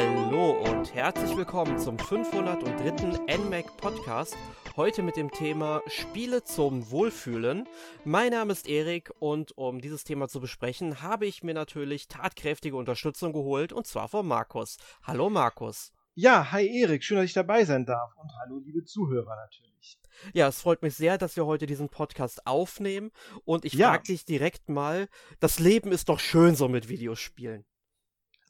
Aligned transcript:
Hallo 0.00 0.52
und 0.52 0.94
herzlich 0.94 1.36
willkommen 1.36 1.76
zum 1.76 1.98
503. 1.98 3.36
NMAC 3.36 3.76
Podcast. 3.78 4.36
Heute 4.76 5.02
mit 5.02 5.16
dem 5.16 5.28
Thema 5.28 5.82
Spiele 5.88 6.44
zum 6.44 6.88
Wohlfühlen. 6.92 7.66
Mein 8.04 8.30
Name 8.30 8.52
ist 8.52 8.68
Erik 8.68 9.10
und 9.18 9.58
um 9.58 9.80
dieses 9.80 10.04
Thema 10.04 10.28
zu 10.28 10.38
besprechen, 10.38 11.02
habe 11.02 11.26
ich 11.26 11.42
mir 11.42 11.52
natürlich 11.52 12.06
tatkräftige 12.06 12.76
Unterstützung 12.76 13.32
geholt 13.32 13.72
und 13.72 13.88
zwar 13.88 14.06
von 14.06 14.24
Markus. 14.24 14.76
Hallo 15.02 15.30
Markus. 15.30 15.92
Ja, 16.14 16.52
hi 16.52 16.80
Erik, 16.80 17.02
schön, 17.02 17.16
dass 17.16 17.26
ich 17.26 17.32
dabei 17.32 17.64
sein 17.64 17.84
darf 17.84 18.14
und 18.22 18.30
hallo 18.38 18.60
liebe 18.64 18.84
Zuhörer 18.84 19.34
natürlich. 19.34 19.98
Ja, 20.32 20.46
es 20.46 20.62
freut 20.62 20.82
mich 20.82 20.94
sehr, 20.94 21.18
dass 21.18 21.34
wir 21.34 21.44
heute 21.44 21.66
diesen 21.66 21.88
Podcast 21.88 22.46
aufnehmen 22.46 23.10
und 23.44 23.64
ich 23.64 23.72
ja. 23.72 23.88
frage 23.88 24.04
dich 24.04 24.24
direkt 24.24 24.68
mal, 24.68 25.08
das 25.40 25.58
Leben 25.58 25.90
ist 25.90 26.08
doch 26.08 26.20
schön 26.20 26.54
so 26.54 26.68
mit 26.68 26.88
Videospielen. 26.88 27.64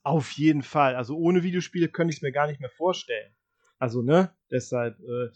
Auf 0.09 0.31
jeden 0.31 0.63
Fall. 0.63 0.97
Also 0.97 1.19
ohne 1.19 1.43
Videospiele 1.43 1.91
könnte 1.91 2.13
ich 2.13 2.17
es 2.17 2.23
mir 2.23 2.33
gar 2.33 2.47
nicht 2.47 2.61
mehr 2.61 2.71
vorstellen. 2.71 3.31
Also, 3.79 4.01
ne? 4.01 4.35
Deshalb 4.51 4.99
äh, 5.01 5.29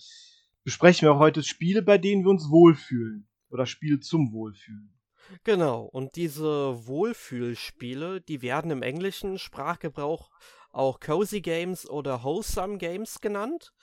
besprechen 0.65 1.07
wir 1.07 1.19
heute 1.19 1.43
Spiele, 1.43 1.83
bei 1.83 1.99
denen 1.99 2.25
wir 2.25 2.31
uns 2.31 2.49
wohlfühlen. 2.49 3.29
Oder 3.51 3.67
Spiele 3.67 4.01
zum 4.01 4.33
Wohlfühlen. 4.33 4.99
Genau, 5.45 5.83
und 5.83 6.17
diese 6.17 6.87
Wohlfühlspiele, 6.87 8.23
die 8.23 8.41
werden 8.41 8.71
im 8.71 8.83
englischen 8.83 9.37
Sprachgebrauch 9.37 10.31
auch 10.71 11.01
Cozy 11.01 11.43
Games 11.43 11.87
oder 11.87 12.25
Wholesome 12.25 12.79
Games 12.79 13.21
genannt. 13.21 13.75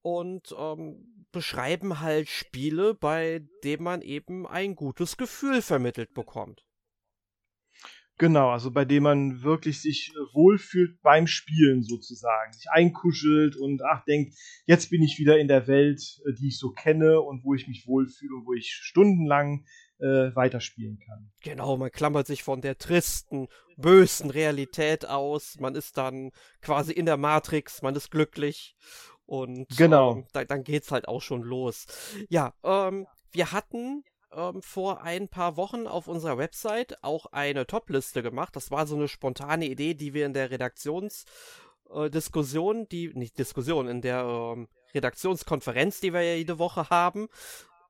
Und 0.00 0.54
ähm, 0.58 1.26
beschreiben 1.30 2.00
halt 2.00 2.30
Spiele, 2.30 2.94
bei 2.94 3.46
denen 3.64 3.84
man 3.84 4.00
eben 4.00 4.46
ein 4.46 4.76
gutes 4.76 5.18
Gefühl 5.18 5.60
vermittelt 5.60 6.14
bekommt. 6.14 6.64
Genau, 8.18 8.48
also 8.48 8.70
bei 8.70 8.86
dem 8.86 9.02
man 9.02 9.42
wirklich 9.42 9.82
sich 9.82 10.10
äh, 10.14 10.34
wohlfühlt 10.34 11.02
beim 11.02 11.26
Spielen 11.26 11.82
sozusagen, 11.82 12.52
sich 12.52 12.70
einkuschelt 12.70 13.56
und 13.56 13.82
ach 13.82 14.04
denkt, 14.04 14.34
jetzt 14.64 14.88
bin 14.88 15.02
ich 15.02 15.18
wieder 15.18 15.38
in 15.38 15.48
der 15.48 15.66
Welt, 15.66 16.00
äh, 16.26 16.32
die 16.32 16.48
ich 16.48 16.58
so 16.58 16.70
kenne 16.70 17.20
und 17.20 17.44
wo 17.44 17.52
ich 17.54 17.68
mich 17.68 17.86
wohlfühle 17.86 18.36
und 18.36 18.46
wo 18.46 18.54
ich 18.54 18.70
stundenlang 18.72 19.66
äh, 19.98 20.34
weiterspielen 20.34 20.98
kann. 20.98 21.30
Genau, 21.42 21.76
man 21.76 21.90
klammert 21.90 22.26
sich 22.26 22.42
von 22.42 22.62
der 22.62 22.78
tristen, 22.78 23.48
bösen 23.76 24.30
Realität 24.30 25.06
aus, 25.06 25.56
man 25.60 25.74
ist 25.74 25.98
dann 25.98 26.30
quasi 26.62 26.92
in 26.92 27.04
der 27.04 27.18
Matrix, 27.18 27.82
man 27.82 27.94
ist 27.96 28.10
glücklich 28.10 28.76
und 29.26 29.68
genau. 29.76 30.16
Ähm, 30.16 30.26
da, 30.32 30.44
dann 30.44 30.64
geht's 30.64 30.90
halt 30.90 31.06
auch 31.06 31.20
schon 31.20 31.42
los. 31.42 31.86
Ja, 32.30 32.54
ähm, 32.62 33.06
wir 33.32 33.52
hatten 33.52 34.04
ähm, 34.32 34.62
vor 34.62 35.02
ein 35.02 35.28
paar 35.28 35.56
Wochen 35.56 35.86
auf 35.86 36.08
unserer 36.08 36.38
Website 36.38 37.02
auch 37.02 37.26
eine 37.26 37.66
Top-Liste 37.66 38.22
gemacht. 38.22 38.56
Das 38.56 38.70
war 38.70 38.86
so 38.86 38.96
eine 38.96 39.08
spontane 39.08 39.66
Idee, 39.66 39.92
die 39.94 40.14
wir 40.14 40.24
in 40.26 40.34
der 40.34 40.50
Redaktionsdiskussion, 40.50 42.82
äh, 42.82 42.86
die, 42.86 43.12
nicht 43.14 43.38
Diskussion, 43.38 43.88
in 43.88 44.00
der 44.00 44.24
ähm, 44.24 44.68
Redaktionskonferenz, 44.94 46.00
die 46.00 46.12
wir 46.12 46.22
ja 46.22 46.34
jede 46.34 46.58
Woche 46.58 46.90
haben, 46.90 47.28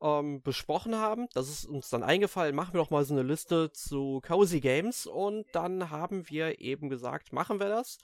ähm, 0.00 0.42
besprochen 0.42 0.96
haben. 0.96 1.28
Das 1.34 1.48
ist 1.48 1.66
uns 1.66 1.88
dann 1.90 2.02
eingefallen, 2.02 2.54
machen 2.54 2.74
wir 2.74 2.80
doch 2.80 2.90
mal 2.90 3.04
so 3.04 3.14
eine 3.14 3.22
Liste 3.22 3.72
zu 3.72 4.20
Cozy 4.26 4.60
Games 4.60 5.06
und 5.06 5.46
dann 5.52 5.90
haben 5.90 6.28
wir 6.28 6.60
eben 6.60 6.88
gesagt, 6.88 7.32
machen 7.32 7.60
wir 7.60 7.68
das 7.68 7.98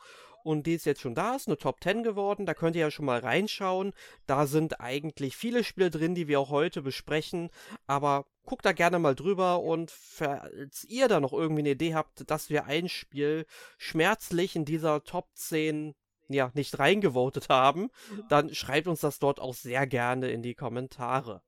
und 0.45 0.67
die 0.67 0.75
ist 0.75 0.87
jetzt 0.87 1.01
schon 1.01 1.15
da, 1.15 1.37
ist 1.37 1.49
eine 1.49 1.59
Top 1.59 1.83
10 1.83 2.03
geworden. 2.03 2.47
Da 2.47 2.55
könnt 2.55 2.77
ihr 2.77 2.83
ja 2.83 2.91
schon 2.91 3.07
mal 3.07 3.21
reinschauen. 3.21 3.93
Da 4.27 4.47
sind 4.47 4.81
eigentlich 4.81 5.37
viele 5.37 5.65
Spiele 5.65 5.91
drin, 5.91 6.15
die 6.15 6.29
wir 6.29 6.41
auch 6.41 6.51
heute 6.51 6.83
besprechen. 6.83 7.51
Aber 7.87 8.27
guckt 8.45 8.65
da 8.65 8.73
gerne 8.73 8.99
mal 8.99 9.15
drüber 9.15 9.61
und 9.61 9.91
falls 9.91 10.85
ihr 10.85 11.09
da 11.09 11.21
noch 11.21 11.33
irgendwie 11.33 11.63
eine 11.63 11.71
Idee 11.71 11.95
habt, 11.95 12.29
dass 12.31 12.51
wir 12.51 12.65
ein 12.65 12.89
Spiel 12.89 13.47
schmerzlich 13.79 14.57
in 14.57 14.65
dieser 14.65 15.05
Top 15.05 15.29
10 15.35 15.95
ja, 16.29 16.51
nicht 16.55 16.79
reingevotet 16.79 17.49
haben, 17.49 17.91
dann 18.29 18.55
schreibt 18.55 18.89
uns 18.89 19.01
das 19.01 19.19
dort 19.19 19.39
auch 19.39 19.55
sehr 19.55 19.87
gerne 19.87 20.31
in 20.31 20.43
die 20.43 20.55
Kommentare. 20.55 21.43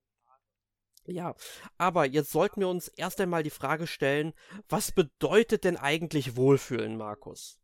Ja, 1.06 1.34
aber 1.76 2.06
jetzt 2.06 2.30
sollten 2.30 2.60
wir 2.60 2.68
uns 2.68 2.88
erst 2.88 3.20
einmal 3.20 3.42
die 3.42 3.50
Frage 3.50 3.86
stellen, 3.86 4.32
was 4.68 4.92
bedeutet 4.92 5.64
denn 5.64 5.76
eigentlich 5.76 6.36
Wohlfühlen, 6.36 6.96
Markus? 6.96 7.60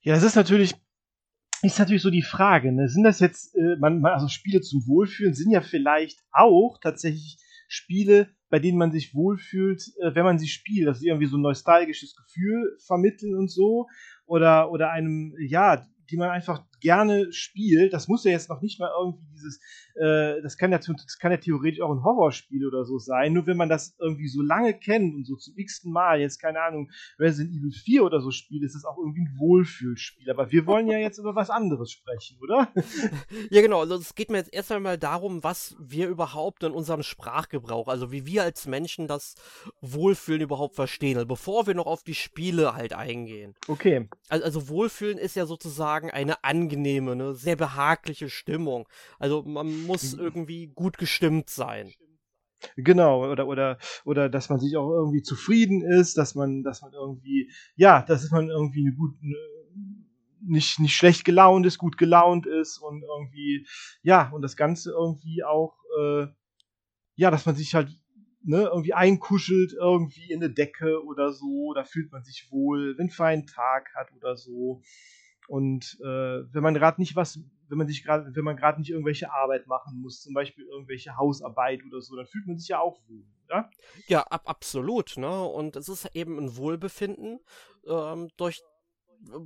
Ja, 0.00 0.14
das 0.14 0.22
ist 0.22 0.36
natürlich, 0.36 0.74
ist 1.62 1.78
natürlich 1.78 2.02
so 2.02 2.10
die 2.10 2.22
Frage, 2.22 2.72
ne? 2.72 2.88
Sind 2.88 3.02
das 3.02 3.20
jetzt, 3.20 3.54
äh, 3.54 3.76
man, 3.78 4.04
also 4.06 4.28
Spiele 4.28 4.62
zum 4.62 4.86
Wohlfühlen 4.86 5.34
sind 5.34 5.50
ja 5.50 5.60
vielleicht 5.60 6.18
auch 6.32 6.78
tatsächlich 6.80 7.36
Spiele, 7.68 8.30
bei 8.48 8.58
denen 8.58 8.78
man 8.78 8.90
sich 8.90 9.14
wohlfühlt, 9.14 9.82
äh, 10.00 10.14
wenn 10.14 10.24
man 10.24 10.38
sie 10.38 10.48
spielt, 10.48 10.88
dass 10.88 11.00
sie 11.00 11.08
irgendwie 11.08 11.26
so 11.26 11.36
ein 11.36 11.42
nostalgisches 11.42 12.16
Gefühl 12.16 12.76
vermitteln 12.86 13.36
und 13.36 13.50
so. 13.50 13.86
Oder, 14.24 14.70
oder 14.70 14.90
einem, 14.90 15.34
ja, 15.38 15.86
die 16.10 16.16
man 16.16 16.30
einfach 16.30 16.64
gerne 16.80 17.32
spielt. 17.32 17.92
Das 17.92 18.08
muss 18.08 18.24
ja 18.24 18.32
jetzt 18.32 18.48
noch 18.48 18.60
nicht 18.60 18.80
mal 18.80 18.90
irgendwie 18.98 19.26
dieses, 19.32 19.60
äh, 20.00 20.40
das, 20.40 20.56
kann 20.56 20.72
ja, 20.72 20.78
das 20.78 21.18
kann 21.18 21.30
ja 21.30 21.36
theoretisch 21.36 21.82
auch 21.82 21.92
ein 21.92 22.02
Horrorspiel 22.02 22.66
oder 22.66 22.84
so 22.84 22.98
sein. 22.98 23.34
Nur 23.34 23.46
wenn 23.46 23.58
man 23.58 23.68
das 23.68 23.94
irgendwie 23.98 24.28
so 24.28 24.40
lange 24.40 24.72
kennt 24.72 25.14
und 25.14 25.26
so 25.26 25.36
zum 25.36 25.54
x-ten 25.58 25.92
Mal, 25.92 26.20
jetzt 26.20 26.40
keine 26.40 26.62
Ahnung, 26.62 26.90
Resident 27.18 27.54
Evil 27.54 27.72
4 27.72 28.04
oder 28.04 28.20
so 28.20 28.30
spielt, 28.30 28.62
ist 28.62 28.74
das 28.74 28.86
auch 28.86 28.96
irgendwie 28.96 29.20
ein 29.20 29.38
Wohlfühlspiel. 29.38 30.30
Aber 30.30 30.50
wir 30.50 30.66
wollen 30.66 30.86
ja 30.86 30.98
jetzt 30.98 31.18
über 31.18 31.34
was 31.34 31.50
anderes 31.50 31.90
sprechen, 31.90 32.38
oder? 32.40 32.72
ja, 33.50 33.60
genau. 33.60 33.80
Also 33.80 33.96
es 33.96 34.14
geht 34.14 34.30
mir 34.30 34.38
jetzt 34.38 34.54
erst 34.54 34.72
einmal 34.72 34.96
darum, 34.96 35.44
was 35.44 35.76
wir 35.78 36.08
überhaupt 36.08 36.62
in 36.62 36.72
unserem 36.72 37.02
Sprachgebrauch, 37.02 37.88
also 37.88 38.10
wie 38.10 38.24
wir 38.24 38.42
als 38.42 38.66
Menschen 38.66 39.06
das 39.06 39.34
Wohlfühlen 39.82 40.40
überhaupt 40.40 40.76
verstehen, 40.76 41.16
also 41.16 41.26
bevor 41.26 41.66
wir 41.66 41.74
noch 41.74 41.86
auf 41.86 42.04
die 42.04 42.14
Spiele 42.14 42.74
halt 42.74 42.94
eingehen. 42.94 43.54
Okay. 43.68 44.08
Also, 44.30 44.44
also 44.44 44.68
Wohlfühlen 44.68 45.18
ist 45.18 45.36
ja 45.36 45.44
sozusagen 45.44 46.10
eine 46.10 46.42
angenehme, 46.42 47.16
ne, 47.16 47.34
sehr 47.34 47.56
behagliche 47.56 48.30
Stimmung. 48.30 48.88
Also 49.18 49.42
man 49.42 49.89
muss 49.90 50.14
mhm. 50.14 50.22
irgendwie 50.22 50.66
gut 50.68 50.98
gestimmt 50.98 51.50
sein. 51.50 51.92
Genau, 52.76 53.30
oder, 53.30 53.46
oder, 53.46 53.78
oder 54.04 54.28
dass 54.28 54.50
man 54.50 54.60
sich 54.60 54.76
auch 54.76 54.90
irgendwie 54.90 55.22
zufrieden 55.22 55.82
ist, 55.82 56.16
dass 56.18 56.34
man, 56.34 56.62
dass 56.62 56.82
man 56.82 56.92
irgendwie, 56.92 57.50
ja, 57.74 58.02
dass 58.02 58.30
man 58.30 58.50
irgendwie 58.50 58.86
eine 58.86 58.94
gute, 58.94 59.16
nicht, 60.42 60.78
nicht 60.78 60.94
schlecht 60.94 61.24
gelaunt 61.24 61.66
ist, 61.66 61.78
gut 61.78 61.96
gelaunt 61.96 62.46
ist 62.46 62.78
und 62.78 63.02
irgendwie, 63.02 63.66
ja, 64.02 64.30
und 64.30 64.42
das 64.42 64.56
Ganze 64.56 64.90
irgendwie 64.90 65.42
auch, 65.42 65.76
äh, 65.98 66.26
ja, 67.16 67.30
dass 67.30 67.46
man 67.46 67.56
sich 67.56 67.74
halt 67.74 67.90
ne, 68.42 68.68
irgendwie 68.72 68.94
einkuschelt, 68.94 69.72
irgendwie 69.72 70.30
in 70.30 70.42
eine 70.42 70.52
Decke 70.52 71.02
oder 71.04 71.32
so, 71.32 71.72
da 71.74 71.84
fühlt 71.84 72.12
man 72.12 72.22
sich 72.22 72.48
wohl, 72.50 72.94
wenn 72.98 73.10
einen 73.18 73.46
Tag 73.46 73.90
hat 73.94 74.12
oder 74.16 74.36
so. 74.36 74.82
Und 75.48 75.98
äh, 76.00 76.52
wenn 76.52 76.62
man 76.62 76.74
gerade 76.74 77.00
nicht 77.00 77.16
was, 77.16 77.40
wenn 77.70 77.78
man 77.78 77.86
sich 77.86 78.02
gerade, 78.04 78.34
wenn 78.34 78.44
man 78.44 78.56
gerade 78.56 78.80
nicht 78.80 78.90
irgendwelche 78.90 79.32
Arbeit 79.32 79.66
machen 79.68 80.00
muss, 80.00 80.20
zum 80.20 80.34
Beispiel 80.34 80.66
irgendwelche 80.66 81.16
Hausarbeit 81.16 81.80
oder 81.86 82.00
so, 82.00 82.16
dann 82.16 82.26
fühlt 82.26 82.46
man 82.46 82.58
sich 82.58 82.68
ja 82.68 82.80
auch 82.80 82.98
wohl, 83.08 83.24
oder? 83.46 83.70
Ja, 84.08 84.22
ab, 84.24 84.42
absolut, 84.46 85.16
ne? 85.16 85.44
Und 85.44 85.76
es 85.76 85.88
ist 85.88 86.14
eben 86.16 86.38
ein 86.38 86.56
Wohlbefinden, 86.56 87.38
ähm, 87.86 88.28
durch 88.36 88.60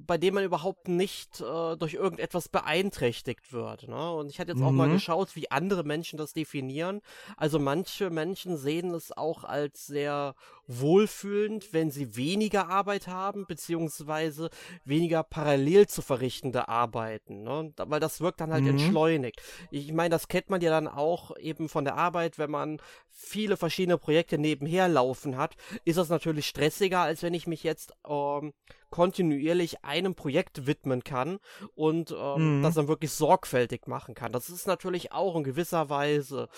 bei 0.07 0.19
dem 0.19 0.35
man 0.35 0.45
überhaupt 0.45 0.89
nicht 0.89 1.41
äh, 1.41 1.77
durch 1.77 1.95
irgendetwas 1.95 2.49
beeinträchtigt 2.49 3.53
wird. 3.53 3.89
Ne? 3.89 4.13
Und 4.13 4.31
ich 4.31 4.39
hatte 4.39 4.53
jetzt 4.53 4.61
mhm. 4.61 4.67
auch 4.67 4.73
mal 4.73 4.89
mhm. 4.89 4.95
geschaut, 4.95 5.35
wie 5.35 5.51
andere 5.51 5.83
Menschen 5.83 6.17
das 6.17 6.33
definieren. 6.33 7.01
Also 7.37 7.59
manche 7.59 8.11
Menschen 8.11 8.57
sehen 8.57 8.95
es 8.95 9.17
auch 9.17 9.43
als 9.45 9.87
sehr 9.87 10.35
wohlfühlend, 10.67 11.73
wenn 11.73 11.91
sie 11.91 12.17
weniger 12.17 12.69
Arbeit 12.69 13.09
haben, 13.09 13.47
beziehungsweise 13.47 14.49
weniger 14.85 15.23
parallel 15.23 15.89
zu 15.89 16.03
verrichtende 16.03 16.69
Arbeiten. 16.69 17.43
Ne? 17.43 17.73
Weil 17.77 18.01
das 18.01 18.21
wirkt 18.21 18.41
dann 18.41 18.53
halt 18.53 18.63
mhm. 18.63 18.71
entschleunigt. 18.71 19.43
Ich 19.71 19.93
meine, 19.93 20.11
das 20.11 20.29
kennt 20.29 20.51
man 20.51 20.61
ja 20.61 20.71
dann 20.71 20.89
auch 20.89 21.37
eben 21.37 21.69
von 21.69 21.85
der 21.85 21.97
Arbeit, 21.97 22.39
wenn 22.39 22.51
man 22.51 22.81
viele 23.11 23.57
verschiedene 23.57 23.99
Projekte 23.99 24.39
nebenher 24.39 24.89
laufen 24.89 25.37
hat, 25.37 25.57
ist 25.85 25.99
das 25.99 26.09
natürlich 26.09 26.47
stressiger, 26.47 27.01
als 27.01 27.23
wenn 27.23 27.35
ich 27.35 27.47
mich 27.47 27.63
jetzt 27.63 27.93
ähm, 28.07 28.53
kontinuierlich 28.91 29.85
einem 29.85 30.15
Projekt 30.15 30.67
widmen 30.67 31.05
kann 31.05 31.39
und 31.75 32.15
ähm, 32.17 32.59
mhm. 32.59 32.63
das 32.63 32.75
dann 32.75 32.89
wirklich 32.89 33.13
sorgfältig 33.13 33.87
machen 33.87 34.15
kann. 34.15 34.33
Das 34.33 34.49
ist 34.49 34.67
natürlich 34.67 35.13
auch 35.13 35.37
in 35.37 35.45
gewisser 35.45 35.89
Weise 35.91 36.49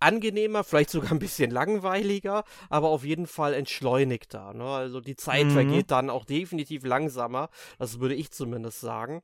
angenehmer, 0.00 0.64
vielleicht 0.64 0.90
sogar 0.90 1.12
ein 1.12 1.18
bisschen 1.18 1.50
langweiliger, 1.50 2.44
aber 2.68 2.88
auf 2.88 3.04
jeden 3.04 3.26
Fall 3.26 3.54
entschleunigter. 3.54 4.52
Ne? 4.52 4.64
Also 4.64 5.00
die 5.00 5.16
Zeit 5.16 5.46
mhm. 5.46 5.50
vergeht 5.50 5.90
dann 5.90 6.10
auch 6.10 6.24
definitiv 6.24 6.84
langsamer, 6.84 7.48
das 7.78 8.00
würde 8.00 8.14
ich 8.14 8.30
zumindest 8.32 8.80
sagen. 8.80 9.22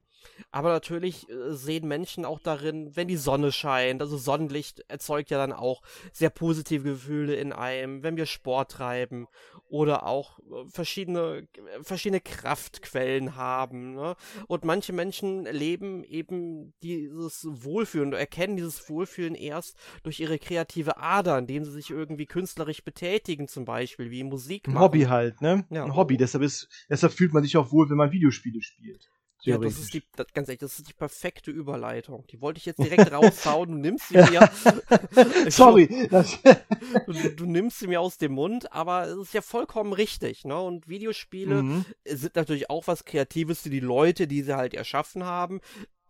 Aber 0.51 0.71
natürlich 0.71 1.29
äh, 1.29 1.55
sehen 1.55 1.89
Menschen 1.89 2.25
auch 2.25 2.39
darin, 2.39 2.97
wenn 2.97 3.09
die 3.09 3.17
Sonne 3.17 3.53
scheint, 3.53 4.03
also 4.03 4.17
Sonnenlicht 4.17 4.85
erzeugt 4.89 5.31
ja 5.31 5.39
dann 5.39 5.53
auch 5.53 5.83
sehr 6.13 6.31
positive 6.31 6.85
Gefühle 6.91 7.35
in 7.35 7.53
einem, 7.53 8.03
wenn 8.03 8.17
wir 8.17 8.27
Sport 8.27 8.73
treiben 8.73 9.27
oder 9.69 10.07
auch 10.07 10.39
äh, 10.39 10.69
verschiedene, 10.69 11.47
verschiedene 11.83 12.21
Kraftquellen 12.21 13.37
haben. 13.37 13.95
Ne? 13.95 14.17
Und 14.47 14.65
manche 14.65 14.93
Menschen 14.93 15.45
leben 15.45 16.05
eben 16.05 16.73
dieses 16.83 17.47
Wohlfühlen 17.49 18.09
oder 18.09 18.19
erkennen 18.19 18.57
dieses 18.57 18.89
Wohlfühlen 18.89 19.35
erst 19.35 19.77
durch 20.03 20.21
ihre 20.21 20.39
kreative 20.39 20.99
Ader, 20.99 21.39
indem 21.39 21.65
sie 21.65 21.73
sich 21.73 21.91
irgendwie 21.91 22.27
künstlerisch 22.27 22.83
betätigen, 22.83 23.49
zum 23.49 23.65
Beispiel, 23.65 24.11
wie 24.11 24.25
Musik 24.25 24.67
machen. 24.67 24.77
Ein 24.77 24.83
Hobby 24.83 25.03
halt, 25.03 25.41
ne? 25.41 25.67
Ja. 25.71 25.85
Ein 25.85 25.95
Hobby, 25.95 26.17
deshalb, 26.17 26.45
ist, 26.45 26.69
deshalb 26.89 27.13
fühlt 27.13 27.33
man 27.33 27.43
sich 27.43 27.57
auch 27.57 27.73
wohl, 27.73 27.91
wenn 27.91 27.97
man 27.97 28.13
Videospiele 28.13 28.63
spielt. 28.63 29.11
Ja, 29.43 29.57
das 29.57 29.79
ist 29.79 29.95
die, 29.95 30.03
das, 30.17 30.27
ganz 30.35 30.49
ehrlich, 30.49 30.61
das 30.61 30.79
ist 30.79 30.89
die 30.89 30.95
perfekte 30.95 31.51
Überleitung. 31.51 32.27
Die 32.27 32.41
wollte 32.41 32.59
ich 32.59 32.67
jetzt 32.67 32.83
direkt 32.83 33.13
raushauen. 33.13 33.71
Du 33.71 33.79
nimmst 33.79 34.09
sie 34.09 34.17
mir. 34.17 34.51
Sorry. 35.51 36.09
du, 37.07 37.13
du, 37.37 37.47
nimmst 37.47 37.79
sie 37.79 37.87
mir 37.87 38.01
aus 38.01 38.19
dem 38.19 38.33
Mund, 38.33 38.73
aber 38.73 39.07
es 39.07 39.29
ist 39.29 39.35
ja 39.35 39.41
vollkommen 39.41 39.93
richtig, 39.93 40.45
ne? 40.45 40.61
Und 40.61 40.89
Videospiele 40.89 41.63
mhm. 41.63 41.85
sind 42.05 42.35
natürlich 42.35 42.69
auch 42.69 42.89
was 42.89 43.05
Kreatives 43.05 43.61
für 43.61 43.71
die 43.71 43.81
Leute, 43.81 44.27
die 44.27 44.43
sie 44.43 44.57
halt 44.57 44.75
erschaffen 44.75 45.25
haben. 45.25 45.61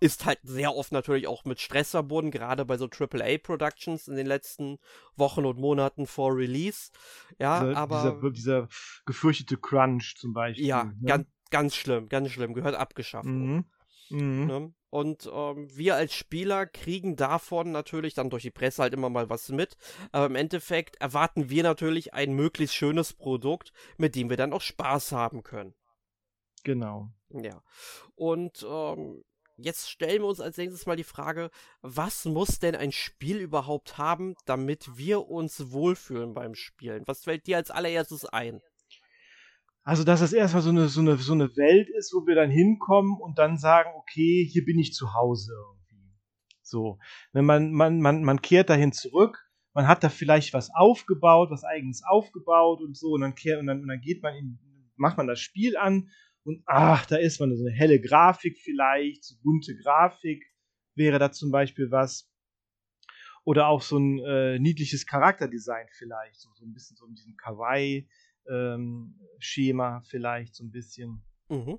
Ist 0.01 0.25
halt 0.25 0.39
sehr 0.45 0.75
oft 0.77 0.93
natürlich 0.93 1.27
auch 1.27 1.45
mit 1.45 1.61
Stress 1.61 1.91
verbunden, 1.91 2.31
gerade 2.31 2.65
bei 2.65 2.79
so 2.79 2.87
AAA-Productions 2.89 4.07
in 4.07 4.15
den 4.15 4.27
letzten 4.27 4.79
Wochen 5.17 5.45
und 5.45 5.59
Monaten 5.59 6.07
vor 6.07 6.37
Release. 6.37 6.93
Ja, 7.39 7.65
dieser, 7.65 7.77
aber. 7.77 8.21
Dieser, 8.21 8.31
dieser, 8.31 8.69
gefürchtete 9.07 9.57
Crunch 9.57 10.15
zum 10.17 10.33
Beispiel. 10.33 10.67
Ja, 10.67 10.85
ne? 10.85 10.95
ganz, 11.05 11.27
Ganz 11.51 11.75
schlimm, 11.75 12.09
ganz 12.09 12.31
schlimm, 12.31 12.55
gehört 12.55 12.75
abgeschafft. 12.75 13.27
Mhm. 13.27 13.65
Mhm. 14.11 14.47
Ne? 14.47 14.73
Und 14.91 15.31
ähm, 15.33 15.69
wir 15.77 15.97
als 15.97 16.15
Spieler 16.15 16.67
kriegen 16.67 17.17
davon 17.17 17.73
natürlich 17.73 18.15
dann 18.15 18.31
durch 18.31 18.43
die 18.43 18.51
Presse 18.51 18.83
halt 18.83 18.95
immer 18.95 19.11
mal 19.11 19.29
was 19.29 19.51
mit. 19.51 19.77
Aber 20.13 20.27
im 20.27 20.35
Endeffekt 20.35 20.97
erwarten 20.97 21.51
wir 21.51 21.63
natürlich 21.63 22.15
ein 22.15 22.33
möglichst 22.33 22.75
schönes 22.75 23.13
Produkt, 23.13 23.73
mit 23.99 24.15
dem 24.15 24.31
wir 24.31 24.37
dann 24.37 24.53
auch 24.53 24.63
Spaß 24.63 25.13
haben 25.13 25.43
können. 25.43 25.75
Genau. 26.65 27.11
Ja. 27.31 27.63
Und 28.15 28.67
ähm, 28.69 29.23
jetzt 29.57 29.91
stellen 29.91 30.23
wir 30.23 30.29
uns 30.29 30.41
als 30.41 30.57
nächstes 30.57 30.87
mal 30.87 30.97
die 30.97 31.05
Frage, 31.05 31.51
was 31.83 32.25
muss 32.25 32.59
denn 32.59 32.75
ein 32.75 32.93
Spiel 32.93 33.39
überhaupt 33.39 33.99
haben, 33.99 34.37
damit 34.47 34.97
wir 34.97 35.29
uns 35.29 35.71
wohlfühlen 35.71 36.33
beim 36.33 36.55
Spielen? 36.55 37.03
Was 37.07 37.25
fällt 37.25 37.47
dir 37.47 37.59
als 37.59 37.71
allererstes 37.71 38.25
ein? 38.25 38.63
Also, 39.89 40.05
dass 40.05 40.21
es 40.21 40.35
erstmal 40.35 40.63
so 40.63 40.69
eine, 40.69 40.87
so, 40.89 41.01
eine, 41.01 41.17
so 41.17 41.33
eine 41.33 41.57
Welt 41.57 41.89
ist, 41.89 42.13
wo 42.13 42.27
wir 42.27 42.35
dann 42.35 42.51
hinkommen 42.51 43.19
und 43.19 43.39
dann 43.39 43.57
sagen, 43.57 43.89
okay, 43.97 44.45
hier 44.45 44.63
bin 44.67 44.79
ich 44.79 44.93
zu 44.93 45.15
Hause 45.15 45.55
irgendwie. 45.55 46.15
So. 46.61 46.99
Wenn 47.33 47.47
man, 47.47 47.73
man, 47.73 47.99
man, 47.99 48.23
man 48.23 48.43
kehrt 48.43 48.69
dahin 48.69 48.93
zurück, 48.93 49.49
man 49.73 49.89
hat 49.89 50.05
da 50.05 50.11
vielleicht 50.11 50.53
was 50.53 50.69
aufgebaut, 50.75 51.51
was 51.51 51.65
eigenes 51.65 52.03
aufgebaut 52.07 52.83
und 52.83 52.99
so, 52.99 53.13
und 53.13 53.23
dann 53.23 53.35
kehrt, 53.35 53.61
und 53.61 53.67
dann, 53.67 53.81
und 53.81 53.89
dann 53.89 54.03
geht 54.03 54.23
man 54.23 54.35
in, 54.35 54.59
macht 54.97 55.17
man 55.17 55.27
das 55.27 55.41
Spiel 55.41 55.79
an 55.79 56.11
und 56.43 56.63
ach, 56.67 57.07
da 57.07 57.17
ist 57.17 57.41
man 57.41 57.57
so 57.57 57.65
eine 57.65 57.75
helle 57.75 57.99
Grafik 57.99 58.59
vielleicht, 58.59 59.25
so 59.25 59.37
bunte 59.43 59.75
Grafik 59.75 60.45
wäre 60.97 61.19
da 61.19 61.33
zum 61.33 61.51
Beispiel 61.51 61.91
was. 61.91 62.31
Oder 63.43 63.69
auch 63.69 63.81
so 63.81 63.97
ein 63.97 64.19
äh, 64.19 64.59
niedliches 64.59 65.07
Charakterdesign 65.07 65.87
vielleicht, 65.93 66.43
so, 66.43 66.51
so 66.53 66.67
ein 66.67 66.75
bisschen 66.75 66.99
so 66.99 67.07
in 67.07 67.15
diesem 67.15 67.37
Kawaii 67.39 68.07
ähm, 68.49 69.19
Schema 69.39 70.01
vielleicht 70.03 70.55
so 70.55 70.65
ein 70.65 70.71
bisschen. 70.71 71.23
Mhm. 71.49 71.79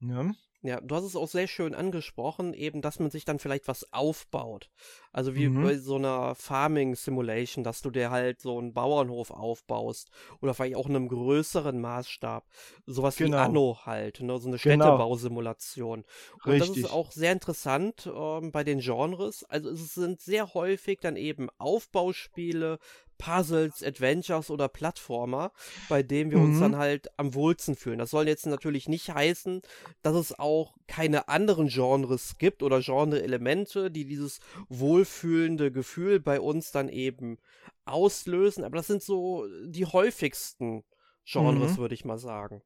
Ja. 0.00 0.32
Ja, 0.62 0.78
du 0.78 0.94
hast 0.94 1.04
es 1.04 1.16
auch 1.16 1.28
sehr 1.28 1.46
schön 1.46 1.74
angesprochen, 1.74 2.52
eben, 2.52 2.82
dass 2.82 2.98
man 2.98 3.10
sich 3.10 3.24
dann 3.24 3.38
vielleicht 3.38 3.66
was 3.66 3.90
aufbaut. 3.94 4.68
Also 5.10 5.34
wie 5.34 5.48
mhm. 5.48 5.62
bei 5.62 5.78
so 5.78 5.96
einer 5.96 6.34
Farming 6.34 6.94
Simulation, 6.96 7.64
dass 7.64 7.80
du 7.80 7.90
dir 7.90 8.10
halt 8.10 8.42
so 8.42 8.58
einen 8.58 8.74
Bauernhof 8.74 9.30
aufbaust 9.30 10.10
oder 10.42 10.52
vielleicht 10.52 10.76
auch 10.76 10.86
in 10.86 10.96
einem 10.96 11.08
größeren 11.08 11.80
Maßstab. 11.80 12.46
Sowas 12.84 13.16
genau. 13.16 13.38
wie 13.38 13.40
Anno 13.40 13.78
halt, 13.86 14.20
ne? 14.20 14.38
so 14.38 14.48
eine 14.48 14.58
genau. 14.58 14.84
Städtebausimulation. 14.84 16.04
Und 16.44 16.52
Richtig. 16.52 16.68
das 16.68 16.76
ist 16.76 16.92
auch 16.92 17.10
sehr 17.10 17.32
interessant 17.32 18.10
ähm, 18.14 18.52
bei 18.52 18.62
den 18.62 18.80
Genres. 18.80 19.44
Also 19.44 19.70
es 19.70 19.94
sind 19.94 20.20
sehr 20.20 20.52
häufig 20.52 21.00
dann 21.00 21.16
eben 21.16 21.48
Aufbauspiele, 21.56 22.78
Puzzles, 23.20 23.82
Adventures 23.82 24.50
oder 24.50 24.68
Plattformer, 24.68 25.52
bei 25.88 26.02
denen 26.02 26.30
wir 26.30 26.38
mhm. 26.38 26.44
uns 26.44 26.60
dann 26.60 26.76
halt 26.76 27.10
am 27.18 27.34
wohlsten 27.34 27.76
fühlen. 27.76 27.98
Das 27.98 28.10
soll 28.10 28.26
jetzt 28.26 28.46
natürlich 28.46 28.88
nicht 28.88 29.10
heißen, 29.10 29.60
dass 30.02 30.16
es 30.16 30.38
auch 30.38 30.74
keine 30.88 31.28
anderen 31.28 31.68
Genres 31.68 32.38
gibt 32.38 32.62
oder 32.62 32.80
Genre-Elemente, 32.80 33.90
die 33.90 34.06
dieses 34.06 34.40
wohlfühlende 34.68 35.70
Gefühl 35.70 36.18
bei 36.18 36.40
uns 36.40 36.72
dann 36.72 36.88
eben 36.88 37.38
auslösen, 37.84 38.64
aber 38.64 38.76
das 38.76 38.86
sind 38.86 39.02
so 39.02 39.46
die 39.66 39.84
häufigsten 39.84 40.82
Genres, 41.26 41.72
mhm. 41.72 41.76
würde 41.76 41.94
ich 41.94 42.04
mal 42.04 42.18
sagen. 42.18 42.62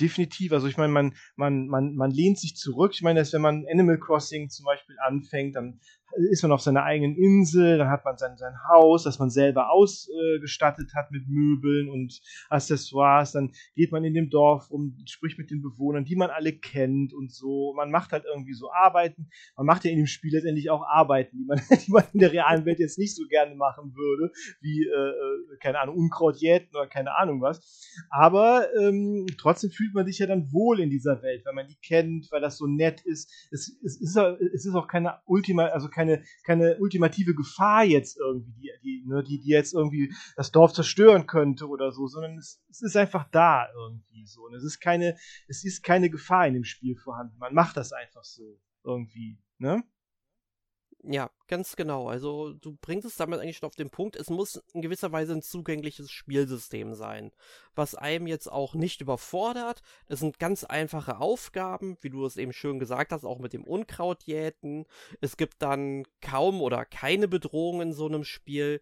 Definitiv. 0.00 0.52
Also 0.52 0.68
ich 0.68 0.76
meine, 0.76 0.92
man, 0.92 1.16
man, 1.34 1.66
man, 1.66 1.94
man 1.94 2.10
lehnt 2.10 2.38
sich 2.38 2.56
zurück. 2.56 2.92
Ich 2.94 3.02
meine, 3.02 3.20
dass 3.20 3.32
wenn 3.32 3.42
man 3.42 3.66
Animal 3.70 3.98
Crossing 3.98 4.48
zum 4.48 4.64
Beispiel 4.64 4.96
anfängt, 5.04 5.56
dann 5.56 5.80
ist 6.30 6.42
man 6.42 6.52
auf 6.52 6.60
seiner 6.60 6.84
eigenen 6.84 7.16
Insel, 7.16 7.78
dann 7.78 7.90
hat 7.90 8.04
man 8.04 8.16
sein, 8.16 8.36
sein 8.36 8.54
Haus, 8.68 9.04
das 9.04 9.18
man 9.18 9.30
selber 9.30 9.70
ausgestattet 9.70 10.94
hat 10.94 11.10
mit 11.10 11.28
Möbeln 11.28 11.88
und 11.88 12.20
Accessoires, 12.48 13.32
dann 13.32 13.52
geht 13.74 13.92
man 13.92 14.04
in 14.04 14.14
dem 14.14 14.30
Dorf 14.30 14.70
rum, 14.70 14.96
spricht 15.06 15.38
mit 15.38 15.50
den 15.50 15.62
Bewohnern, 15.62 16.04
die 16.04 16.16
man 16.16 16.30
alle 16.30 16.52
kennt 16.52 17.12
und 17.12 17.32
so. 17.32 17.74
Man 17.76 17.90
macht 17.90 18.12
halt 18.12 18.24
irgendwie 18.24 18.54
so 18.54 18.70
Arbeiten. 18.72 19.28
Man 19.56 19.66
macht 19.66 19.84
ja 19.84 19.90
in 19.90 19.98
dem 19.98 20.06
Spiel 20.06 20.32
letztendlich 20.32 20.70
auch 20.70 20.86
Arbeiten, 20.86 21.36
die 21.38 21.44
man, 21.44 21.60
die 21.86 21.90
man 21.90 22.04
in 22.12 22.20
der 22.20 22.32
realen 22.32 22.64
Welt 22.64 22.78
jetzt 22.78 22.98
nicht 22.98 23.14
so 23.14 23.24
gerne 23.28 23.54
machen 23.54 23.94
würde, 23.94 24.32
wie, 24.60 24.84
äh, 24.84 24.90
äh 24.90 25.56
keine 25.60 25.80
Ahnung, 25.80 25.96
Unkraut 25.96 26.36
jäten 26.36 26.74
oder 26.76 26.86
keine 26.86 27.16
Ahnung 27.16 27.40
was. 27.40 27.94
Aber 28.10 28.68
ähm, 28.78 29.26
trotzdem 29.38 29.70
fühlt 29.70 29.94
man 29.94 30.06
sich 30.06 30.18
ja 30.18 30.26
dann 30.26 30.52
wohl 30.52 30.80
in 30.80 30.90
dieser 30.90 31.22
Welt, 31.22 31.44
weil 31.44 31.54
man 31.54 31.66
die 31.66 31.76
kennt, 31.76 32.30
weil 32.30 32.40
das 32.40 32.56
so 32.56 32.66
nett 32.66 33.02
ist. 33.02 33.30
Es, 33.50 33.76
es, 33.84 34.00
ist, 34.00 34.16
es 34.16 34.66
ist 34.66 34.74
auch 34.74 34.88
keine 34.88 35.18
Ultima, 35.26 35.66
also 35.66 35.88
keine, 35.96 36.22
keine 36.44 36.76
ultimative 36.78 37.34
Gefahr 37.34 37.82
jetzt 37.84 38.18
irgendwie, 38.18 38.52
die, 38.60 38.70
die, 38.82 39.04
ne, 39.06 39.24
die, 39.24 39.40
die 39.40 39.48
jetzt 39.48 39.72
irgendwie 39.72 40.12
das 40.36 40.52
Dorf 40.52 40.74
zerstören 40.74 41.26
könnte 41.26 41.66
oder 41.66 41.90
so, 41.90 42.06
sondern 42.06 42.36
es, 42.36 42.62
es 42.68 42.82
ist 42.82 42.96
einfach 42.96 43.26
da 43.30 43.66
irgendwie 43.74 44.26
so. 44.26 44.42
Und 44.42 44.54
es 44.54 44.62
ist 44.62 44.78
keine, 44.78 45.16
es 45.48 45.64
ist 45.64 45.82
keine 45.82 46.10
Gefahr 46.10 46.46
in 46.46 46.54
dem 46.54 46.64
Spiel 46.64 46.96
vorhanden. 46.96 47.38
Man 47.38 47.54
macht 47.54 47.78
das 47.78 47.92
einfach 47.92 48.24
so 48.24 48.60
irgendwie, 48.84 49.38
ne? 49.58 49.82
Ja, 51.08 51.30
ganz 51.46 51.76
genau. 51.76 52.08
Also 52.08 52.52
du 52.54 52.76
bringst 52.80 53.06
es 53.06 53.14
damit 53.14 53.38
eigentlich 53.38 53.58
schon 53.58 53.68
auf 53.68 53.76
den 53.76 53.90
Punkt, 53.90 54.16
es 54.16 54.28
muss 54.28 54.56
in 54.72 54.82
gewisser 54.82 55.12
Weise 55.12 55.34
ein 55.34 55.42
zugängliches 55.42 56.10
Spielsystem 56.10 56.94
sein, 56.94 57.30
was 57.76 57.94
einem 57.94 58.26
jetzt 58.26 58.50
auch 58.50 58.74
nicht 58.74 59.00
überfordert. 59.00 59.82
Es 60.08 60.18
sind 60.18 60.40
ganz 60.40 60.64
einfache 60.64 61.18
Aufgaben, 61.18 61.96
wie 62.00 62.10
du 62.10 62.26
es 62.26 62.36
eben 62.36 62.52
schön 62.52 62.80
gesagt 62.80 63.12
hast, 63.12 63.24
auch 63.24 63.38
mit 63.38 63.52
dem 63.52 63.62
Unkrautjäten. 63.62 64.84
Es 65.20 65.36
gibt 65.36 65.62
dann 65.62 66.04
kaum 66.20 66.60
oder 66.60 66.84
keine 66.84 67.28
Bedrohung 67.28 67.82
in 67.82 67.92
so 67.92 68.06
einem 68.06 68.24
Spiel 68.24 68.80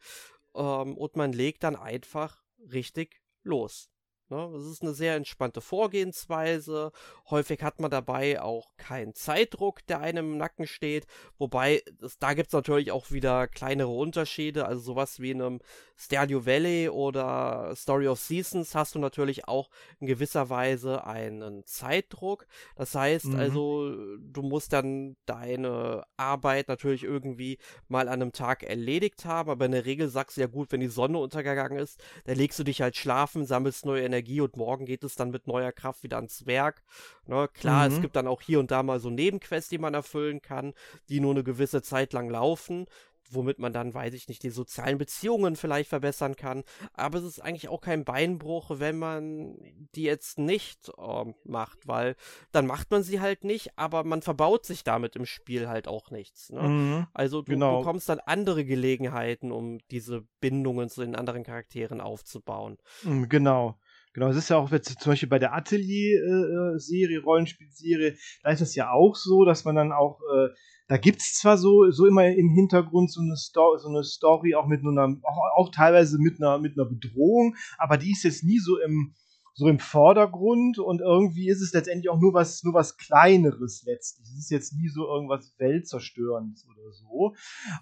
ähm, 0.55 0.97
und 0.97 1.17
man 1.17 1.33
legt 1.35 1.63
dann 1.63 1.77
einfach 1.77 2.43
richtig 2.73 3.21
los. 3.43 3.91
Ne? 4.31 4.51
Das 4.53 4.65
ist 4.65 4.83
eine 4.83 4.95
sehr 4.95 5.17
entspannte 5.17 5.61
Vorgehensweise. 5.61 6.93
Häufig 7.29 7.63
hat 7.63 7.81
man 7.81 7.91
dabei 7.91 8.41
auch 8.41 8.71
keinen 8.77 9.15
Zeitdruck, 9.15 9.87
der 9.87 10.01
einem 10.01 10.33
im 10.33 10.39
Nacken 10.39 10.67
steht. 10.67 11.07
Wobei, 11.39 11.83
das, 12.01 12.19
da 12.19 12.33
gibt 12.33 12.49
es 12.49 12.53
natürlich 12.53 12.91
auch 12.91 13.11
wieder 13.11 13.47
kleinere 13.49 13.91
Unterschiede. 13.91 14.67
Also 14.67 14.81
sowas 14.81 15.21
wie 15.21 15.33
in 15.33 15.43
einem 15.43 15.61
Stadio 15.97 16.47
Valley 16.47 16.89
oder 16.89 17.73
Story 17.77 18.09
of 18.09 18.19
Seasons 18.19 18.75
hast 18.75 18.95
du 18.95 18.99
natürlich 18.99 19.47
auch 19.47 19.69
in 20.01 20.07
gewisser 20.07 20.49
Weise 20.49 21.07
einen 21.07 21.65
Zeitdruck. 21.67 22.47
Das 22.77 22.95
heißt 22.95 23.27
mhm. 23.27 23.39
also, 23.39 24.17
du 24.19 24.43
musst 24.43 24.73
dann 24.73 25.17
deine 25.27 26.05
Arbeit 26.17 26.69
natürlich 26.69 27.05
irgendwie 27.05 27.59
mal 27.89 28.09
an 28.09 28.23
einem 28.23 28.33
Tag 28.33 28.63
erledigt 28.63 29.27
haben. 29.27 29.51
Aber 29.51 29.67
in 29.67 29.73
der 29.73 29.85
Regel 29.85 30.09
sagst 30.09 30.39
du 30.39 30.41
ja 30.41 30.47
gut, 30.47 30.73
wenn 30.73 30.81
die 30.81 30.89
Sonne 30.89 31.19
untergegangen 31.19 31.79
ist, 31.79 32.03
dann 32.25 32.37
legst 32.37 32.59
du 32.59 32.65
dich 32.65 32.81
halt 32.81 32.97
schlafen, 32.97 33.45
sammelst 33.45 33.85
neue 33.85 34.03
Energie 34.03 34.14
Energie 34.15 34.41
und 34.41 34.57
morgen 34.57 34.87
geht 34.87 35.05
es 35.05 35.17
dann 35.17 35.31
mit 35.31 35.47
neuer 35.47 35.73
Kraft 35.73 36.03
wieder 36.03 36.17
ans 36.17 36.47
Werk. 36.47 36.83
Ne, 37.27 37.49
klar, 37.53 37.89
mhm. 37.89 37.95
es 37.95 38.01
gibt 38.01 38.17
dann 38.17 38.29
auch 38.29 38.41
hier 38.41 38.61
und 38.61 38.71
da 38.71 38.83
mal 38.83 39.01
so 39.01 39.11
Nebenquests, 39.11 39.71
die 39.71 39.79
man 39.79 39.95
erfüllen 39.95 40.41
kann, 40.41 40.75
die 41.09 41.21
nur 41.21 41.33
eine 41.33 41.45
gewisse 41.45 41.83
Zeit 41.83 42.13
lang 42.13 42.31
laufen 42.31 42.87
womit 43.31 43.59
man 43.59 43.73
dann, 43.73 43.95
weiß 43.95 44.15
ich 44.15 44.29
nicht, 44.29 44.43
die 44.43 44.51
sozialen 44.51 44.99
Beziehungen 44.99 45.57
vielleicht 45.57 45.89
verbessern 45.89 46.37
kann. 46.37 46.65
Aber 46.93 47.19
es 47.19 47.25
ist 47.25 47.41
eigentlich 47.41 47.69
auch 47.69 47.81
kein 47.81 48.05
Beinbruch, 48.05 48.71
wenn 48.71 48.99
man 48.99 49.57
die 49.95 50.03
jetzt 50.03 50.39
nicht 50.39 50.91
ähm, 50.99 51.35
macht, 51.45 51.87
weil 51.87 52.17
dann 52.53 52.67
macht 52.67 52.91
man 52.91 53.03
sie 53.03 53.21
halt 53.21 53.45
nicht, 53.45 53.79
aber 53.79 54.05
man 54.05 54.23
verbaut 54.23 54.65
sich 54.65 54.85
damit 54.85 55.17
im 55.17 55.27
Spiel 55.27 55.69
halt 55.69 55.89
auch 55.89 56.11
nichts. 56.11 56.51
Ne? 56.51 56.63
Mhm, 56.63 57.07
also 57.13 57.43
du 57.43 57.53
genau. 57.53 57.79
bekommst 57.79 58.09
dann 58.09 58.21
andere 58.21 58.65
Gelegenheiten, 58.65 59.53
um 59.53 59.79
diese 59.91 60.27
Bindungen 60.41 60.89
zu 60.89 61.01
den 61.03 61.17
anderen 61.17 61.45
Charakteren 61.45 62.01
aufzubauen. 62.01 62.79
Mhm, 63.03 63.29
genau. 63.29 63.79
Genau, 64.15 64.29
es 64.29 64.37
ist 64.37 64.49
ja 64.49 64.59
auch 64.59 64.71
jetzt 64.71 65.01
zum 65.01 65.11
Beispiel 65.11 65.29
bei 65.29 65.41
der 65.41 65.55
Atelier-Serie, 65.55 67.19
äh, 67.19 67.23
Rollenspielserie, 67.23 68.17
da 68.45 68.51
ist 68.51 68.61
es 68.61 68.77
ja 68.77 68.93
auch 68.93 69.17
so, 69.17 69.45
dass 69.45 69.65
man 69.65 69.75
dann 69.75 69.91
auch, 69.91 70.21
äh, 70.21 70.51
da 70.87 70.99
gibt 70.99 71.21
es 71.21 71.35
zwar 71.35 71.59
so, 71.59 71.91
so 71.91 72.07
immer 72.07 72.25
im 72.29 72.49
Hintergrund 72.49 73.11
so 73.11 73.21
eine, 73.21 73.37
Sto 73.37 73.77
so 73.77 73.89
eine 73.89 74.05
Story, 74.05 74.55
auch 74.55 74.69
mit 74.69 74.83
einer, 74.83 75.17
auch, 75.25 75.39
auch, 75.57 75.71
teilweise 75.73 76.19
mit 76.21 76.41
einer, 76.41 76.59
mit 76.59 76.79
einer 76.79 76.89
Bedrohung, 76.89 77.57
aber 77.77 77.97
die 77.97 78.13
ist 78.13 78.23
jetzt 78.23 78.45
nie 78.45 78.61
so 78.61 78.79
im, 78.79 79.15
so 79.55 79.69
im 79.69 79.79
Vordergrund 79.79 80.79
und 80.81 81.01
irgendwie 81.01 81.49
ist 81.49 81.61
es 81.61 81.73
letztendlich 81.73 82.11
auch 82.11 82.21
nur 82.21 82.35
was, 82.35 82.65
nur 82.65 82.75
was 82.75 82.97
Kleineres 82.97 83.85
letztlich. 83.87 84.27
Es 84.29 84.39
ist 84.39 84.51
jetzt 84.51 84.73
nie 84.75 84.89
so 84.89 85.07
irgendwas 85.07 85.55
Weltzerstörendes 85.59 86.67
oder 86.67 86.91
so. 86.93 87.35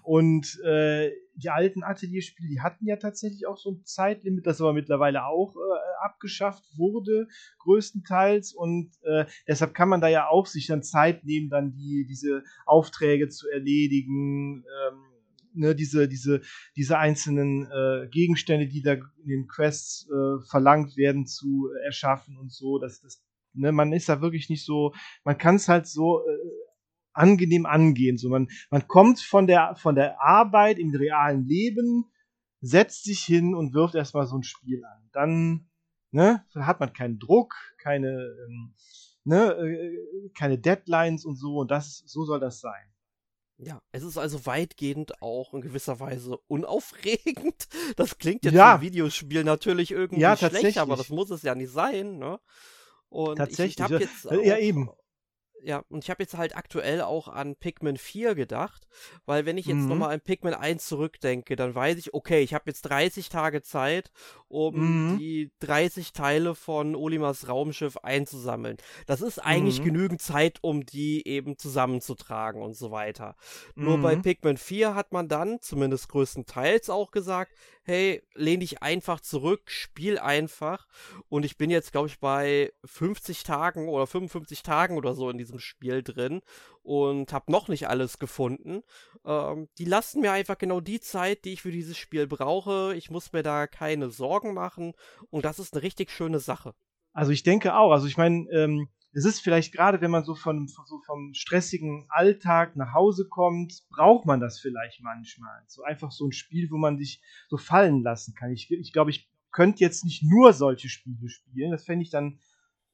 Und 0.03 0.59
äh, 0.63 1.11
die 1.35 1.49
alten 1.49 1.83
Atelierspiele, 1.83 2.47
die 2.47 2.61
hatten 2.61 2.85
ja 2.85 2.97
tatsächlich 2.97 3.47
auch 3.47 3.57
so 3.57 3.71
ein 3.71 3.83
Zeitlimit, 3.85 4.45
das 4.45 4.61
aber 4.61 4.73
mittlerweile 4.73 5.25
auch 5.25 5.55
äh, 5.55 6.05
abgeschafft 6.05 6.63
wurde, 6.77 7.27
größtenteils. 7.57 8.53
Und 8.53 8.91
äh, 9.03 9.25
deshalb 9.47 9.73
kann 9.73 9.89
man 9.89 9.99
da 9.99 10.07
ja 10.07 10.27
auch 10.27 10.45
sich 10.45 10.67
dann 10.67 10.83
Zeit 10.83 11.25
nehmen, 11.25 11.49
dann 11.49 11.73
die, 11.73 12.05
diese 12.07 12.43
Aufträge 12.67 13.29
zu 13.29 13.49
erledigen. 13.49 14.63
Ähm, 14.87 15.12
ne, 15.53 15.75
diese, 15.75 16.07
diese, 16.07 16.41
diese 16.75 16.97
einzelnen 16.97 17.69
äh, 17.71 18.07
Gegenstände, 18.09 18.67
die 18.67 18.81
da 18.81 18.93
in 18.93 19.27
den 19.27 19.47
Quests 19.47 20.07
äh, 20.09 20.45
verlangt 20.49 20.97
werden, 20.97 21.25
zu 21.25 21.69
äh, 21.69 21.85
erschaffen 21.85 22.37
und 22.37 22.51
so. 22.51 22.79
dass 22.79 23.01
das, 23.01 23.23
ne, 23.53 23.71
man 23.71 23.93
ist 23.93 24.09
da 24.09 24.21
wirklich 24.21 24.49
nicht 24.49 24.65
so, 24.65 24.93
man 25.23 25.37
kann 25.37 25.55
es 25.55 25.67
halt 25.69 25.87
so 25.87 26.19
äh, 26.19 26.37
angenehm 27.13 27.65
angehen. 27.65 28.17
So, 28.17 28.29
man, 28.29 28.47
man 28.69 28.87
kommt 28.87 29.19
von 29.19 29.47
der, 29.47 29.75
von 29.75 29.95
der 29.95 30.21
Arbeit 30.21 30.79
im 30.79 30.93
realen 30.93 31.45
Leben, 31.45 32.05
setzt 32.61 33.03
sich 33.03 33.19
hin 33.19 33.55
und 33.55 33.73
wirft 33.73 33.95
erstmal 33.95 34.25
so 34.27 34.37
ein 34.37 34.43
Spiel 34.43 34.83
an. 34.85 35.09
Dann 35.11 35.69
ne, 36.11 36.45
hat 36.55 36.79
man 36.79 36.93
keinen 36.93 37.19
Druck, 37.19 37.55
keine, 37.77 38.09
ähm, 38.09 38.73
ne, 39.23 39.51
äh, 39.53 40.29
keine 40.33 40.57
Deadlines 40.57 41.25
und 41.25 41.35
so. 41.35 41.57
Und 41.57 41.71
das, 41.71 42.03
so 42.05 42.25
soll 42.25 42.39
das 42.39 42.59
sein. 42.59 42.92
Ja, 43.65 43.81
es 43.91 44.03
ist 44.03 44.17
also 44.17 44.45
weitgehend 44.45 45.21
auch 45.21 45.53
in 45.53 45.61
gewisser 45.61 45.99
Weise 45.99 46.37
unaufregend. 46.47 47.67
Das 47.95 48.17
klingt 48.17 48.43
jetzt 48.45 48.53
Ja. 48.53 48.75
im 48.75 48.81
Videospiel 48.81 49.43
natürlich 49.43 49.91
irgendwie 49.91 50.21
Ja, 50.21 50.35
schlecht, 50.37 50.77
aber 50.77 50.95
das 50.95 51.09
muss 51.09 51.29
es 51.29 51.41
ja 51.43 51.55
nicht 51.55 51.71
sein, 51.71 52.17
ne? 52.17 52.39
Und 53.09 53.37
Tatsächlich, 53.37 53.79
ich, 53.85 53.89
ja. 53.91 53.99
jetzt 53.99 54.25
Äh, 54.25 54.45
ja, 54.47 54.55
auch, 54.55 54.59
eben. 54.59 54.89
Ja, 55.63 55.83
und 55.89 56.03
ich 56.03 56.09
habe 56.09 56.21
jetzt 56.23 56.37
halt 56.37 56.55
aktuell 56.57 57.01
auch 57.01 57.27
an 57.27 57.55
Pikmin 57.55 57.97
4 57.97 58.35
gedacht, 58.35 58.87
weil 59.25 59.45
wenn 59.45 59.57
ich 59.57 59.65
jetzt 59.65 59.83
Mhm. 59.83 59.89
nochmal 59.89 60.13
an 60.13 60.21
Pikmin 60.21 60.53
1 60.53 60.85
zurückdenke, 60.87 61.55
dann 61.55 61.73
weiß 61.73 61.97
ich, 61.97 62.13
okay, 62.13 62.41
ich 62.41 62.53
habe 62.53 62.65
jetzt 62.67 62.81
30 62.83 63.29
Tage 63.29 63.61
Zeit, 63.61 64.11
um 64.49 64.75
Mhm. 64.75 65.17
die 65.17 65.51
30 65.59 66.11
Teile 66.13 66.53
von 66.55 66.95
Olimars 66.95 67.47
Raumschiff 67.47 67.97
einzusammeln. 67.97 68.77
Das 69.07 69.21
ist 69.21 69.39
eigentlich 69.39 69.79
Mhm. 69.79 69.83
genügend 69.83 70.21
Zeit, 70.21 70.59
um 70.61 70.85
die 70.85 71.25
eben 71.27 71.57
zusammenzutragen 71.57 72.61
und 72.61 72.75
so 72.75 72.91
weiter. 72.91 73.35
Nur 73.79 73.99
bei 73.99 74.15
Mhm. 74.17 74.21
Pikmin 74.21 74.57
4 74.57 74.95
hat 74.95 75.11
man 75.13 75.27
dann, 75.29 75.61
zumindest 75.61 76.09
größtenteils 76.09 76.89
auch 76.89 77.11
gesagt, 77.11 77.53
hey, 77.83 78.23
lehn 78.33 78.59
dich 78.59 78.81
einfach 78.81 79.19
zurück, 79.19 79.69
spiel 79.69 80.17
einfach. 80.17 80.87
Und 81.29 81.43
ich 81.45 81.57
bin 81.57 81.69
jetzt, 81.69 81.91
glaube 81.91 82.07
ich, 82.07 82.19
bei 82.19 82.71
50 82.85 83.43
Tagen 83.43 83.89
oder 83.89 84.07
55 84.07 84.63
Tagen 84.63 84.97
oder 84.97 85.13
so 85.13 85.29
in 85.29 85.37
diesem 85.37 85.59
Spiel 85.59 86.01
drin 86.01 86.41
und 86.81 87.33
habe 87.33 87.51
noch 87.51 87.67
nicht 87.67 87.87
alles 87.87 88.19
gefunden. 88.19 88.83
Ähm, 89.25 89.69
die 89.77 89.85
lassen 89.85 90.21
mir 90.21 90.31
einfach 90.31 90.57
genau 90.57 90.79
die 90.79 90.99
Zeit, 90.99 91.45
die 91.45 91.53
ich 91.53 91.61
für 91.61 91.71
dieses 91.71 91.97
Spiel 91.97 92.27
brauche. 92.27 92.93
Ich 92.95 93.09
muss 93.11 93.33
mir 93.33 93.43
da 93.43 93.67
keine 93.67 94.09
Sorgen 94.09 94.53
machen 94.53 94.93
und 95.29 95.45
das 95.45 95.59
ist 95.59 95.73
eine 95.73 95.83
richtig 95.83 96.11
schöne 96.11 96.39
Sache. 96.39 96.73
Also 97.13 97.31
ich 97.31 97.43
denke 97.43 97.75
auch. 97.75 97.91
Also 97.91 98.07
ich 98.07 98.17
meine, 98.17 98.49
ähm, 98.51 98.89
es 99.13 99.25
ist 99.25 99.41
vielleicht 99.41 99.71
gerade, 99.71 100.01
wenn 100.01 100.11
man 100.11 100.23
so, 100.23 100.33
von, 100.33 100.67
so 100.67 100.99
vom 101.05 101.33
stressigen 101.33 102.05
Alltag 102.09 102.75
nach 102.75 102.93
Hause 102.93 103.27
kommt, 103.29 103.83
braucht 103.89 104.25
man 104.25 104.39
das 104.39 104.59
vielleicht 104.59 105.01
manchmal. 105.01 105.63
So 105.67 105.83
einfach 105.83 106.11
so 106.11 106.27
ein 106.27 106.31
Spiel, 106.31 106.69
wo 106.71 106.77
man 106.77 106.97
sich 106.97 107.21
so 107.47 107.57
fallen 107.57 108.01
lassen 108.01 108.33
kann. 108.33 108.51
Ich, 108.51 108.71
ich 108.71 108.91
glaube, 108.91 109.11
ich 109.11 109.29
könnte 109.51 109.81
jetzt 109.81 110.03
nicht 110.03 110.23
nur 110.23 110.51
solche 110.51 110.89
Spiele 110.89 111.29
spielen. 111.29 111.71
Das 111.71 111.85
fände 111.85 112.03
ich 112.03 112.09
dann, 112.09 112.39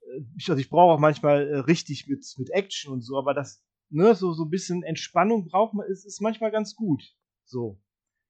äh, 0.01 0.21
ich, 0.35 0.49
also 0.49 0.59
ich 0.59 0.69
brauche 0.69 0.93
auch 0.93 0.99
manchmal 0.99 1.47
äh, 1.47 1.57
richtig 1.59 2.07
mit, 2.07 2.25
mit 2.37 2.49
Action 2.49 2.91
und 2.91 3.01
so, 3.01 3.17
aber 3.17 3.33
das, 3.33 3.63
ne, 3.89 4.13
so, 4.13 4.33
so 4.33 4.43
ein 4.43 4.49
bisschen 4.49 4.83
Entspannung 4.83 5.45
braucht 5.45 5.73
man, 5.73 5.87
ist, 5.87 6.05
ist 6.05 6.21
manchmal 6.21 6.51
ganz 6.51 6.75
gut. 6.75 7.01
So. 7.45 7.81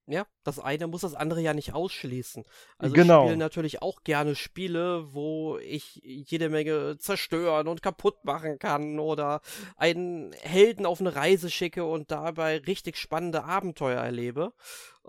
Ja, 0.06 0.26
das 0.42 0.58
eine 0.58 0.88
muss 0.88 1.02
das 1.02 1.14
andere 1.14 1.40
ja 1.40 1.54
nicht 1.54 1.72
ausschließen. 1.72 2.44
Also 2.78 2.94
Genau. 2.94 3.20
ich 3.20 3.26
spiele 3.28 3.36
natürlich 3.36 3.80
auch 3.82 4.02
gerne 4.02 4.34
Spiele, 4.34 5.12
wo 5.14 5.58
ich 5.58 6.00
jede 6.02 6.48
Menge 6.48 6.98
zerstören 6.98 7.68
und 7.68 7.80
kaputt 7.82 8.24
machen 8.24 8.58
kann 8.58 8.98
oder 8.98 9.40
einen 9.76 10.32
Helden 10.40 10.84
auf 10.84 11.00
eine 11.00 11.14
Reise 11.14 11.48
schicke 11.48 11.84
und 11.84 12.10
dabei 12.10 12.58
richtig 12.58 12.96
spannende 12.96 13.44
Abenteuer 13.44 14.00
erlebe. 14.00 14.52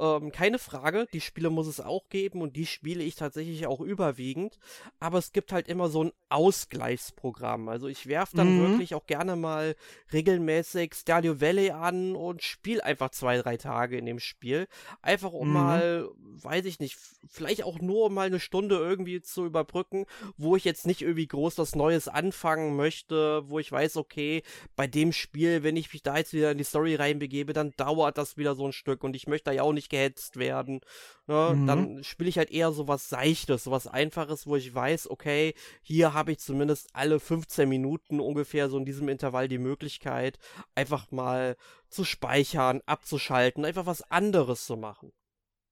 Ähm, 0.02 0.32
keine 0.32 0.58
Frage, 0.58 1.08
die 1.14 1.22
Spiele 1.22 1.52
muss 1.52 1.68
es 1.68 1.80
auch 1.80 2.10
geben 2.10 2.42
und 2.42 2.56
die 2.56 2.66
spiele 2.66 3.04
ich 3.04 3.14
tatsächlich 3.16 3.68
auch 3.68 3.80
überwiegend. 3.82 4.58
Aber 5.00 5.20
es 5.20 5.32
gibt 5.32 5.52
halt 5.52 5.68
immer 5.68 5.90
so 5.90 6.06
ein 6.06 6.12
Ausgleichsprogramm. 6.30 7.70
Also 7.70 7.88
ich 7.88 8.08
werfe 8.08 8.36
dann 8.36 8.56
Mhm. 8.56 8.60
wirklich 8.62 8.96
auch 8.96 9.06
gerne 9.06 9.36
mal 9.36 9.76
regelmäßig 10.12 10.96
Stadio 10.96 11.40
Valley 11.40 11.70
an 11.70 12.16
und 12.16 12.42
spiele 12.42 12.84
einfach 12.84 13.12
zwei, 13.12 13.38
drei 13.38 13.58
Tage 13.58 13.98
in 13.98 14.08
dem 14.08 14.20
Spiel. 14.20 14.68
Einfach 15.04 15.34
um 15.34 15.50
Mhm. 15.50 15.54
mal, 15.54 16.10
weiß 16.18 16.66
ich 16.66 16.80
nicht, 16.80 16.98
vielleicht 17.30 17.64
auch 17.64 17.80
nur 17.80 18.06
um 18.06 18.16
mal 18.16 18.26
eine 18.26 18.40
Stunde 18.40 18.78
irgendwie 18.78 19.22
zu 19.22 19.46
überbrücken, 19.46 20.06
wo 20.36 20.56
ich 20.56 20.64
jetzt 20.66 20.88
nicht 20.88 21.02
irgendwie 21.04 21.28
groß 21.28 21.60
was 21.60 21.76
Neues 21.76 22.08
anfangen 22.08 22.76
möchte, 22.76 23.48
wo 23.50 23.60
ich 23.60 23.72
weiß, 23.72 23.98
okay, 23.98 24.42
bei 24.76 24.88
dem 24.88 25.14
Spiel, 25.14 25.62
wenn 25.62 25.76
ich 25.78 25.94
mich 25.94 26.02
da 26.02 26.18
jetzt 26.18 26.34
wieder 26.34 26.52
in 26.52 26.58
die 26.58 26.64
Story 26.64 26.96
reinbegebe, 26.96 27.54
dann 27.54 27.74
dauert 27.78 28.18
das 28.18 28.38
wieder 28.38 28.56
so 28.56 28.66
ein 28.66 28.74
Stück 28.74 29.04
und 29.04 29.16
ich 29.16 29.28
möchte 29.28 29.46
da 29.46 29.52
ja 29.52 29.62
auch 29.62 29.74
nicht 29.74 29.91
gehetzt 29.92 30.38
werden. 30.38 30.82
Ne? 31.28 31.54
Mhm. 31.56 31.68
Dann 31.68 32.04
spiele 32.04 32.30
ich 32.30 32.38
halt 32.38 32.50
eher 32.50 32.72
so 32.72 32.88
was 32.88 33.10
Seichtes, 33.10 33.66
so 33.66 33.72
was 33.72 33.86
Einfaches, 33.86 34.48
wo 34.48 34.56
ich 34.56 34.74
weiß, 34.74 35.10
okay, 35.12 35.54
hier 35.84 36.14
habe 36.14 36.32
ich 36.32 36.40
zumindest 36.40 36.90
alle 36.94 37.20
15 37.20 37.70
Minuten 37.70 38.20
ungefähr 38.20 38.70
so 38.70 38.78
in 38.78 38.86
diesem 38.86 39.08
Intervall 39.08 39.48
die 39.48 39.60
Möglichkeit, 39.60 40.40
einfach 40.74 41.12
mal 41.12 41.56
zu 41.90 42.04
speichern, 42.04 42.82
abzuschalten, 42.86 43.66
einfach 43.66 43.86
was 43.86 44.02
anderes 44.10 44.66
zu 44.66 44.78
machen. 44.78 45.12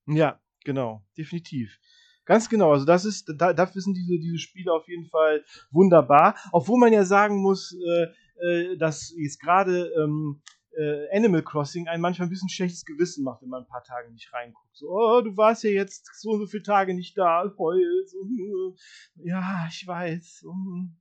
Ja, 0.06 0.40
genau, 0.64 1.04
definitiv. 1.18 1.80
Ganz 2.26 2.48
genau, 2.48 2.74
also 2.74 2.86
das 2.86 3.06
ist, 3.06 3.34
da, 3.38 3.54
dafür 3.54 3.82
sind 3.82 3.96
diese, 3.96 4.20
diese 4.20 4.38
Spiele 4.38 4.72
auf 4.72 4.88
jeden 4.88 5.08
Fall 5.08 5.44
wunderbar. 5.72 6.36
Obwohl 6.52 6.80
man 6.80 6.94
ja 6.94 7.04
sagen 7.04 7.42
muss, 7.42 7.74
äh, 7.74 8.08
äh, 8.40 8.78
dass 8.78 9.12
jetzt 9.18 9.40
gerade 9.40 9.92
ähm, 9.98 10.42
äh, 10.80 11.16
Animal 11.16 11.44
Crossing 11.44 11.88
einen 11.88 12.02
manchmal 12.02 12.28
ein 12.28 12.30
bisschen 12.30 12.50
schlechtes 12.50 12.86
Gewissen 12.86 13.24
macht, 13.24 13.42
wenn 13.42 13.50
man 13.50 13.64
ein 13.64 13.68
paar 13.68 13.84
Tage 13.84 14.12
nicht 14.12 14.32
reinguckt. 14.34 14.76
So, 14.76 14.88
oh, 14.90 15.22
du 15.22 15.36
warst 15.36 15.64
ja 15.64 15.72
jetzt 15.72 16.10
so 16.20 16.32
und 16.32 16.40
so 16.40 16.48
viele 16.48 16.64
Tage 16.64 16.94
nicht 16.94 17.18
da, 17.18 17.44
heul. 17.58 18.06
So, 18.08 18.18
äh, 18.20 19.28
ja, 19.28 19.68
ich 19.70 19.86
weiß. 19.86 20.44
um, 20.46 20.98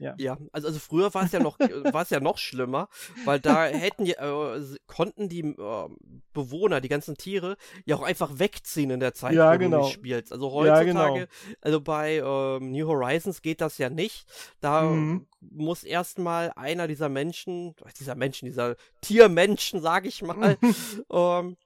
ja. 0.00 0.14
Ja, 0.18 0.38
also, 0.52 0.66
also 0.68 0.78
früher 0.80 1.12
war 1.14 1.24
es 1.24 1.32
ja 1.32 1.38
noch 1.40 1.60
äh, 1.60 1.68
war 1.94 2.02
es 2.02 2.10
ja 2.10 2.18
noch 2.20 2.38
schlimmer, 2.38 2.88
weil 3.24 3.38
da 3.38 3.66
hätten 3.66 4.06
äh, 4.06 4.76
konnten 4.86 5.28
die 5.28 5.40
äh, 5.40 5.88
Bewohner, 6.32 6.80
die 6.80 6.88
ganzen 6.88 7.16
Tiere, 7.16 7.56
ja 7.84 7.96
auch 7.96 8.02
einfach 8.02 8.38
wegziehen 8.38 8.90
in 8.90 9.00
der 9.00 9.14
Zeit, 9.14 9.34
Ja, 9.34 9.48
wo 9.48 9.52
du 9.52 9.58
genau. 9.58 9.82
nicht 9.84 9.92
spielst. 9.92 10.32
Also 10.32 10.46
Ja, 10.48 10.52
heutzutage, 10.78 11.20
genau. 11.20 11.26
also 11.60 11.80
bei 11.80 12.16
ähm, 12.16 12.72
New 12.72 12.86
Horizons 12.88 13.42
geht 13.42 13.60
das 13.60 13.78
ja 13.78 13.88
nicht. 13.90 14.26
Da 14.60 14.82
Mhm. 14.82 15.26
muss 15.40 15.84
erstmal 15.84 16.52
einer 16.56 16.86
dieser 16.88 17.08
Menschen, 17.08 17.74
dieser 17.98 18.14
Menschen, 18.14 18.46
dieser 18.46 18.76
Tiermenschen, 19.00 19.80
sag 19.82 20.06
ich 20.06 20.22
mal, 20.22 20.56
ähm, 21.12 21.56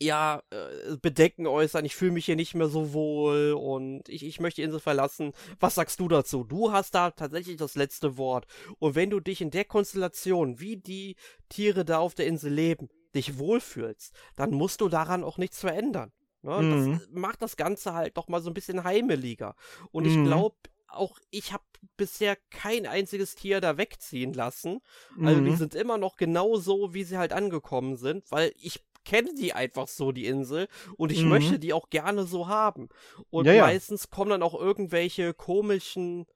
ja, 0.00 0.42
äh, 0.50 0.96
Bedenken 1.00 1.46
äußern, 1.46 1.84
ich 1.84 1.96
fühle 1.96 2.12
mich 2.12 2.26
hier 2.26 2.36
nicht 2.36 2.54
mehr 2.54 2.68
so 2.68 2.92
wohl 2.92 3.52
und 3.52 4.08
ich, 4.08 4.24
ich 4.24 4.40
möchte 4.40 4.60
die 4.60 4.64
Insel 4.64 4.80
verlassen. 4.80 5.32
Was 5.58 5.74
sagst 5.74 6.00
du 6.00 6.08
dazu? 6.08 6.44
Du 6.44 6.72
hast 6.72 6.94
da 6.94 7.10
tatsächlich 7.10 7.56
das 7.56 7.76
letzte 7.76 8.16
Wort. 8.18 8.46
Und 8.78 8.94
wenn 8.94 9.10
du 9.10 9.20
dich 9.20 9.40
in 9.40 9.50
der 9.50 9.64
Konstellation, 9.64 10.60
wie 10.60 10.76
die 10.76 11.16
Tiere 11.48 11.84
da 11.84 11.98
auf 11.98 12.14
der 12.14 12.26
Insel 12.26 12.52
leben, 12.52 12.88
dich 13.14 13.38
wohlfühlst, 13.38 14.12
dann 14.34 14.50
musst 14.50 14.80
du 14.82 14.88
daran 14.88 15.24
auch 15.24 15.38
nichts 15.38 15.60
verändern. 15.60 16.12
Ne? 16.42 16.62
Mhm. 16.62 17.00
Das 17.00 17.08
macht 17.10 17.40
das 17.40 17.56
Ganze 17.56 17.94
halt 17.94 18.16
doch 18.18 18.28
mal 18.28 18.42
so 18.42 18.50
ein 18.50 18.54
bisschen 18.54 18.84
heimeliger. 18.84 19.56
Und 19.92 20.06
ich 20.06 20.16
Mhm. 20.16 20.24
glaube, 20.24 20.56
auch 20.88 21.18
ich 21.30 21.52
habe 21.52 21.64
bisher 21.96 22.36
kein 22.50 22.86
einziges 22.86 23.34
Tier 23.34 23.60
da 23.60 23.78
wegziehen 23.78 24.34
lassen. 24.34 24.80
Also 25.24 25.40
die 25.40 25.50
Mhm. 25.50 25.56
sind 25.56 25.74
immer 25.74 25.98
noch 25.98 26.16
genau 26.16 26.56
so, 26.56 26.92
wie 26.94 27.04
sie 27.04 27.16
halt 27.18 27.32
angekommen 27.32 27.96
sind, 27.96 28.30
weil 28.30 28.52
ich 28.56 28.84
kenne 29.06 29.32
die 29.34 29.54
einfach 29.54 29.88
so, 29.88 30.12
die 30.12 30.26
Insel, 30.26 30.68
und 30.98 31.10
ich 31.12 31.22
Mhm. 31.22 31.30
möchte 31.30 31.58
die 31.58 31.72
auch 31.72 31.88
gerne 31.88 32.24
so 32.24 32.48
haben. 32.48 32.88
Und 33.30 33.46
Ja, 33.46 33.52
ja. 33.54 33.62
meistens 33.62 34.10
kommen 34.10 34.30
dann 34.30 34.42
auch 34.42 34.54
irgendwelche 34.54 35.32
komischen 35.32 36.26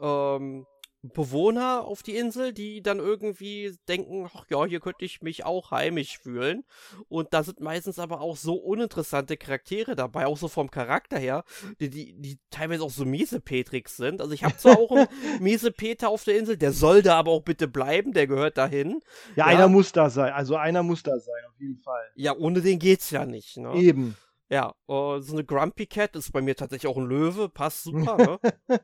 ähm, 0.00 0.66
Bewohner 1.02 1.84
auf 1.86 2.02
die 2.02 2.16
Insel, 2.16 2.52
die 2.52 2.82
dann 2.82 2.98
irgendwie 2.98 3.74
denken, 3.88 4.28
ach 4.34 4.44
ja, 4.50 4.64
hier 4.66 4.80
könnte 4.80 5.04
ich 5.04 5.22
mich 5.22 5.44
auch 5.46 5.70
heimisch 5.70 6.18
fühlen. 6.18 6.64
Und 7.08 7.32
da 7.32 7.42
sind 7.42 7.60
meistens 7.60 7.98
aber 7.98 8.20
auch 8.20 8.36
so 8.36 8.54
uninteressante 8.56 9.36
Charaktere 9.38 9.96
dabei, 9.96 10.26
auch 10.26 10.36
so 10.36 10.48
vom 10.48 10.70
Charakter 10.70 11.18
her, 11.18 11.44
die, 11.80 11.88
die, 11.88 12.14
die 12.20 12.38
teilweise 12.50 12.82
auch 12.82 12.90
so 12.90 13.04
Miesepetrix 13.06 13.96
sind. 13.96 14.20
Also 14.20 14.34
ich 14.34 14.44
habe 14.44 14.56
zwar 14.58 14.78
auch 14.78 14.90
einen 14.90 15.08
Miesepeter 15.40 16.10
auf 16.10 16.24
der 16.24 16.36
Insel, 16.38 16.56
der 16.58 16.72
soll 16.72 17.00
da 17.02 17.16
aber 17.18 17.30
auch 17.30 17.42
bitte 17.42 17.66
bleiben, 17.66 18.12
der 18.12 18.26
gehört 18.26 18.58
dahin. 18.58 19.00
Ja, 19.36 19.44
Ja. 19.44 19.46
einer 19.46 19.68
muss 19.68 19.92
da 19.92 20.10
sein. 20.10 20.32
Also 20.34 20.56
einer 20.56 20.82
muss 20.82 21.02
da 21.02 21.18
sein, 21.18 21.42
auf 21.48 21.58
jeden 21.58 21.78
Fall. 21.78 22.10
Ja, 22.14 22.36
ohne 22.36 22.60
den 22.60 22.78
geht's 22.78 23.10
ja 23.10 23.24
nicht, 23.24 23.56
ne? 23.56 23.72
Eben. 23.74 24.16
Ja, 24.52 24.74
uh, 24.88 25.20
so 25.20 25.32
eine 25.34 25.44
Grumpy 25.44 25.86
Cat 25.86 26.16
ist 26.16 26.32
bei 26.32 26.42
mir 26.42 26.56
tatsächlich 26.56 26.90
auch 26.90 26.96
ein 26.96 27.06
Löwe, 27.06 27.48
passt 27.48 27.84
super, 27.84 28.16
ne? 28.68 28.80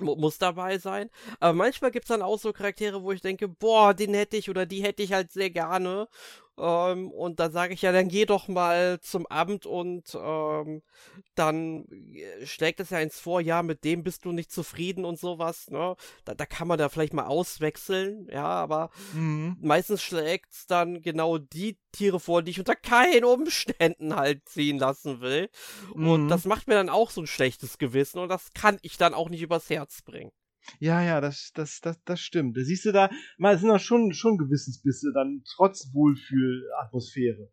Muss 0.00 0.38
dabei 0.38 0.78
sein. 0.78 1.10
Aber 1.40 1.52
manchmal 1.52 1.90
gibt 1.90 2.04
es 2.04 2.08
dann 2.08 2.22
auch 2.22 2.38
so 2.38 2.52
Charaktere, 2.52 3.02
wo 3.02 3.12
ich 3.12 3.20
denke, 3.20 3.48
boah, 3.48 3.94
den 3.94 4.14
hätte 4.14 4.36
ich 4.36 4.50
oder 4.50 4.66
die 4.66 4.82
hätte 4.82 5.02
ich 5.02 5.12
halt 5.12 5.32
sehr 5.32 5.50
gerne. 5.50 6.08
Ähm, 6.58 7.10
und 7.10 7.38
dann 7.38 7.52
sage 7.52 7.74
ich 7.74 7.82
ja, 7.82 7.92
dann 7.92 8.08
geh 8.08 8.24
doch 8.24 8.48
mal 8.48 8.98
zum 9.00 9.26
Amt 9.26 9.66
und 9.66 10.16
ähm, 10.18 10.82
dann 11.34 11.84
äh, 12.14 12.46
schlägt 12.46 12.80
es 12.80 12.90
ja 12.90 12.98
ins 12.98 13.20
vor, 13.20 13.42
ja, 13.42 13.62
mit 13.62 13.84
dem 13.84 14.02
bist 14.02 14.24
du 14.24 14.32
nicht 14.32 14.50
zufrieden 14.50 15.04
und 15.04 15.18
sowas, 15.18 15.70
ne? 15.70 15.96
Da, 16.24 16.34
da 16.34 16.46
kann 16.46 16.66
man 16.66 16.78
da 16.78 16.88
vielleicht 16.88 17.12
mal 17.12 17.26
auswechseln, 17.26 18.26
ja, 18.32 18.46
aber 18.46 18.90
mhm. 19.12 19.56
meistens 19.60 20.02
schlägt 20.02 20.52
es 20.52 20.66
dann 20.66 21.02
genau 21.02 21.36
die 21.36 21.78
Tiere 21.92 22.20
vor, 22.20 22.42
die 22.42 22.52
ich 22.52 22.58
unter 22.58 22.74
keinen 22.76 23.24
Umständen 23.24 24.16
halt 24.16 24.48
ziehen 24.48 24.78
lassen 24.78 25.20
will. 25.20 25.50
Mhm. 25.94 26.08
Und 26.08 26.28
das 26.28 26.46
macht 26.46 26.68
mir 26.68 26.74
dann 26.74 26.88
auch 26.88 27.10
so 27.10 27.20
ein 27.20 27.26
schlechtes 27.26 27.76
Gewissen 27.76 28.18
und 28.18 28.30
das 28.30 28.54
kann 28.54 28.78
ich 28.80 28.96
dann 28.96 29.12
auch 29.12 29.28
nicht 29.28 29.42
übers 29.42 29.68
Herz 29.68 29.85
bringen. 30.02 30.32
Ja, 30.80 31.02
ja, 31.02 31.20
das, 31.20 31.52
das, 31.54 31.80
das, 31.80 32.02
das 32.04 32.20
stimmt. 32.20 32.56
Da 32.56 32.62
siehst 32.62 32.84
du 32.84 32.92
da, 32.92 33.10
mal 33.38 33.58
sind 33.58 33.68
da 33.68 33.78
schon, 33.78 34.12
schon 34.12 34.36
Gewissensbisse 34.36 35.12
dann 35.14 35.42
trotz 35.54 35.92
Wohlfühlatmosphäre. 35.92 37.50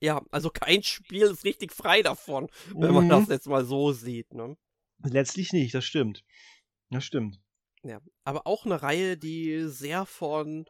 Ja, 0.00 0.22
also 0.30 0.50
kein 0.50 0.82
Spiel 0.82 1.22
ist 1.22 1.44
richtig 1.44 1.72
frei 1.72 2.02
davon, 2.02 2.48
wenn 2.74 2.94
man 2.94 3.08
das 3.08 3.26
mhm. 3.26 3.32
jetzt 3.32 3.48
mal 3.48 3.64
so 3.64 3.92
sieht, 3.92 4.32
ne? 4.32 4.56
Letztlich 5.04 5.52
nicht, 5.52 5.74
das 5.74 5.84
stimmt. 5.84 6.24
Das 6.90 7.04
stimmt. 7.04 7.40
Ja, 7.82 8.00
aber 8.24 8.46
auch 8.46 8.64
eine 8.64 8.82
Reihe, 8.82 9.16
die 9.16 9.64
sehr 9.68 10.06
von 10.06 10.66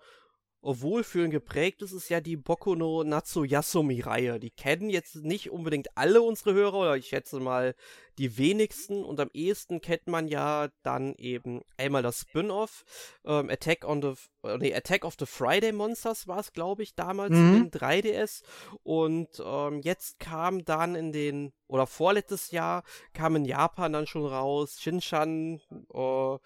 Wohlfühlen 0.61 1.31
geprägt 1.31 1.83
ist, 1.83 1.93
ist 1.93 2.09
ja 2.09 2.21
die 2.21 2.37
Boku 2.37 2.75
no 2.75 3.05
Natsuyasumi-Reihe. 3.05 4.41
Die 4.41 4.51
kennen 4.51 4.91
jetzt 4.91 5.17
nicht 5.17 5.51
unbedingt 5.51 5.97
alle 5.97 6.21
unsere 6.21 6.53
Hörer, 6.53 6.79
oder 6.79 6.97
ich 6.97 7.07
schätze 7.07 7.39
mal 7.39 7.75
die 8.19 8.37
wenigsten. 8.39 9.05
Und 9.05 9.21
am 9.21 9.31
ehesten 9.33 9.81
kennt 9.81 10.09
man 10.09 10.27
ja 10.27 10.69
dann 10.83 11.15
eben 11.15 11.63
einmal 11.77 12.03
das 12.03 12.21
Spin-off, 12.21 12.85
ähm, 13.25 13.49
Attack 13.51 13.85
on 13.87 14.03
the, 14.03 14.15
äh, 14.43 14.59
nee, 14.59 14.75
Attack 14.75 15.05
of 15.05 15.15
the 15.19 15.27
Friday 15.27 15.73
Monsters 15.73 16.27
war 16.27 16.41
es, 16.41 16.53
glaube 16.53 16.83
ich, 16.83 16.95
damals 16.95 17.31
mhm. 17.31 17.57
in 17.57 17.71
3DS. 17.71 18.43
Und 18.83 19.41
ähm, 19.45 19.81
jetzt 19.81 20.19
kam 20.19 20.65
dann 20.65 20.97
in 20.97 21.13
den, 21.13 21.53
oder 21.69 21.87
vorletztes 21.87 22.51
Jahr, 22.51 22.83
kam 23.13 23.37
in 23.37 23.45
Japan 23.45 23.93
dann 23.93 24.07
schon 24.07 24.27
raus, 24.27 24.79
Shinshan, 24.81 25.61
äh, 25.95 26.39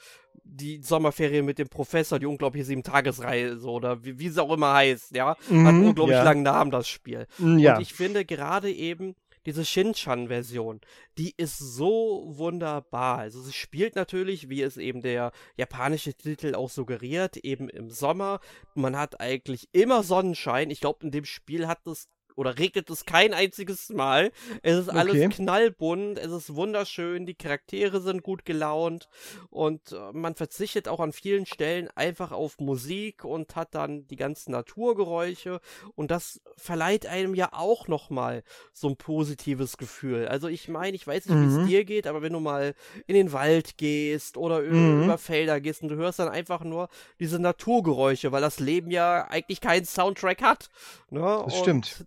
die 0.44 0.82
Sommerferien 0.82 1.44
mit 1.44 1.58
dem 1.58 1.68
Professor, 1.68 2.18
die 2.18 2.26
unglaubliche 2.26 2.66
Sieben-Tagesreihe, 2.66 3.56
so, 3.56 3.72
oder 3.72 4.04
wie, 4.04 4.18
wie 4.18 4.26
es 4.26 4.38
auch 4.38 4.52
immer 4.52 4.74
heißt, 4.74 5.14
ja. 5.16 5.36
Mhm, 5.48 5.66
Hat 5.66 5.74
einen 5.74 5.88
unglaublich 5.88 6.16
ja. 6.16 6.24
langen 6.24 6.42
Namen, 6.42 6.70
das 6.70 6.88
Spiel. 6.88 7.26
Mhm, 7.38 7.58
ja. 7.58 7.76
Und 7.76 7.82
ich 7.82 7.94
finde 7.94 8.24
gerade 8.24 8.70
eben 8.70 9.14
diese 9.46 9.64
Shinchan-Version, 9.64 10.80
die 11.18 11.34
ist 11.36 11.58
so 11.58 12.24
wunderbar. 12.26 13.18
Also 13.18 13.40
sie 13.42 13.52
spielt 13.52 13.96
natürlich, 13.96 14.48
wie 14.48 14.62
es 14.62 14.76
eben 14.76 15.02
der 15.02 15.32
japanische 15.56 16.14
Titel 16.14 16.54
auch 16.54 16.70
suggeriert, 16.70 17.36
eben 17.38 17.68
im 17.68 17.90
Sommer. 17.90 18.40
Man 18.74 18.96
hat 18.96 19.20
eigentlich 19.20 19.68
immer 19.72 20.02
Sonnenschein. 20.02 20.70
Ich 20.70 20.80
glaube, 20.80 21.04
in 21.04 21.10
dem 21.10 21.24
Spiel 21.24 21.66
hat 21.66 21.86
es 21.86 22.08
oder 22.36 22.58
regnet 22.58 22.90
es 22.90 23.04
kein 23.04 23.34
einziges 23.34 23.90
Mal. 23.90 24.32
Es 24.62 24.78
ist 24.78 24.88
alles 24.88 25.14
okay. 25.14 25.28
knallbunt, 25.28 26.18
es 26.18 26.30
ist 26.30 26.54
wunderschön, 26.54 27.26
die 27.26 27.34
Charaktere 27.34 28.00
sind 28.00 28.22
gut 28.22 28.44
gelaunt 28.44 29.08
und 29.50 29.92
äh, 29.92 30.12
man 30.12 30.34
verzichtet 30.34 30.88
auch 30.88 31.00
an 31.00 31.12
vielen 31.12 31.46
Stellen 31.46 31.88
einfach 31.94 32.32
auf 32.32 32.58
Musik 32.58 33.24
und 33.24 33.56
hat 33.56 33.74
dann 33.74 34.06
die 34.06 34.16
ganzen 34.16 34.52
Naturgeräusche 34.52 35.60
und 35.94 36.10
das 36.10 36.40
verleiht 36.56 37.06
einem 37.06 37.34
ja 37.34 37.50
auch 37.52 37.88
nochmal 37.88 38.42
so 38.72 38.88
ein 38.88 38.96
positives 38.96 39.76
Gefühl. 39.76 40.28
Also 40.28 40.48
ich 40.48 40.68
meine, 40.68 40.96
ich 40.96 41.06
weiß 41.06 41.26
nicht, 41.26 41.36
mhm. 41.36 41.42
wie 41.42 41.46
es 41.46 41.58
mhm. 41.58 41.66
dir 41.66 41.84
geht, 41.84 42.06
aber 42.06 42.22
wenn 42.22 42.32
du 42.32 42.40
mal 42.40 42.74
in 43.06 43.14
den 43.14 43.32
Wald 43.32 43.76
gehst 43.78 44.36
oder 44.36 44.60
mhm. 44.62 45.04
über 45.04 45.18
Felder 45.18 45.60
gehst 45.60 45.82
und 45.82 45.88
du 45.88 45.96
hörst 45.96 46.18
dann 46.18 46.28
einfach 46.28 46.62
nur 46.62 46.88
diese 47.20 47.38
Naturgeräusche, 47.38 48.32
weil 48.32 48.42
das 48.42 48.60
Leben 48.60 48.90
ja 48.90 49.26
eigentlich 49.28 49.60
keinen 49.60 49.84
Soundtrack 49.84 50.42
hat. 50.42 50.68
Ne? 51.10 51.20
Das 51.20 51.54
und 51.54 51.62
stimmt 51.62 52.06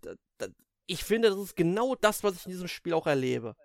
ich 0.87 1.03
finde, 1.03 1.29
das 1.29 1.39
ist 1.39 1.55
genau 1.55 1.95
das, 1.95 2.23
was 2.23 2.35
ich 2.35 2.45
in 2.45 2.51
diesem 2.51 2.67
Spiel 2.67 2.93
auch 2.93 3.07
erlebe. 3.07 3.55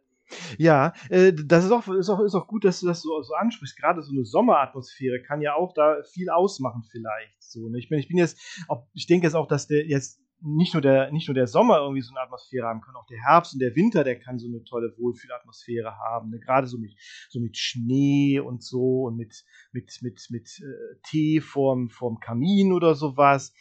Ja, 0.58 0.92
äh, 1.08 1.32
das 1.32 1.64
ist 1.64 1.72
auch, 1.72 1.88
ist, 1.88 2.08
auch, 2.08 2.20
ist 2.20 2.34
auch 2.34 2.46
gut, 2.46 2.64
dass 2.64 2.80
du 2.80 2.86
das 2.86 3.02
so, 3.02 3.20
so 3.22 3.34
ansprichst. 3.34 3.76
Gerade 3.76 4.02
so 4.02 4.12
eine 4.12 4.24
Sommeratmosphäre 4.24 5.22
kann 5.22 5.40
ja 5.40 5.54
auch 5.54 5.72
da 5.74 6.02
viel 6.12 6.30
ausmachen, 6.30 6.84
vielleicht. 6.90 7.42
So, 7.42 7.68
ne? 7.68 7.78
ich, 7.78 7.88
bin, 7.88 7.98
ich 7.98 8.08
bin 8.08 8.18
jetzt, 8.18 8.38
auch, 8.68 8.86
ich 8.94 9.06
denke 9.06 9.26
jetzt 9.26 9.34
auch, 9.34 9.48
dass 9.48 9.66
der 9.66 9.86
jetzt 9.86 10.20
nicht 10.42 10.72
nur, 10.72 10.80
der, 10.80 11.12
nicht 11.12 11.28
nur 11.28 11.34
der 11.34 11.46
Sommer 11.46 11.78
irgendwie 11.78 12.00
so 12.00 12.14
eine 12.14 12.24
Atmosphäre 12.24 12.66
haben 12.66 12.80
kann, 12.80 12.96
auch 12.96 13.06
der 13.06 13.22
Herbst 13.22 13.52
und 13.52 13.60
der 13.60 13.76
Winter, 13.76 14.04
der 14.04 14.18
kann 14.18 14.38
so 14.38 14.48
eine 14.48 14.64
tolle 14.64 14.94
Wohlfühlatmosphäre 14.96 15.96
haben. 15.98 16.30
Ne? 16.30 16.38
Gerade 16.38 16.66
so 16.66 16.78
mit, 16.78 16.92
so 17.28 17.40
mit 17.40 17.58
Schnee 17.58 18.40
und 18.40 18.62
so 18.62 19.02
und 19.02 19.16
mit, 19.16 19.44
mit, 19.72 19.98
mit, 20.00 20.26
mit 20.30 20.48
äh, 20.60 21.00
Tee 21.04 21.40
vorm, 21.40 21.90
vorm 21.90 22.20
Kamin 22.20 22.72
oder 22.72 22.94
sowas. 22.94 23.52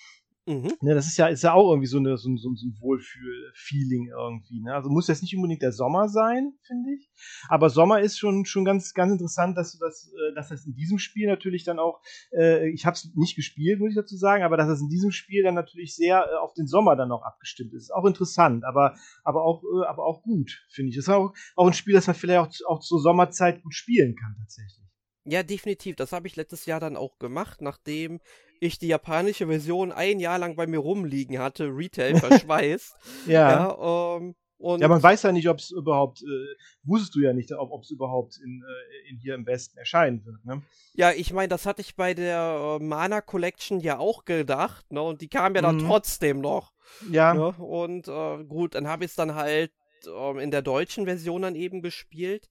Mhm. 0.50 0.74
Ne, 0.82 0.96
das 0.96 1.06
ist 1.06 1.18
ja, 1.18 1.28
ist 1.28 1.44
ja 1.44 1.54
auch 1.54 1.70
irgendwie 1.70 1.86
so, 1.86 2.00
eine, 2.00 2.18
so, 2.18 2.36
so, 2.36 2.56
so 2.56 2.66
ein 2.66 2.76
Wohlfühl-Feeling 2.80 4.10
irgendwie. 4.10 4.62
Ne? 4.62 4.74
Also 4.74 4.90
muss 4.90 5.08
jetzt 5.08 5.22
nicht 5.22 5.36
unbedingt 5.36 5.62
der 5.62 5.72
Sommer 5.72 6.10
sein, 6.10 6.54
finde 6.66 6.96
ich. 6.96 7.08
Aber 7.50 7.70
Sommer 7.70 8.02
ist 8.02 8.18
schon, 8.18 8.46
schon 8.46 8.66
ganz, 8.66 8.96
ganz 8.96 9.12
interessant, 9.12 9.56
dass 9.56 9.74
du 9.74 9.78
das, 9.78 10.12
äh, 10.12 10.34
dass 10.34 10.50
das 10.50 10.66
in 10.66 10.74
diesem 10.74 10.98
Spiel 10.98 11.28
natürlich 11.28 11.66
dann 11.66 11.78
auch, 11.78 12.02
äh, 12.36 12.68
ich 12.72 12.88
habe 12.88 12.96
es 12.96 13.12
nicht 13.14 13.36
gespielt, 13.36 13.80
muss 13.80 13.92
ich 13.92 13.96
dazu 13.96 14.18
sagen, 14.18 14.44
aber 14.44 14.58
dass 14.58 14.68
das 14.68 14.82
in 14.82 14.90
diesem 14.90 15.12
Spiel 15.12 15.44
dann 15.44 15.54
natürlich 15.54 15.96
sehr 15.96 16.26
äh, 16.26 16.38
auf 16.38 16.56
den 16.56 16.66
Sommer 16.66 16.96
dann 16.96 17.12
auch 17.12 17.22
abgestimmt 17.22 17.72
ist. 17.76 17.84
Ist 17.84 17.94
auch 17.94 18.06
interessant, 18.06 18.66
aber, 18.66 18.96
aber 19.24 19.44
auch, 19.44 19.62
äh, 19.64 19.86
aber 19.86 20.04
auch 20.04 20.24
gut, 20.24 20.66
finde 20.72 20.90
ich. 20.90 20.96
Das 20.96 21.06
ist 21.06 21.10
auch, 21.10 21.32
auch 21.58 21.68
ein 21.68 21.74
Spiel, 21.74 21.94
das 21.94 22.08
man 22.08 22.16
vielleicht 22.16 22.40
auch, 22.40 22.78
auch 22.78 22.80
zur 22.80 23.00
Sommerzeit 23.00 23.62
gut 23.62 23.76
spielen 23.76 24.16
kann, 24.16 24.36
tatsächlich. 24.40 24.90
Ja, 25.26 25.44
definitiv. 25.44 25.96
Das 25.96 26.12
habe 26.12 26.26
ich 26.26 26.36
letztes 26.36 26.66
Jahr 26.66 26.80
dann 26.80 26.96
auch 26.96 27.20
gemacht, 27.20 27.62
nachdem 27.62 28.20
ich 28.60 28.80
die 28.80 28.88
japanische 28.88 29.48
Version 29.48 29.92
ein 29.92 30.20
Jahr 30.20 30.40
lang 30.40 30.56
bei 30.56 30.68
mir 30.68 30.80
rumliegen 30.80 31.40
hatte, 31.40 31.66
Retail 31.66 32.16
verschweißt. 32.20 32.96
ja. 33.28 33.50
ja 33.78 34.18
ähm, 34.18 34.36
und 34.60 34.82
ja, 34.82 34.90
man 34.90 35.02
weiß 35.02 35.24
ja 35.24 35.32
nicht, 35.32 35.48
ob 35.48 35.60
es 35.60 35.72
überhaupt, 35.72 36.22
äh, 36.22 36.56
wusstest 36.84 37.16
du 37.16 37.22
ja 37.22 37.32
nicht, 37.32 37.50
ob 37.54 37.82
es 37.82 37.92
überhaupt 37.92 38.38
in, 38.44 38.62
äh, 38.62 39.10
in, 39.10 39.18
hier 39.18 39.36
im 39.36 39.46
Westen 39.46 39.78
erscheinen 39.78 40.26
wird, 40.26 40.44
ne? 40.44 40.62
Ja, 40.96 41.12
ich 41.12 41.32
meine, 41.32 41.48
das 41.48 41.66
hatte 41.66 41.82
ich 41.82 41.96
bei 41.96 42.14
der 42.14 42.78
äh, 42.78 42.84
Mana 42.84 43.22
Collection 43.22 43.80
ja 43.80 44.00
auch 44.00 44.26
gedacht, 44.26 44.92
ne? 44.92 45.02
Und 45.02 45.22
die 45.22 45.30
kam 45.30 45.56
ja 45.56 45.62
dann 45.62 45.78
mhm. 45.78 45.88
trotzdem 45.88 46.42
noch. 46.42 46.74
Ja. 47.10 47.34
Ne? 47.34 47.54
Und 47.54 48.10
äh, 48.10 48.44
gut, 48.44 48.76
dann 48.76 48.90
habe 48.90 49.06
ich 49.06 49.12
es 49.12 49.16
dann 49.16 49.36
halt 49.36 49.72
ähm, 50.06 50.40
in 50.40 50.52
der 50.52 50.62
deutschen 50.62 51.06
Version 51.06 51.44
dann 51.44 51.56
eben 51.56 51.82
gespielt. 51.82 52.50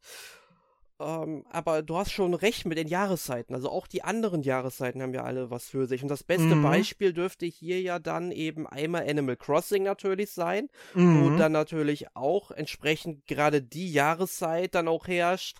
Ähm, 1.00 1.44
aber 1.50 1.82
du 1.82 1.96
hast 1.96 2.10
schon 2.10 2.34
recht 2.34 2.66
mit 2.66 2.76
den 2.76 2.88
Jahreszeiten. 2.88 3.54
Also 3.54 3.70
auch 3.70 3.86
die 3.86 4.02
anderen 4.02 4.42
Jahreszeiten 4.42 5.00
haben 5.00 5.14
ja 5.14 5.22
alle 5.22 5.50
was 5.50 5.68
für 5.68 5.86
sich. 5.86 6.02
Und 6.02 6.08
das 6.08 6.24
beste 6.24 6.56
mhm. 6.56 6.62
Beispiel 6.62 7.12
dürfte 7.12 7.46
hier 7.46 7.80
ja 7.80 7.98
dann 7.98 8.32
eben 8.32 8.66
einmal 8.66 9.08
Animal 9.08 9.36
Crossing 9.36 9.84
natürlich 9.84 10.32
sein, 10.32 10.68
mhm. 10.94 11.22
wo 11.22 11.38
dann 11.38 11.52
natürlich 11.52 12.16
auch 12.16 12.50
entsprechend 12.50 13.26
gerade 13.26 13.62
die 13.62 13.92
Jahreszeit 13.92 14.74
dann 14.74 14.88
auch 14.88 15.06
herrscht, 15.06 15.58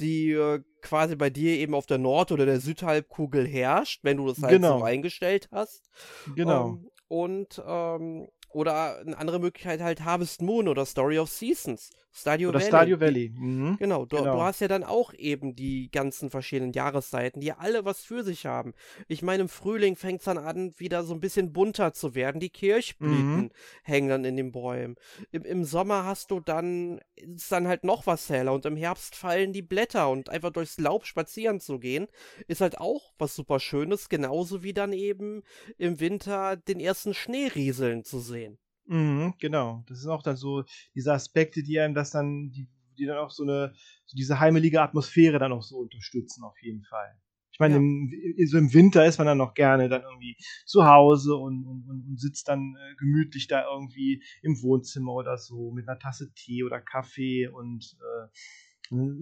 die 0.00 0.32
äh, 0.32 0.62
quasi 0.80 1.14
bei 1.14 1.28
dir 1.28 1.58
eben 1.58 1.74
auf 1.74 1.84
der 1.84 1.98
Nord- 1.98 2.32
oder 2.32 2.46
der 2.46 2.60
Südhalbkugel 2.60 3.46
herrscht, 3.46 4.00
wenn 4.02 4.16
du 4.16 4.28
das 4.28 4.42
halt 4.42 4.52
genau. 4.52 4.78
so 4.78 4.84
eingestellt 4.84 5.48
hast. 5.52 5.90
Genau. 6.34 6.68
Ähm, 6.68 6.90
und 7.08 7.62
ähm, 7.66 8.28
oder 8.52 8.98
eine 8.98 9.16
andere 9.16 9.38
Möglichkeit 9.38 9.80
halt 9.80 10.04
Harvest 10.04 10.42
Moon 10.42 10.68
oder 10.68 10.84
Story 10.84 11.18
of 11.18 11.30
Seasons. 11.30 11.90
Stadio 12.12 12.48
oder 12.48 12.58
Valley. 12.58 12.68
Stadio 12.68 13.00
Valley. 13.00 13.32
Mhm. 13.32 13.76
Genau, 13.78 14.04
du, 14.04 14.16
genau, 14.16 14.34
du, 14.34 14.42
hast 14.42 14.60
ja 14.60 14.68
dann 14.68 14.82
auch 14.82 15.14
eben 15.14 15.54
die 15.54 15.90
ganzen 15.90 16.28
verschiedenen 16.28 16.72
Jahreszeiten, 16.72 17.40
die 17.40 17.52
alle 17.52 17.84
was 17.84 18.02
für 18.02 18.24
sich 18.24 18.46
haben. 18.46 18.74
Ich 19.06 19.22
meine, 19.22 19.42
im 19.42 19.48
Frühling 19.48 19.94
fängt 19.94 20.20
es 20.20 20.24
dann 20.24 20.38
an, 20.38 20.74
wieder 20.76 21.04
so 21.04 21.14
ein 21.14 21.20
bisschen 21.20 21.52
bunter 21.52 21.92
zu 21.92 22.16
werden. 22.16 22.40
Die 22.40 22.50
Kirchblüten 22.50 23.36
mhm. 23.36 23.50
hängen 23.84 24.08
dann 24.08 24.24
in 24.24 24.36
den 24.36 24.50
Bäumen. 24.50 24.96
Im, 25.30 25.44
Im, 25.44 25.64
Sommer 25.64 26.04
hast 26.04 26.32
du 26.32 26.40
dann, 26.40 27.00
ist 27.14 27.52
dann 27.52 27.68
halt 27.68 27.84
noch 27.84 28.06
was 28.06 28.28
heller 28.28 28.52
und 28.52 28.66
im 28.66 28.76
Herbst 28.76 29.14
fallen 29.14 29.52
die 29.52 29.62
Blätter 29.62 30.10
und 30.10 30.30
einfach 30.30 30.50
durchs 30.50 30.78
Laub 30.78 31.06
spazieren 31.06 31.60
zu 31.60 31.78
gehen, 31.78 32.08
ist 32.48 32.60
halt 32.60 32.80
auch 32.80 33.12
was 33.18 33.36
super 33.36 33.60
Schönes, 33.60 34.08
genauso 34.08 34.64
wie 34.64 34.72
dann 34.72 34.92
eben 34.92 35.42
im 35.78 36.00
Winter 36.00 36.56
den 36.56 36.80
ersten 36.80 37.14
Schnee 37.14 37.46
rieseln 37.54 38.04
zu 38.04 38.18
sehen. 38.18 38.39
Mhm, 38.86 39.34
genau. 39.38 39.84
Das 39.88 40.00
sind 40.00 40.10
auch 40.10 40.22
dann 40.22 40.36
so 40.36 40.64
diese 40.94 41.12
Aspekte, 41.12 41.62
die 41.62 41.78
einem 41.78 41.94
das 41.94 42.10
dann, 42.10 42.50
die, 42.50 42.68
die 42.98 43.06
dann 43.06 43.18
auch 43.18 43.30
so 43.30 43.44
eine, 43.44 43.72
so 44.06 44.16
diese 44.16 44.40
heimelige 44.40 44.82
Atmosphäre 44.82 45.38
dann 45.38 45.52
auch 45.52 45.62
so 45.62 45.78
unterstützen, 45.78 46.44
auf 46.44 46.60
jeden 46.62 46.82
Fall. 46.84 47.16
Ich 47.52 47.58
meine, 47.60 47.74
ja. 47.74 47.80
im, 47.80 48.10
so 48.46 48.58
im 48.58 48.72
Winter 48.72 49.04
ist 49.04 49.18
man 49.18 49.26
dann 49.26 49.38
noch 49.38 49.54
gerne 49.54 49.88
dann 49.88 50.02
irgendwie 50.02 50.36
zu 50.64 50.86
Hause 50.86 51.36
und, 51.36 51.66
und, 51.66 51.88
und 51.88 52.18
sitzt 52.18 52.48
dann 52.48 52.74
äh, 52.76 52.94
gemütlich 52.96 53.48
da 53.48 53.64
irgendwie 53.70 54.22
im 54.42 54.62
Wohnzimmer 54.62 55.12
oder 55.12 55.36
so 55.36 55.70
mit 55.70 55.88
einer 55.88 55.98
Tasse 55.98 56.32
Tee 56.32 56.64
oder 56.64 56.80
Kaffee 56.80 57.48
und 57.48 57.96
äh, 58.00 58.28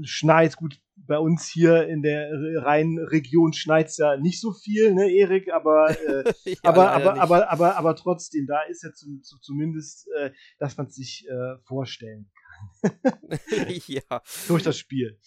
schneit. 0.02 0.56
Gut, 0.56 0.80
bei 0.96 1.18
uns 1.18 1.46
hier 1.46 1.86
in 1.88 2.02
der 2.02 2.30
Rheinregion 2.62 3.52
schneit 3.52 3.88
es 3.88 3.98
ja 3.98 4.16
nicht 4.16 4.40
so 4.40 4.52
viel, 4.52 4.94
ne, 4.94 5.10
Erik, 5.10 5.52
aber, 5.52 5.90
äh, 6.08 6.32
ja, 6.44 6.56
aber, 6.62 6.90
aber, 6.92 7.20
aber, 7.20 7.50
aber, 7.50 7.76
aber, 7.76 7.96
trotzdem, 7.96 8.46
da 8.46 8.62
ist 8.62 8.82
ja 8.82 8.92
zum, 8.92 9.22
zu, 9.22 9.38
zumindest, 9.40 10.08
äh, 10.16 10.30
dass 10.58 10.76
man 10.76 10.86
es 10.86 10.94
sich 10.94 11.26
äh, 11.28 11.58
vorstellen 11.66 12.30
kann. 12.82 13.38
ja. 13.86 14.22
Durch 14.48 14.62
das 14.62 14.78
Spiel. 14.78 15.18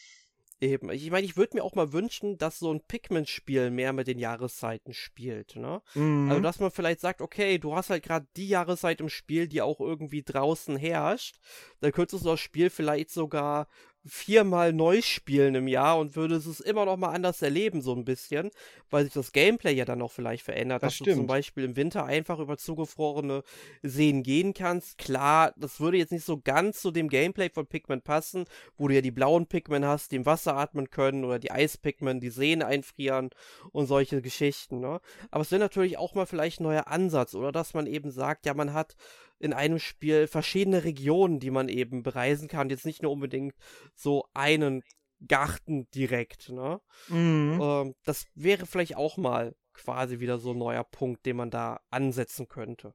Eben. 0.61 0.91
Ich 0.91 1.09
meine, 1.09 1.25
ich 1.25 1.37
würde 1.37 1.57
mir 1.57 1.63
auch 1.63 1.73
mal 1.73 1.91
wünschen, 1.91 2.37
dass 2.37 2.59
so 2.59 2.71
ein 2.71 2.85
Pikmin-Spiel 2.85 3.71
mehr 3.71 3.93
mit 3.93 4.05
den 4.05 4.19
Jahreszeiten 4.19 4.93
spielt, 4.93 5.55
ne? 5.55 5.81
Also, 5.87 5.99
mhm. 5.99 6.29
Also, 6.29 6.41
dass 6.43 6.59
man 6.59 6.69
vielleicht 6.69 6.99
sagt, 6.99 7.21
okay, 7.21 7.57
du 7.57 7.75
hast 7.75 7.89
halt 7.89 8.03
gerade 8.03 8.27
die 8.37 8.47
Jahreszeit 8.47 9.01
im 9.01 9.09
Spiel, 9.09 9.47
die 9.47 9.63
auch 9.63 9.79
irgendwie 9.79 10.21
draußen 10.21 10.77
herrscht. 10.77 11.39
Dann 11.79 11.91
könntest 11.91 12.23
du 12.23 12.29
das 12.29 12.39
Spiel 12.39 12.69
vielleicht 12.69 13.09
sogar 13.09 13.67
viermal 14.05 14.73
neu 14.73 15.01
spielen 15.01 15.53
im 15.55 15.67
Jahr 15.67 15.99
und 15.99 16.15
würdest 16.15 16.47
es 16.47 16.59
immer 16.59 16.85
noch 16.85 16.97
mal 16.97 17.09
anders 17.09 17.41
erleben, 17.41 17.81
so 17.81 17.93
ein 17.93 18.03
bisschen, 18.03 18.49
weil 18.89 19.03
sich 19.03 19.13
das 19.13 19.31
Gameplay 19.31 19.73
ja 19.73 19.85
dann 19.85 20.01
auch 20.01 20.11
vielleicht 20.11 20.43
verändert, 20.43 20.81
das 20.81 20.87
dass 20.87 20.95
stimmt. 20.95 21.09
du 21.09 21.15
zum 21.15 21.27
Beispiel 21.27 21.63
im 21.63 21.75
Winter 21.75 22.05
einfach 22.05 22.39
über 22.39 22.57
zugefrorene 22.57 23.43
Seen 23.83 24.23
gehen 24.23 24.53
kannst. 24.53 24.97
Klar, 24.97 25.53
das 25.55 25.79
würde 25.79 25.97
jetzt 25.97 26.11
nicht 26.11 26.25
so 26.25 26.39
ganz 26.39 26.81
zu 26.81 26.89
dem 26.91 27.09
Gameplay 27.09 27.49
von 27.49 27.67
Pikmin 27.67 28.01
passen, 28.01 28.45
wo 28.77 28.87
du 28.87 28.95
ja 28.95 29.01
die 29.01 29.11
blauen 29.11 29.45
Pikmin 29.45 29.85
hast, 29.85 30.11
die 30.11 30.15
im 30.15 30.25
Wasser 30.25 30.57
atmen 30.57 30.89
können 30.89 31.23
oder 31.23 31.37
die 31.37 31.51
Eispigmen, 31.51 32.19
die 32.19 32.31
Seen 32.31 32.63
einfrieren 32.63 33.29
und 33.71 33.85
solche 33.85 34.21
Geschichten, 34.21 34.79
ne? 34.79 34.99
Aber 35.29 35.41
es 35.41 35.51
wäre 35.51 35.61
natürlich 35.61 35.97
auch 35.97 36.15
mal 36.15 36.25
vielleicht 36.25 36.59
ein 36.59 36.63
neuer 36.63 36.87
Ansatz 36.87 37.35
oder 37.35 37.51
dass 37.51 37.73
man 37.73 37.85
eben 37.85 38.09
sagt, 38.09 38.45
ja, 38.45 38.53
man 38.53 38.73
hat 38.73 38.95
in 39.41 39.53
einem 39.53 39.79
Spiel 39.79 40.27
verschiedene 40.27 40.83
Regionen, 40.83 41.39
die 41.39 41.51
man 41.51 41.67
eben 41.67 42.03
bereisen 42.03 42.47
kann. 42.47 42.69
Jetzt 42.69 42.85
nicht 42.85 43.01
nur 43.01 43.11
unbedingt 43.11 43.55
so 43.95 44.25
einen 44.33 44.83
Garten 45.27 45.89
direkt. 45.91 46.49
Ne? 46.49 46.79
Mhm. 47.09 47.59
Ähm, 47.61 47.95
das 48.03 48.25
wäre 48.35 48.65
vielleicht 48.65 48.95
auch 48.95 49.17
mal 49.17 49.55
quasi 49.73 50.19
wieder 50.19 50.37
so 50.37 50.51
ein 50.51 50.57
neuer 50.57 50.83
Punkt, 50.83 51.25
den 51.25 51.37
man 51.37 51.49
da 51.49 51.79
ansetzen 51.89 52.47
könnte. 52.47 52.93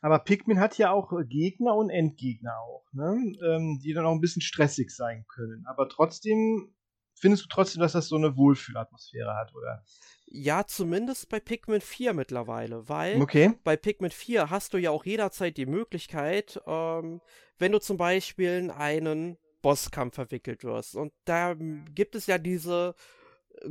Aber 0.00 0.18
Pikmin 0.18 0.58
hat 0.58 0.78
ja 0.78 0.90
auch 0.90 1.12
Gegner 1.28 1.76
und 1.76 1.90
Endgegner 1.90 2.58
auch, 2.58 2.84
ne? 2.92 3.16
Ähm, 3.46 3.78
die 3.80 3.92
dann 3.92 4.04
auch 4.04 4.12
ein 4.12 4.20
bisschen 4.20 4.42
stressig 4.42 4.90
sein 4.90 5.24
können. 5.28 5.64
Aber 5.66 5.88
trotzdem 5.88 6.74
findest 7.14 7.44
du 7.44 7.48
trotzdem, 7.48 7.80
dass 7.80 7.92
das 7.92 8.08
so 8.08 8.16
eine 8.16 8.36
Wohlfühlatmosphäre 8.36 9.36
hat, 9.36 9.54
oder? 9.54 9.84
Ja, 10.34 10.66
zumindest 10.66 11.28
bei 11.28 11.40
Pikmin 11.40 11.82
4 11.82 12.14
mittlerweile, 12.14 12.88
weil 12.88 13.20
okay. 13.20 13.52
bei 13.64 13.76
Pikmin 13.76 14.10
4 14.10 14.48
hast 14.48 14.72
du 14.72 14.78
ja 14.78 14.90
auch 14.90 15.04
jederzeit 15.04 15.58
die 15.58 15.66
Möglichkeit, 15.66 16.58
ähm, 16.66 17.20
wenn 17.58 17.72
du 17.72 17.78
zum 17.78 17.98
Beispiel 17.98 18.56
in 18.58 18.70
einen 18.70 19.36
Bosskampf 19.60 20.14
verwickelt 20.14 20.64
wirst. 20.64 20.96
Und 20.96 21.12
da 21.26 21.54
gibt 21.94 22.14
es 22.14 22.26
ja 22.26 22.38
diese 22.38 22.94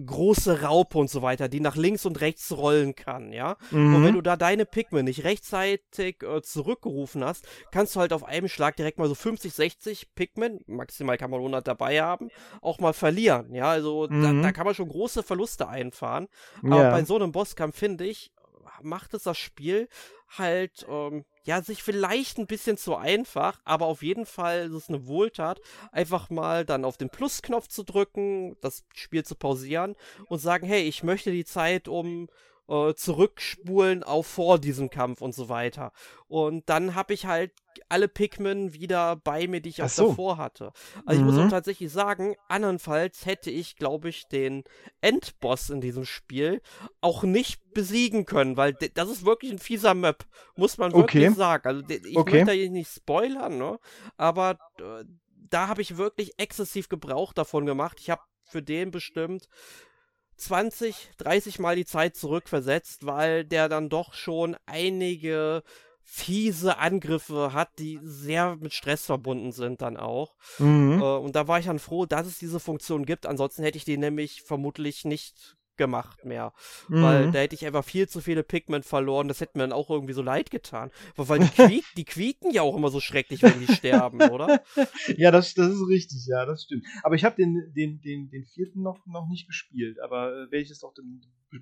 große 0.06 0.62
Raupe 0.62 0.98
und 0.98 1.10
so 1.10 1.22
weiter, 1.22 1.50
die 1.50 1.60
nach 1.60 1.76
links 1.76 2.06
und 2.06 2.22
rechts 2.22 2.52
rollen 2.52 2.96
kann, 2.96 3.34
ja. 3.34 3.58
Mhm. 3.72 3.96
Und 3.96 4.04
wenn 4.04 4.14
du 4.16 4.22
da 4.22 4.38
deine 4.38 4.66
Pikmin 4.66 5.06
nicht 5.06 5.24
rechtzeitig 5.24 6.24
äh, 6.24 6.42
zurückgerufen 6.42 7.24
hast, 7.24 7.48
kannst 7.72 7.96
du 7.96 8.00
halt 8.00 8.14
auf 8.14 8.24
einem 8.24 8.48
Schlag 8.48 8.76
direkt 8.76 9.00
mal 9.00 9.08
so 9.08 9.16
50, 9.16 9.54
60 9.54 10.16
Pikmin, 10.16 10.62
maximal 10.68 11.18
kann 11.18 11.32
man 11.32 11.40
100 11.40 11.68
dabei 11.68 12.02
haben, 12.02 12.30
auch 12.62 12.80
mal 12.80 12.94
verlieren, 12.94 13.54
ja. 13.54 13.70
Also 13.70 14.08
mhm. 14.10 14.24
da, 14.24 14.48
da, 14.48 14.52
kann 14.52 14.66
man 14.66 14.76
schon 14.76 14.90
große 14.90 15.24
Verluste 15.24 15.68
einfahren. 15.68 16.28
Aber 16.64 16.84
ja. 16.84 16.92
bei 16.92 17.04
so 17.04 17.16
einem 17.16 17.32
Bosskampf, 17.32 17.78
finde 17.78 18.06
ich, 18.06 18.32
macht 18.82 19.14
es 19.14 19.24
das 19.24 19.38
Spiel 19.38 19.88
halt, 20.38 20.86
ähm, 20.90 21.26
ja, 21.44 21.62
sich 21.62 21.84
vielleicht 21.84 22.38
ein 22.38 22.48
bisschen 22.48 22.78
zu 22.78 22.96
einfach, 22.96 23.60
aber 23.66 23.86
auf 23.86 24.04
jeden 24.04 24.26
Fall 24.26 24.68
ist 24.68 24.74
es 24.74 24.90
eine 24.90 25.08
Wohltat, 25.08 25.60
einfach 25.92 26.30
mal 26.30 26.66
dann 26.66 26.86
auf 26.86 26.98
den 26.98 27.10
Plusknopf 27.10 27.68
zu 27.68 27.84
drücken, 27.84 28.58
das 28.62 28.86
Spiel 28.94 29.24
zu 29.24 29.36
pausieren 29.36 29.96
und 30.28 30.40
sagen, 30.40 30.68
hey, 30.68 30.84
ich 30.84 31.04
möchte 31.04 31.32
die 31.32 31.46
Zeit 31.46 31.88
um 31.88 32.30
äh, 32.68 32.94
zurückspulen 32.94 34.04
auf 34.04 34.28
vor 34.28 34.60
diesem 34.60 34.90
Kampf 34.90 35.22
und 35.22 35.36
so 35.36 35.50
weiter. 35.50 35.92
Und 36.28 36.70
dann 36.70 36.96
habe 36.96 37.14
ich 37.14 37.26
halt 37.26 37.52
alle 37.90 38.08
Pikmin 38.08 38.74
wieder 38.74 39.16
bei 39.18 39.48
mir, 39.48 39.62
die 39.62 39.70
ich 39.70 39.84
auch 39.84 39.90
so. 39.90 40.10
davor 40.10 40.38
hatte. 40.38 40.72
Also 41.06 41.22
mhm. 41.22 41.28
ich 41.28 41.34
muss 41.34 41.42
auch 41.42 41.46
mhm. 41.46 41.52
tatsächlich 41.52 41.92
sagen, 41.92 42.36
andernfalls 42.48 43.26
hätte 43.26 43.52
ich, 43.52 43.76
glaube 43.76 44.10
ich, 44.10 44.28
den 44.28 44.64
Endboss 45.02 45.70
in 45.70 45.82
diesem 45.82 46.06
Spiel 46.06 46.62
auch 47.02 47.24
nicht 47.24 47.74
besiegen 47.74 48.26
können, 48.26 48.58
weil 48.58 48.74
das 48.74 49.10
ist 49.10 49.26
wirklich 49.26 49.52
ein 49.52 49.60
fieser 49.60 49.94
Map, 49.94 50.26
muss 50.56 50.78
man 50.78 50.94
wirklich 50.94 51.28
okay. 51.28 51.36
sagen. 51.36 51.68
Also 51.68 51.84
ich 51.88 52.18
okay. 52.18 52.46
möchte 52.46 52.66
da 52.66 52.72
nicht 52.72 52.92
spoilern, 52.92 53.58
ne? 53.58 53.80
Aber 54.18 54.58
äh, 54.80 55.04
da 55.50 55.68
habe 55.68 55.82
ich 55.82 55.98
wirklich 55.98 56.34
exzessiv 56.38 56.90
Gebrauch 56.90 57.34
davon 57.34 57.66
gemacht. 57.66 57.98
Ich 58.00 58.10
habe 58.10 58.22
für 58.44 58.62
den 58.62 58.92
bestimmt 58.92 59.48
20, 60.42 61.12
30 61.18 61.60
Mal 61.60 61.76
die 61.76 61.86
Zeit 61.86 62.16
zurückversetzt, 62.16 63.06
weil 63.06 63.46
der 63.46 63.70
dann 63.70 63.90
doch 63.90 64.14
schon 64.14 64.58
einige 64.66 65.64
fiese 66.04 66.78
Angriffe 66.78 67.54
hat, 67.54 67.70
die 67.80 68.00
sehr 68.04 68.58
mit 68.58 68.74
Stress 68.74 69.06
verbunden 69.06 69.52
sind 69.52 69.82
dann 69.82 69.98
auch. 69.98 70.36
Mhm. 70.60 71.00
Äh, 71.00 71.18
und 71.18 71.36
da 71.36 71.48
war 71.48 71.60
ich 71.60 71.68
dann 71.68 71.80
froh, 71.80 72.06
dass 72.06 72.28
es 72.28 72.40
diese 72.40 72.60
Funktion 72.60 73.06
gibt. 73.06 73.26
Ansonsten 73.26 73.64
hätte 73.64 73.78
ich 73.78 73.86
die 73.86 73.98
nämlich 73.98 74.42
vermutlich 74.42 75.06
nicht 75.06 75.56
gemacht 75.82 76.26
mehr. 76.26 76.54
Mhm. 76.90 77.02
Weil 77.02 77.32
da 77.32 77.40
hätte 77.40 77.56
ich 77.56 77.66
einfach 77.66 77.84
viel 77.84 78.08
zu 78.08 78.22
viele 78.22 78.44
Pigment 78.44 78.86
verloren. 78.86 79.28
Das 79.28 79.42
hätte 79.42 79.58
mir 79.58 79.64
dann 79.64 79.72
auch 79.72 79.90
irgendwie 79.90 80.14
so 80.14 80.22
leid 80.22 80.52
getan. 80.52 80.92
Weil 81.16 81.40
die, 81.40 81.50
quiek, 81.56 81.86
die 81.98 82.06
quieken 82.06 82.52
ja 82.52 82.62
auch 82.62 82.78
immer 82.78 82.90
so 82.90 83.00
schrecklich, 83.00 83.42
wenn 83.42 83.60
die 83.60 83.74
sterben, 83.74 84.22
oder? 84.22 84.62
Ja, 85.18 85.32
das, 85.32 85.56
das 85.56 85.74
ist 85.74 85.88
richtig, 85.88 86.28
ja, 86.28 86.46
das 86.46 86.64
stimmt. 86.64 86.86
Aber 87.02 87.16
ich 87.16 87.24
habe 87.24 87.36
den, 87.36 87.74
den, 87.76 88.00
den, 88.02 88.30
den 88.30 88.46
vierten 88.46 88.82
noch, 88.84 89.04
noch 89.08 89.28
nicht 89.28 89.48
gespielt, 89.48 90.00
aber 90.00 90.28
äh, 90.28 90.52
werde 90.52 90.62
ich 90.62 90.70
es 90.70 90.84
auch, 90.84 90.94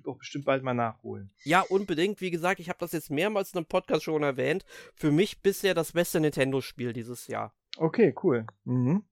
auch 0.04 0.18
bestimmt 0.18 0.44
bald 0.44 0.62
mal 0.62 0.74
nachholen. 0.74 1.30
Ja, 1.44 1.62
unbedingt. 1.62 2.20
Wie 2.20 2.30
gesagt, 2.30 2.60
ich 2.60 2.68
habe 2.68 2.78
das 2.78 2.92
jetzt 2.92 3.10
mehrmals 3.10 3.52
in 3.52 3.58
einem 3.58 3.66
Podcast 3.66 4.04
schon 4.04 4.22
erwähnt. 4.22 4.66
Für 4.94 5.10
mich 5.10 5.40
bisher 5.40 5.74
das 5.74 5.92
beste 5.92 6.20
Nintendo-Spiel 6.20 6.92
dieses 6.92 7.26
Jahr. 7.26 7.54
Okay, 7.78 8.14
cool. 8.22 8.46
Mhm. 8.64 9.04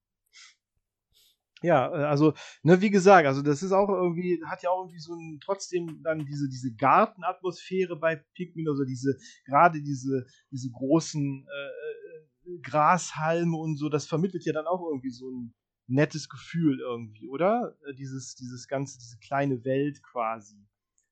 Ja, 1.62 1.88
äh, 1.92 2.04
also, 2.04 2.34
ne, 2.62 2.80
wie 2.80 2.90
gesagt, 2.90 3.26
also 3.26 3.42
das 3.42 3.62
ist 3.62 3.72
auch 3.72 3.88
irgendwie, 3.88 4.40
hat 4.46 4.62
ja 4.62 4.70
auch 4.70 4.82
irgendwie 4.82 5.00
so 5.00 5.14
ein, 5.14 5.40
trotzdem 5.44 6.02
dann 6.02 6.24
diese, 6.24 6.48
diese 6.48 6.74
Gartenatmosphäre 6.74 7.96
bei 7.98 8.16
Pikmin, 8.34 8.68
also 8.68 8.84
diese, 8.84 9.16
gerade 9.44 9.82
diese, 9.82 10.26
diese 10.50 10.70
großen 10.70 11.46
äh, 11.46 12.50
äh, 12.50 12.58
Grashalme 12.62 13.56
und 13.56 13.76
so, 13.76 13.88
das 13.88 14.06
vermittelt 14.06 14.44
ja 14.44 14.52
dann 14.52 14.66
auch 14.66 14.86
irgendwie 14.88 15.10
so 15.10 15.28
ein 15.30 15.54
nettes 15.88 16.28
Gefühl 16.28 16.80
irgendwie, 16.80 17.28
oder? 17.28 17.76
Äh, 17.86 17.94
dieses, 17.94 18.34
dieses 18.36 18.68
ganze, 18.68 18.98
diese 18.98 19.18
kleine 19.18 19.64
Welt 19.64 20.02
quasi, 20.02 20.64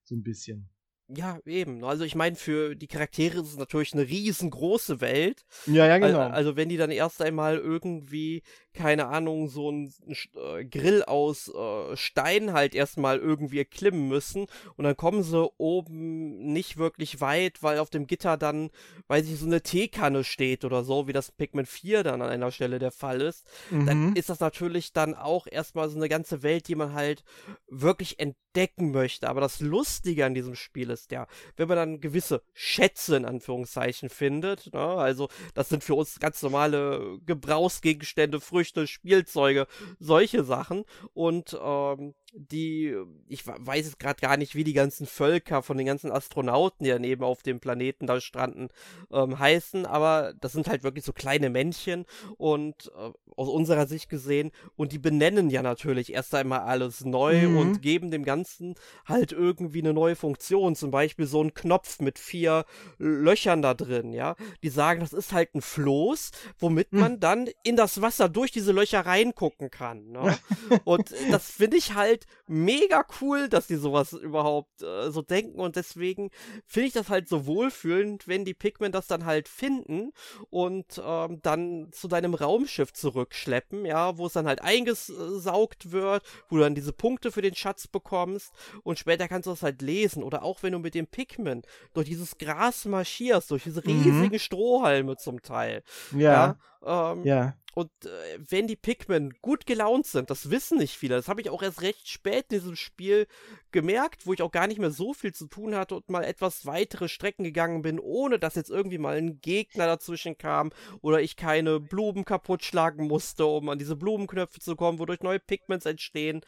so 0.04 0.14
ein 0.14 0.22
bisschen. 0.22 0.68
Ja, 1.08 1.38
eben. 1.46 1.84
Also 1.84 2.04
ich 2.04 2.16
meine, 2.16 2.34
für 2.34 2.74
die 2.74 2.88
Charaktere 2.88 3.40
ist 3.40 3.48
es 3.48 3.56
natürlich 3.56 3.92
eine 3.92 4.08
riesengroße 4.08 5.00
Welt. 5.00 5.44
Ja, 5.66 5.86
ja, 5.86 5.98
genau. 5.98 6.20
Also 6.20 6.56
wenn 6.56 6.68
die 6.68 6.76
dann 6.76 6.90
erst 6.90 7.22
einmal 7.22 7.58
irgendwie 7.58 8.42
keine 8.76 9.08
Ahnung, 9.08 9.48
so 9.48 9.70
ein 9.70 9.92
äh, 10.34 10.64
Grill 10.64 11.02
aus 11.02 11.48
äh, 11.48 11.96
Stein 11.96 12.52
halt 12.52 12.74
erstmal 12.74 13.18
irgendwie 13.18 13.58
erklimmen 13.58 14.06
müssen 14.06 14.46
und 14.76 14.84
dann 14.84 14.96
kommen 14.96 15.22
sie 15.22 15.50
oben 15.56 16.52
nicht 16.52 16.76
wirklich 16.76 17.20
weit, 17.20 17.62
weil 17.62 17.78
auf 17.78 17.90
dem 17.90 18.06
Gitter 18.06 18.36
dann, 18.36 18.70
weiß 19.08 19.26
ich, 19.26 19.38
so 19.40 19.46
eine 19.46 19.62
Teekanne 19.62 20.24
steht 20.24 20.64
oder 20.64 20.84
so, 20.84 21.08
wie 21.08 21.14
das 21.14 21.32
Pikmin 21.32 21.66
4 21.66 22.04
dann 22.04 22.20
an 22.22 22.28
einer 22.28 22.52
Stelle 22.52 22.78
der 22.78 22.92
Fall 22.92 23.22
ist, 23.22 23.46
mhm. 23.70 23.86
dann 23.86 24.14
ist 24.14 24.28
das 24.28 24.40
natürlich 24.40 24.92
dann 24.92 25.14
auch 25.14 25.46
erstmal 25.50 25.88
so 25.88 25.96
eine 25.96 26.08
ganze 26.08 26.42
Welt, 26.42 26.68
die 26.68 26.74
man 26.74 26.92
halt 26.92 27.24
wirklich 27.68 28.20
entdecken 28.20 28.90
möchte. 28.90 29.28
Aber 29.28 29.40
das 29.40 29.60
Lustige 29.60 30.26
an 30.26 30.34
diesem 30.34 30.54
Spiel 30.54 30.90
ist 30.90 30.95
ja, 31.10 31.26
wenn 31.56 31.68
man 31.68 31.76
dann 31.76 32.00
gewisse 32.00 32.42
Schätze 32.52 33.16
in 33.16 33.24
Anführungszeichen 33.24 34.08
findet, 34.08 34.72
ne? 34.72 34.80
also 34.80 35.28
das 35.54 35.68
sind 35.68 35.84
für 35.84 35.94
uns 35.94 36.18
ganz 36.20 36.42
normale 36.42 37.18
Gebrauchsgegenstände, 37.24 38.40
Früchte, 38.40 38.86
Spielzeuge, 38.86 39.66
solche 39.98 40.44
Sachen. 40.44 40.84
Und 41.14 41.58
ähm, 41.62 42.14
die, 42.36 42.94
ich 43.28 43.46
weiß 43.46 43.86
es 43.86 43.98
gerade 43.98 44.20
gar 44.20 44.36
nicht, 44.36 44.54
wie 44.54 44.64
die 44.64 44.74
ganzen 44.74 45.06
Völker 45.06 45.62
von 45.62 45.78
den 45.78 45.86
ganzen 45.86 46.12
Astronauten, 46.12 46.84
die 46.84 46.90
dann 46.90 47.04
eben 47.04 47.24
auf 47.24 47.42
dem 47.42 47.60
Planeten 47.60 48.06
da 48.06 48.20
stranden, 48.20 48.68
ähm, 49.10 49.38
heißen, 49.38 49.86
aber 49.86 50.34
das 50.40 50.52
sind 50.52 50.68
halt 50.68 50.82
wirklich 50.82 51.04
so 51.04 51.12
kleine 51.12 51.48
Männchen 51.48 52.04
und 52.36 52.92
äh, 52.96 53.10
aus 53.36 53.48
unserer 53.48 53.86
Sicht 53.86 54.08
gesehen, 54.08 54.50
und 54.76 54.92
die 54.92 54.98
benennen 54.98 55.50
ja 55.50 55.62
natürlich 55.62 56.12
erst 56.12 56.34
einmal 56.34 56.60
alles 56.60 57.04
neu 57.04 57.48
mhm. 57.48 57.56
und 57.58 57.82
geben 57.82 58.10
dem 58.10 58.24
Ganzen 58.24 58.74
halt 59.06 59.32
irgendwie 59.32 59.80
eine 59.80 59.92
neue 59.92 60.16
Funktion, 60.16 60.74
zum 60.74 60.90
Beispiel 60.90 61.26
so 61.26 61.42
ein 61.42 61.54
Knopf 61.54 62.00
mit 62.00 62.18
vier 62.18 62.64
Löchern 62.98 63.62
da 63.62 63.74
drin, 63.74 64.12
ja. 64.12 64.36
Die 64.62 64.68
sagen, 64.68 65.00
das 65.00 65.12
ist 65.12 65.32
halt 65.32 65.54
ein 65.54 65.62
Floß, 65.62 66.30
womit 66.58 66.92
mhm. 66.92 67.00
man 67.00 67.20
dann 67.20 67.48
in 67.62 67.76
das 67.76 68.00
Wasser 68.00 68.28
durch 68.28 68.52
diese 68.52 68.72
Löcher 68.72 69.00
reingucken 69.00 69.70
kann. 69.70 70.10
Ne? 70.10 70.36
und 70.84 71.14
das 71.30 71.50
finde 71.50 71.76
ich 71.76 71.94
halt 71.94 72.25
mega 72.46 73.04
cool, 73.20 73.48
dass 73.48 73.66
die 73.66 73.76
sowas 73.76 74.12
überhaupt 74.12 74.82
äh, 74.82 75.10
so 75.10 75.22
denken 75.22 75.60
und 75.60 75.76
deswegen 75.76 76.30
finde 76.66 76.88
ich 76.88 76.92
das 76.94 77.08
halt 77.08 77.28
so 77.28 77.46
wohlfühlend, 77.46 78.28
wenn 78.28 78.44
die 78.44 78.54
Pikmin 78.54 78.92
das 78.92 79.06
dann 79.06 79.24
halt 79.24 79.48
finden 79.48 80.12
und 80.50 81.00
ähm, 81.04 81.40
dann 81.42 81.88
zu 81.92 82.08
deinem 82.08 82.34
Raumschiff 82.34 82.92
zurückschleppen, 82.92 83.84
ja, 83.84 84.18
wo 84.18 84.26
es 84.26 84.32
dann 84.32 84.46
halt 84.46 84.62
eingesaugt 84.62 85.92
wird, 85.92 86.22
wo 86.48 86.56
du 86.56 86.62
dann 86.62 86.74
diese 86.74 86.92
Punkte 86.92 87.32
für 87.32 87.42
den 87.42 87.54
Schatz 87.54 87.86
bekommst 87.86 88.52
und 88.82 88.98
später 88.98 89.28
kannst 89.28 89.46
du 89.46 89.50
das 89.50 89.62
halt 89.62 89.82
lesen 89.82 90.22
oder 90.22 90.42
auch 90.42 90.62
wenn 90.62 90.72
du 90.72 90.78
mit 90.78 90.94
dem 90.94 91.06
Pikmin 91.06 91.62
durch 91.94 92.06
dieses 92.06 92.38
Gras 92.38 92.84
marschierst, 92.84 93.50
durch 93.50 93.64
diese 93.64 93.82
mhm. 93.84 94.02
riesigen 94.02 94.34
mhm. 94.34 94.38
Strohhalme 94.38 95.16
zum 95.16 95.42
Teil. 95.42 95.82
Ja. 96.12 96.18
ja 96.18 96.58
Ähm, 96.86 97.24
ja. 97.24 97.54
Und 97.76 97.90
äh, 98.06 98.38
wenn 98.38 98.66
die 98.66 98.74
Pikmin 98.74 99.34
gut 99.42 99.66
gelaunt 99.66 100.06
sind, 100.06 100.30
das 100.30 100.50
wissen 100.50 100.78
nicht 100.78 100.96
viele. 100.96 101.14
Das 101.14 101.28
habe 101.28 101.42
ich 101.42 101.50
auch 101.50 101.62
erst 101.62 101.82
recht 101.82 102.08
spät 102.08 102.46
in 102.48 102.60
diesem 102.60 102.74
Spiel 102.74 103.26
gemerkt, 103.70 104.26
wo 104.26 104.32
ich 104.32 104.40
auch 104.40 104.50
gar 104.50 104.66
nicht 104.66 104.78
mehr 104.78 104.90
so 104.90 105.12
viel 105.12 105.34
zu 105.34 105.46
tun 105.46 105.74
hatte 105.74 105.94
und 105.94 106.08
mal 106.08 106.24
etwas 106.24 106.64
weitere 106.64 107.06
Strecken 107.06 107.44
gegangen 107.44 107.82
bin, 107.82 108.00
ohne 108.00 108.38
dass 108.38 108.54
jetzt 108.54 108.70
irgendwie 108.70 108.96
mal 108.96 109.18
ein 109.18 109.42
Gegner 109.42 109.84
dazwischen 109.84 110.38
kam 110.38 110.70
oder 111.02 111.20
ich 111.20 111.36
keine 111.36 111.78
Blumen 111.78 112.24
kaputt 112.24 112.64
schlagen 112.64 113.08
musste, 113.08 113.44
um 113.44 113.68
an 113.68 113.78
diese 113.78 113.94
Blumenknöpfe 113.94 114.58
zu 114.58 114.74
kommen, 114.74 114.98
wodurch 114.98 115.20
neue 115.20 115.38
Pigments 115.38 115.84
entstehen 115.84 116.40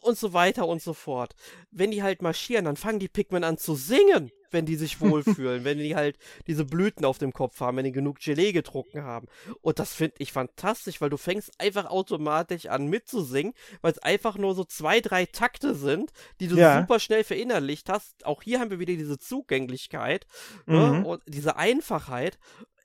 und 0.00 0.18
so 0.18 0.32
weiter 0.32 0.66
und 0.66 0.82
so 0.82 0.94
fort. 0.94 1.34
Wenn 1.70 1.90
die 1.90 2.02
halt 2.02 2.22
marschieren, 2.22 2.64
dann 2.64 2.76
fangen 2.76 2.98
die 2.98 3.08
Pikmin 3.08 3.44
an 3.44 3.58
zu 3.58 3.74
singen 3.74 4.30
wenn 4.52 4.66
die 4.66 4.76
sich 4.76 5.00
wohlfühlen, 5.00 5.64
wenn 5.64 5.78
die 5.78 5.96
halt 5.96 6.18
diese 6.46 6.64
Blüten 6.64 7.04
auf 7.04 7.18
dem 7.18 7.32
Kopf 7.32 7.60
haben, 7.60 7.76
wenn 7.76 7.84
die 7.84 7.92
genug 7.92 8.20
Gelee 8.20 8.52
getrunken 8.52 9.02
haben. 9.02 9.26
Und 9.60 9.78
das 9.78 9.94
finde 9.94 10.16
ich 10.18 10.32
fantastisch, 10.32 11.00
weil 11.00 11.10
du 11.10 11.16
fängst 11.16 11.52
einfach 11.58 11.86
automatisch 11.86 12.66
an 12.66 12.86
mitzusingen, 12.86 13.54
weil 13.80 13.92
es 13.92 13.98
einfach 13.98 14.36
nur 14.36 14.54
so 14.54 14.64
zwei, 14.64 15.00
drei 15.00 15.26
Takte 15.26 15.74
sind, 15.74 16.12
die 16.40 16.48
du 16.48 16.56
ja. 16.56 16.80
super 16.80 17.00
schnell 17.00 17.24
verinnerlicht 17.24 17.88
hast. 17.88 18.24
Auch 18.26 18.42
hier 18.42 18.60
haben 18.60 18.70
wir 18.70 18.78
wieder 18.78 18.94
diese 18.94 19.18
Zugänglichkeit 19.18 20.26
ne, 20.66 20.76
mhm. 20.76 21.00
ne? 21.00 21.06
und 21.06 21.22
diese 21.26 21.56
Einfachheit. 21.56 22.38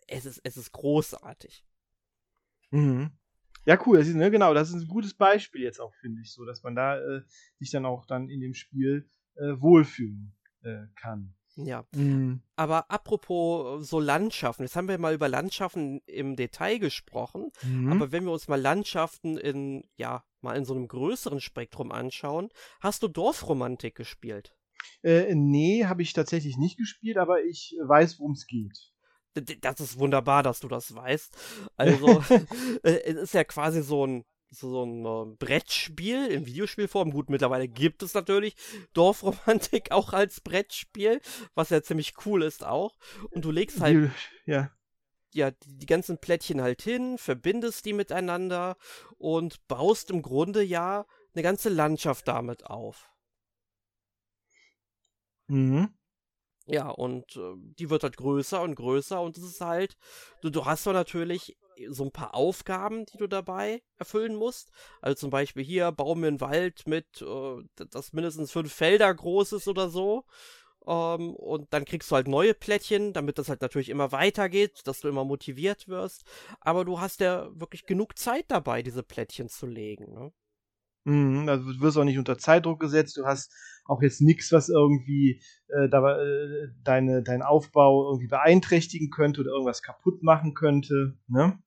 Es 0.10 0.26
ist, 0.26 0.40
es 0.44 0.56
ist 0.56 0.72
großartig. 0.72 1.66
Mhm. 2.72 3.12
Ja, 3.68 3.78
cool. 3.86 3.98
Das 3.98 4.08
ist, 4.08 4.16
ne, 4.16 4.32
genau, 4.32 4.54
das 4.54 4.70
ist 4.70 4.76
ein 4.76 4.88
gutes 4.88 5.14
Beispiel 5.14 5.62
jetzt 5.62 5.82
auch, 5.82 5.94
finde 5.96 6.22
ich, 6.22 6.32
so, 6.32 6.46
dass 6.46 6.64
man 6.64 6.74
da 6.74 6.98
äh, 7.00 7.22
sich 7.60 7.70
dann 7.70 7.86
auch 7.86 8.06
dann 8.06 8.30
in 8.30 8.40
dem 8.40 8.54
Spiel 8.54 9.06
äh, 9.36 9.60
wohlfühlen 9.60 10.34
äh, 10.64 10.86
kann. 10.96 11.36
Ja. 11.58 11.86
Mhm. 11.94 12.42
Aber 12.56 12.90
apropos 12.90 13.82
äh, 13.82 13.84
so 13.84 14.00
Landschaften, 14.00 14.64
jetzt 14.64 14.78
haben 14.78 14.88
wir 14.88 14.98
mal 14.98 15.14
über 15.14 15.28
Landschaften 15.28 16.00
im 16.06 16.38
Detail 16.38 16.78
gesprochen, 16.78 17.52
mhm. 17.62 17.92
aber 17.92 18.14
wenn 18.14 18.24
wir 18.24 18.32
uns 18.32 18.48
mal 18.48 18.62
Landschaften 18.62 19.38
in, 19.38 19.84
ja, 19.98 20.24
mal 20.40 20.56
in 20.56 20.64
so 20.64 20.74
einem 20.74 20.88
größeren 20.88 21.42
Spektrum 21.42 21.92
anschauen, 21.92 22.48
hast 22.80 23.04
du 23.04 23.10
Dorfromantik 23.10 23.96
gespielt? 23.96 24.56
Äh, 25.04 25.36
nee, 25.36 25.84
habe 25.84 26.04
ich 26.04 26.14
tatsächlich 26.14 26.56
nicht 26.56 26.78
gespielt, 26.78 27.18
aber 27.18 27.44
ich 27.44 27.76
weiß, 27.86 28.18
worum 28.20 28.32
es 28.32 28.48
geht. 28.48 28.94
Das 29.62 29.80
ist 29.80 30.00
wunderbar, 30.00 30.44
dass 30.44 30.60
du 30.60 30.68
das 30.68 30.94
weißt. 30.96 31.36
Also, 31.76 32.24
äh, 32.84 33.00
es 33.04 33.16
ist 33.16 33.34
ja 33.34 33.44
quasi 33.44 33.82
so 33.82 34.06
ein 34.06 34.26
so 34.50 34.84
ein 34.86 35.06
äh, 35.06 35.36
Brettspiel 35.38 36.28
in 36.28 36.46
Videospielform. 36.46 37.12
Gut, 37.12 37.30
mittlerweile 37.30 37.68
gibt 37.68 38.02
es 38.02 38.14
natürlich 38.14 38.56
Dorfromantik 38.94 39.92
auch 39.92 40.14
als 40.14 40.42
Brettspiel, 40.42 41.22
was 41.54 41.70
ja 41.70 41.82
ziemlich 41.82 42.14
cool 42.26 42.44
ist 42.44 42.66
auch. 42.66 42.98
Und 43.32 43.46
du 43.46 43.52
legst 43.52 43.82
halt. 43.82 44.12
Ja. 44.46 44.72
Ja, 45.34 45.52
die, 45.52 45.78
die 45.78 45.86
ganzen 45.86 46.20
Plättchen 46.20 46.62
halt 46.62 46.82
hin, 46.82 47.18
verbindest 47.18 47.86
die 47.86 47.92
miteinander 47.94 48.78
und 49.18 49.68
baust 49.68 50.10
im 50.10 50.22
Grunde 50.22 50.64
ja 50.64 51.06
eine 51.34 51.44
ganze 51.44 51.70
Landschaft 51.70 52.28
damit 52.30 52.66
auf. 52.66 53.12
Mhm. 55.48 55.94
Ja, 56.68 56.90
und 56.90 57.38
äh, 57.38 57.54
die 57.80 57.90
wird 57.90 58.04
halt 58.04 58.18
größer 58.18 58.62
und 58.62 58.76
größer 58.76 59.22
und 59.22 59.38
es 59.38 59.44
ist 59.44 59.62
halt, 59.62 59.96
du, 60.42 60.50
du 60.50 60.66
hast 60.66 60.86
doch 60.86 60.94
natürlich 60.94 61.58
so 61.90 62.04
ein 62.04 62.12
paar 62.12 62.34
Aufgaben, 62.36 63.06
die 63.06 63.18
du 63.18 63.28
dabei 63.28 63.82
erfüllen 63.98 64.36
musst. 64.36 64.72
Also 65.02 65.16
zum 65.16 65.30
Beispiel 65.30 65.64
hier, 65.64 65.92
bau 65.92 66.16
mir 66.16 66.28
einen 66.28 66.42
Wald 66.42 66.88
mit, 66.88 67.22
äh, 67.22 67.86
das 67.90 68.14
mindestens 68.14 68.52
fünf 68.52 68.74
Felder 68.74 69.14
groß 69.14 69.54
ist 69.54 69.68
oder 69.68 69.90
so. 69.90 70.26
Ähm, 70.86 71.36
und 71.36 71.74
dann 71.74 71.86
kriegst 71.86 72.12
du 72.12 72.16
halt 72.16 72.28
neue 72.28 72.54
Plättchen, 72.54 73.14
damit 73.14 73.38
das 73.38 73.50
halt 73.50 73.62
natürlich 73.62 73.90
immer 73.90 74.12
weitergeht, 74.12 74.82
dass 74.86 75.02
du 75.02 75.08
immer 75.08 75.26
motiviert 75.26 75.88
wirst. 75.88 76.24
Aber 76.62 76.86
du 76.86 77.00
hast 77.00 77.20
ja 77.20 77.50
wirklich 77.54 77.86
genug 77.86 78.18
Zeit 78.18 78.46
dabei, 78.50 78.82
diese 78.82 79.04
Plättchen 79.04 79.50
zu 79.50 79.68
legen. 79.68 80.14
Ne? 80.14 80.32
Mhm, 81.08 81.48
also 81.48 81.72
du 81.72 81.80
wirst 81.80 81.98
auch 81.98 82.04
nicht 82.04 82.18
unter 82.18 82.38
Zeitdruck 82.38 82.82
gesetzt, 82.82 83.16
du 83.16 83.26
hast 83.26 83.54
auch 83.86 84.02
jetzt 84.02 84.20
nichts, 84.20 84.52
was 84.52 84.68
irgendwie 84.68 85.42
äh, 85.70 85.88
da, 85.88 86.22
äh, 86.22 86.68
deine, 86.84 87.24
deinen 87.24 87.44
Aufbau 87.44 88.10
irgendwie 88.10 88.28
beeinträchtigen 88.28 89.10
könnte 89.10 89.40
oder 89.40 89.52
irgendwas 89.52 89.82
kaputt 89.82 90.22
machen 90.22 90.54
könnte. 90.54 91.18
Ne? 91.28 91.58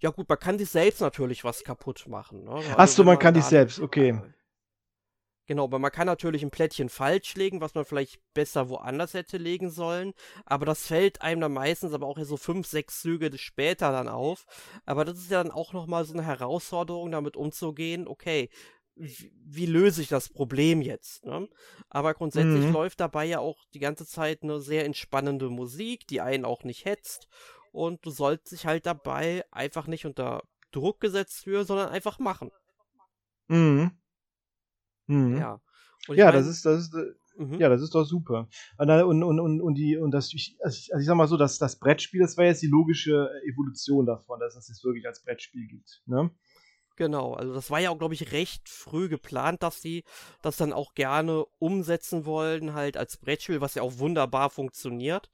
Ja 0.00 0.10
gut, 0.10 0.28
man 0.28 0.38
kann 0.38 0.58
sich 0.58 0.68
selbst 0.68 1.00
natürlich 1.00 1.44
was 1.44 1.64
kaputt 1.64 2.04
machen. 2.08 2.44
Ne? 2.44 2.50
Also, 2.50 2.76
Achso, 2.76 3.04
man 3.04 3.18
kann 3.18 3.34
sich 3.34 3.44
selbst, 3.44 3.80
okay. 3.80 4.20
Genau, 5.50 5.64
aber 5.64 5.80
man 5.80 5.90
kann 5.90 6.06
natürlich 6.06 6.44
ein 6.44 6.52
Plättchen 6.52 6.88
falsch 6.88 7.34
legen, 7.34 7.60
was 7.60 7.74
man 7.74 7.84
vielleicht 7.84 8.20
besser 8.34 8.68
woanders 8.68 9.14
hätte 9.14 9.36
legen 9.36 9.68
sollen. 9.68 10.14
Aber 10.46 10.64
das 10.64 10.86
fällt 10.86 11.22
einem 11.22 11.40
dann 11.40 11.52
meistens 11.52 11.92
aber 11.92 12.06
auch 12.06 12.20
so 12.20 12.36
fünf, 12.36 12.68
sechs 12.68 13.00
Züge 13.00 13.36
später 13.36 13.90
dann 13.90 14.06
auf. 14.06 14.46
Aber 14.86 15.04
das 15.04 15.18
ist 15.18 15.32
ja 15.32 15.42
dann 15.42 15.50
auch 15.50 15.72
nochmal 15.72 16.04
so 16.04 16.12
eine 16.12 16.22
Herausforderung, 16.22 17.10
damit 17.10 17.36
umzugehen. 17.36 18.06
Okay, 18.06 18.48
wie, 18.94 19.32
wie 19.44 19.66
löse 19.66 20.02
ich 20.02 20.06
das 20.06 20.28
Problem 20.28 20.82
jetzt? 20.82 21.26
Ne? 21.26 21.48
Aber 21.88 22.14
grundsätzlich 22.14 22.66
mhm. 22.66 22.72
läuft 22.72 23.00
dabei 23.00 23.24
ja 23.24 23.40
auch 23.40 23.58
die 23.74 23.80
ganze 23.80 24.06
Zeit 24.06 24.44
eine 24.44 24.60
sehr 24.60 24.84
entspannende 24.84 25.50
Musik, 25.50 26.06
die 26.06 26.20
einen 26.20 26.44
auch 26.44 26.62
nicht 26.62 26.84
hetzt 26.84 27.26
und 27.72 28.06
du 28.06 28.10
sollst 28.10 28.52
dich 28.52 28.66
halt 28.66 28.86
dabei 28.86 29.44
einfach 29.50 29.88
nicht 29.88 30.06
unter 30.06 30.44
Druck 30.70 31.00
gesetzt 31.00 31.42
fühlen, 31.42 31.66
sondern 31.66 31.88
einfach 31.88 32.20
machen. 32.20 32.52
Mhm. 33.48 33.99
Mhm. 35.10 35.38
Ja. 35.38 35.60
ja, 36.08 36.26
mein, 36.26 36.34
das 36.34 36.46
ist, 36.46 36.64
das 36.64 36.80
ist, 36.82 36.94
äh, 36.94 37.42
mhm. 37.42 37.54
ja, 37.54 37.68
das 37.68 37.82
ist 37.82 37.94
doch 37.94 38.04
super. 38.04 38.48
Und, 38.78 38.90
und, 38.90 39.40
und, 39.40 39.60
und, 39.60 39.74
die, 39.74 39.96
und 39.96 40.12
das, 40.12 40.32
ich, 40.32 40.56
also 40.62 40.78
ich 40.98 41.06
sag 41.06 41.16
mal 41.16 41.26
so, 41.26 41.36
dass 41.36 41.58
das 41.58 41.78
Brettspiel, 41.78 42.20
das 42.20 42.36
war 42.36 42.44
jetzt 42.44 42.62
die 42.62 42.68
logische 42.68 43.30
Evolution 43.44 44.06
davon, 44.06 44.40
dass 44.40 44.56
es 44.56 44.68
das 44.68 44.84
wirklich 44.84 45.06
als 45.06 45.22
Brettspiel 45.22 45.66
gibt. 45.66 46.02
Ne? 46.06 46.30
Genau, 46.96 47.32
also 47.32 47.54
das 47.54 47.70
war 47.70 47.80
ja 47.80 47.88
auch, 47.88 47.98
glaube 47.98 48.12
ich, 48.12 48.30
recht 48.32 48.68
früh 48.68 49.08
geplant, 49.08 49.62
dass 49.62 49.80
sie 49.80 50.04
das 50.42 50.58
dann 50.58 50.74
auch 50.74 50.92
gerne 50.92 51.46
umsetzen 51.58 52.26
wollen, 52.26 52.74
halt 52.74 52.98
als 52.98 53.16
Brettspiel, 53.16 53.62
was 53.62 53.74
ja 53.74 53.82
auch 53.82 53.98
wunderbar 53.98 54.50
funktioniert. 54.50 55.30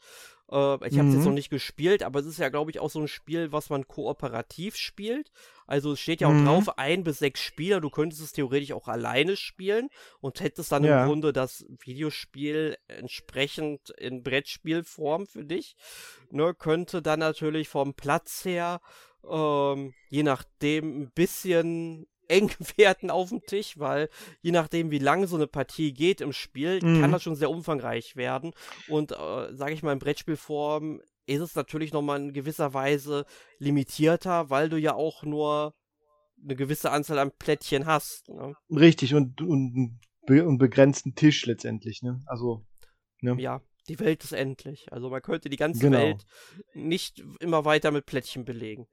Äh, 0.51 0.89
ich 0.89 0.99
habe 0.99 1.09
es 1.09 1.15
jetzt 1.15 1.25
noch 1.25 1.29
mhm. 1.29 1.35
nicht 1.35 1.51
gespielt, 1.51 2.03
aber 2.03 2.21
es 2.21 2.27
ist 2.27 2.39
ja, 2.39 2.49
glaube 2.49 2.71
ich, 2.71 2.79
auch 2.79 2.91
so 2.91 3.01
ein 3.01 3.09
Spiel, 3.09 3.53
was 3.53 3.71
man 3.71 3.87
kooperativ 3.87 4.77
spielt. 4.77 5.31
Also 5.67 5.93
es 5.93 6.01
steht 6.01 6.21
ja 6.21 6.29
auch 6.29 6.33
mhm. 6.33 6.47
drauf, 6.47 6.79
ein 6.79 7.03
bis 7.03 7.19
sechs 7.19 7.41
Spieler. 7.41 7.81
Du 7.81 7.91
könntest 7.91 8.23
es 8.23 8.33
theoretisch 8.33 8.73
auch 8.73 8.89
alleine 8.89 9.37
spielen 9.37 9.89
und 10.21 10.41
hättest 10.41 10.71
dann 10.73 10.85
ja. 10.85 11.03
im 11.03 11.09
Grunde 11.09 11.33
das 11.33 11.67
Videospiel 11.81 12.77
entsprechend 12.89 13.91
in 13.91 14.23
Brettspielform 14.23 15.27
für 15.27 15.45
dich. 15.45 15.77
Ne, 16.31 16.55
könnte 16.55 17.03
dann 17.03 17.21
natürlich 17.21 17.69
vom 17.69 17.95
Platz 17.95 18.45
her, 18.45 18.81
ähm, 19.29 19.95
je 20.09 20.23
nachdem, 20.23 21.03
ein 21.03 21.11
bisschen 21.11 22.07
eng 22.29 22.51
werden 22.77 23.11
auf 23.11 23.31
dem 23.31 23.43
Tisch, 23.43 23.79
weil 23.79 24.09
je 24.43 24.53
nachdem, 24.53 24.91
wie 24.91 24.99
lange 24.99 25.27
so 25.27 25.37
eine 25.37 25.47
Partie 25.47 25.93
geht 25.93 26.21
im 26.21 26.33
Spiel, 26.33 26.81
mhm. 26.83 27.01
kann 27.01 27.13
das 27.13 27.23
schon 27.23 27.37
sehr 27.37 27.51
umfangreich 27.51 28.17
werden. 28.17 28.53
Und 28.89 29.13
äh, 29.13 29.55
sage 29.55 29.73
ich 29.73 29.83
mal, 29.83 29.93
in 29.93 29.99
Brettspielform 29.99 31.01
ist 31.27 31.41
es 31.41 31.55
natürlich 31.55 31.93
nochmal 31.93 32.21
in 32.21 32.33
gewisser 32.33 32.73
Weise 32.73 33.27
limitierter, 33.59 34.51
weil 34.51 34.69
du 34.69 34.79
ja 34.79 34.95
auch 34.95 35.25
nur 35.25 35.75
eine 36.43 36.57
gewisse 36.57 36.91
Anzahl 36.91 37.19
an 37.19 37.33
Plättchen 37.37 37.87
hast. 37.87 38.29
Ne? 38.29 38.55
Richtig, 38.71 39.15
und, 39.15 39.41
und 39.41 39.99
einen 40.29 40.59
begrenzten 40.59 41.15
Tisch 41.15 41.47
letztendlich, 41.47 42.03
ne? 42.03 42.23
Also, 42.27 42.65
ne? 43.21 43.37
Ja, 43.41 43.61
die 43.89 43.99
Welt 44.01 44.25
ist 44.25 44.33
endlich. 44.33 44.93
Also 44.93 45.11
man 45.11 45.23
könnte 45.23 45.49
die 45.49 45.57
ganze 45.57 45.81
genau. 45.81 45.99
Welt 45.99 46.25
nicht 46.75 47.25
immer 47.41 47.65
weiter 47.65 47.91
mit 47.91 48.07
Plättchen 48.07 48.45
belegen. 48.45 48.87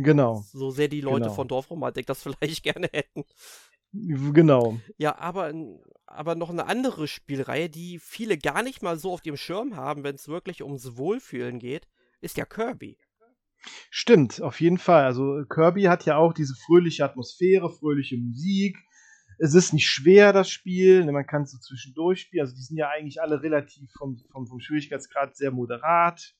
Genau. 0.00 0.44
So 0.52 0.70
sehr 0.70 0.86
die 0.86 1.00
Leute 1.00 1.24
genau. 1.24 1.34
von 1.34 1.48
Dorfromantik 1.48 2.06
das 2.06 2.22
vielleicht 2.22 2.62
gerne 2.62 2.88
hätten. 2.92 3.24
Genau. 3.92 4.78
Ja, 4.96 5.18
aber, 5.18 5.52
aber 6.06 6.34
noch 6.34 6.50
eine 6.50 6.66
andere 6.66 7.08
Spielreihe, 7.08 7.68
die 7.68 7.98
viele 7.98 8.38
gar 8.38 8.62
nicht 8.62 8.82
mal 8.82 8.98
so 8.98 9.12
auf 9.12 9.22
dem 9.22 9.36
Schirm 9.36 9.76
haben, 9.76 10.04
wenn 10.04 10.14
es 10.14 10.28
wirklich 10.28 10.62
ums 10.62 10.96
Wohlfühlen 10.96 11.58
geht, 11.58 11.88
ist 12.20 12.36
ja 12.36 12.44
Kirby. 12.44 12.98
Stimmt, 13.90 14.40
auf 14.40 14.60
jeden 14.60 14.78
Fall. 14.78 15.04
Also 15.04 15.42
Kirby 15.48 15.84
hat 15.84 16.04
ja 16.04 16.16
auch 16.16 16.32
diese 16.32 16.54
fröhliche 16.54 17.04
Atmosphäre, 17.04 17.70
fröhliche 17.70 18.18
Musik. 18.18 18.78
Es 19.38 19.54
ist 19.54 19.72
nicht 19.72 19.88
schwer, 19.88 20.32
das 20.32 20.48
Spiel. 20.48 21.04
Ne, 21.04 21.12
man 21.12 21.26
kann 21.26 21.42
es 21.42 21.52
so 21.52 21.58
zwischendurch 21.58 22.20
spielen. 22.20 22.42
Also 22.42 22.54
die 22.54 22.62
sind 22.62 22.76
ja 22.76 22.88
eigentlich 22.88 23.20
alle 23.20 23.42
relativ 23.42 23.90
vom, 23.98 24.16
vom, 24.30 24.46
vom 24.46 24.60
Schwierigkeitsgrad 24.60 25.36
sehr 25.36 25.50
moderat 25.50 26.34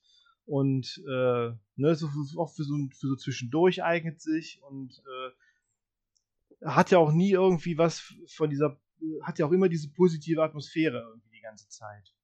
und 0.49 1.01
äh, 1.07 1.51
ne, 1.75 1.95
so 1.95 2.09
auch 2.37 2.51
für 2.51 2.63
so, 2.63 2.75
für 2.91 3.07
so 3.07 3.15
zwischendurch 3.15 3.83
eignet 3.83 4.19
sich 4.19 4.59
und 4.63 5.03
äh, 5.05 6.65
hat 6.65 6.89
ja 6.89 6.97
auch 6.97 7.11
nie 7.11 7.31
irgendwie 7.31 7.77
was 7.77 8.15
von 8.27 8.49
dieser, 8.49 8.79
hat 9.21 9.37
ja 9.37 9.45
auch 9.45 9.51
immer 9.51 9.69
diese 9.69 9.91
positive 9.91 10.41
Atmosphäre 10.41 11.05
irgendwie 11.07 11.29
die 11.37 11.41
ganze 11.41 11.69
Zeit. 11.69 12.15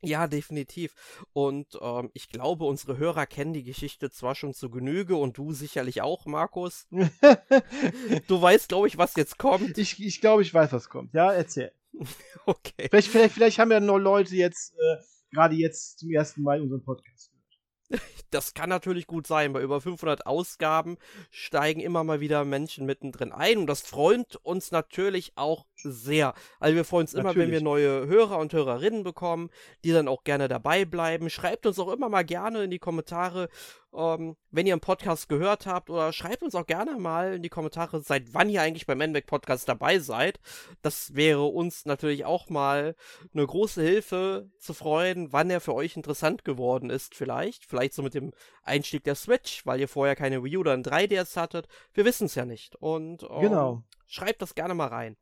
Ja, 0.00 0.26
definitiv. 0.26 0.94
Und 1.32 1.78
ähm, 1.80 2.10
ich 2.14 2.30
glaube, 2.30 2.64
unsere 2.64 2.96
Hörer 2.96 3.26
kennen 3.26 3.52
die 3.52 3.64
Geschichte 3.64 4.10
zwar 4.10 4.34
schon 4.34 4.54
zu 4.54 4.70
Genüge 4.70 5.16
und 5.16 5.36
du 5.36 5.52
sicherlich 5.52 6.00
auch, 6.02 6.24
Markus. 6.26 6.86
du 8.26 8.42
weißt, 8.42 8.68
glaube 8.68 8.88
ich, 8.88 8.98
was 8.98 9.14
jetzt 9.16 9.38
kommt. 9.38 9.76
Ich, 9.78 10.02
ich 10.02 10.20
glaube, 10.20 10.42
ich 10.42 10.52
weiß, 10.52 10.72
was 10.72 10.88
kommt. 10.88 11.12
Ja, 11.14 11.32
erzähl. 11.32 11.72
okay. 12.46 12.88
Vielleicht, 12.90 13.08
vielleicht, 13.08 13.34
vielleicht 13.34 13.58
haben 13.58 13.70
ja 13.70 13.80
noch 13.80 13.98
Leute 13.98 14.36
jetzt 14.36 14.74
äh, 14.74 15.02
gerade 15.34 15.54
jetzt 15.56 15.98
zum 15.98 16.10
ersten 16.10 16.42
Mal 16.42 16.60
unseren 16.60 16.82
Podcast 16.82 17.30
gehört. 17.30 17.44
Das 18.30 18.52
kann 18.52 18.68
natürlich 18.68 19.06
gut 19.06 19.28
sein. 19.28 19.52
Bei 19.52 19.62
über 19.62 19.80
500 19.80 20.26
Ausgaben 20.26 20.96
steigen 21.30 21.80
immer 21.80 22.02
mal 22.02 22.20
wieder 22.20 22.44
Menschen 22.44 22.84
mittendrin 22.84 23.30
ein. 23.30 23.58
Und 23.58 23.66
das 23.66 23.82
freut 23.82 24.36
uns 24.42 24.72
natürlich 24.72 25.32
auch 25.36 25.66
sehr. 25.76 26.34
Also 26.58 26.74
wir 26.74 26.84
freuen 26.84 27.02
uns 27.02 27.14
immer, 27.14 27.36
wenn 27.36 27.52
wir 27.52 27.60
neue 27.60 28.08
Hörer 28.08 28.38
und 28.38 28.52
Hörerinnen 28.52 29.04
bekommen, 29.04 29.50
die 29.84 29.92
dann 29.92 30.08
auch 30.08 30.24
gerne 30.24 30.48
dabei 30.48 30.84
bleiben. 30.84 31.30
Schreibt 31.30 31.64
uns 31.64 31.78
auch 31.78 31.92
immer 31.92 32.08
mal 32.08 32.24
gerne 32.24 32.64
in 32.64 32.70
die 32.70 32.80
Kommentare, 32.80 33.48
ähm, 33.96 34.36
wenn 34.50 34.66
ihr 34.66 34.74
einen 34.74 34.80
Podcast 34.80 35.28
gehört 35.28 35.66
habt 35.66 35.90
oder 35.90 36.12
schreibt 36.12 36.42
uns 36.42 36.54
auch 36.54 36.66
gerne 36.66 36.96
mal 36.96 37.34
in 37.34 37.42
die 37.42 37.48
Kommentare, 37.48 38.00
seit 38.02 38.34
wann 38.34 38.48
ihr 38.48 38.62
eigentlich 38.62 38.86
beim 38.86 38.98
Manback 38.98 39.26
Podcast 39.26 39.68
dabei 39.68 39.98
seid. 39.98 40.40
Das 40.82 41.14
wäre 41.14 41.44
uns 41.44 41.84
natürlich 41.86 42.24
auch 42.24 42.48
mal 42.48 42.96
eine 43.32 43.46
große 43.46 43.82
Hilfe 43.82 44.50
zu 44.58 44.74
freuen, 44.74 45.32
wann 45.32 45.50
er 45.50 45.60
für 45.60 45.74
euch 45.74 45.96
interessant 45.96 46.44
geworden 46.44 46.90
ist 46.90 47.14
vielleicht. 47.14 47.64
Vielleicht 47.64 47.94
so 47.94 48.02
mit 48.02 48.14
dem 48.14 48.32
Einstieg 48.62 49.04
der 49.04 49.14
Switch, 49.14 49.64
weil 49.66 49.80
ihr 49.80 49.88
vorher 49.88 50.16
keine 50.16 50.42
Wii 50.42 50.56
U 50.56 50.60
oder 50.60 50.72
ein 50.72 50.84
3DS 50.84 51.36
hattet. 51.36 51.68
Wir 51.92 52.04
wissen 52.04 52.26
es 52.26 52.34
ja 52.34 52.44
nicht. 52.44 52.76
Und 52.76 53.22
ähm, 53.22 53.40
genau. 53.40 53.82
schreibt 54.06 54.42
das 54.42 54.54
gerne 54.54 54.74
mal 54.74 54.88
rein. 54.88 55.16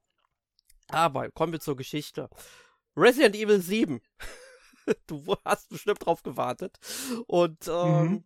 Aber 0.88 1.30
kommen 1.30 1.52
wir 1.52 1.60
zur 1.60 1.76
Geschichte. 1.76 2.28
Resident 2.96 3.36
Evil 3.36 3.60
7. 3.60 4.00
du 5.06 5.36
hast 5.44 5.70
bestimmt 5.70 6.04
drauf 6.04 6.22
gewartet. 6.22 6.78
Und 7.26 7.68
ähm, 7.68 8.02
mhm 8.02 8.24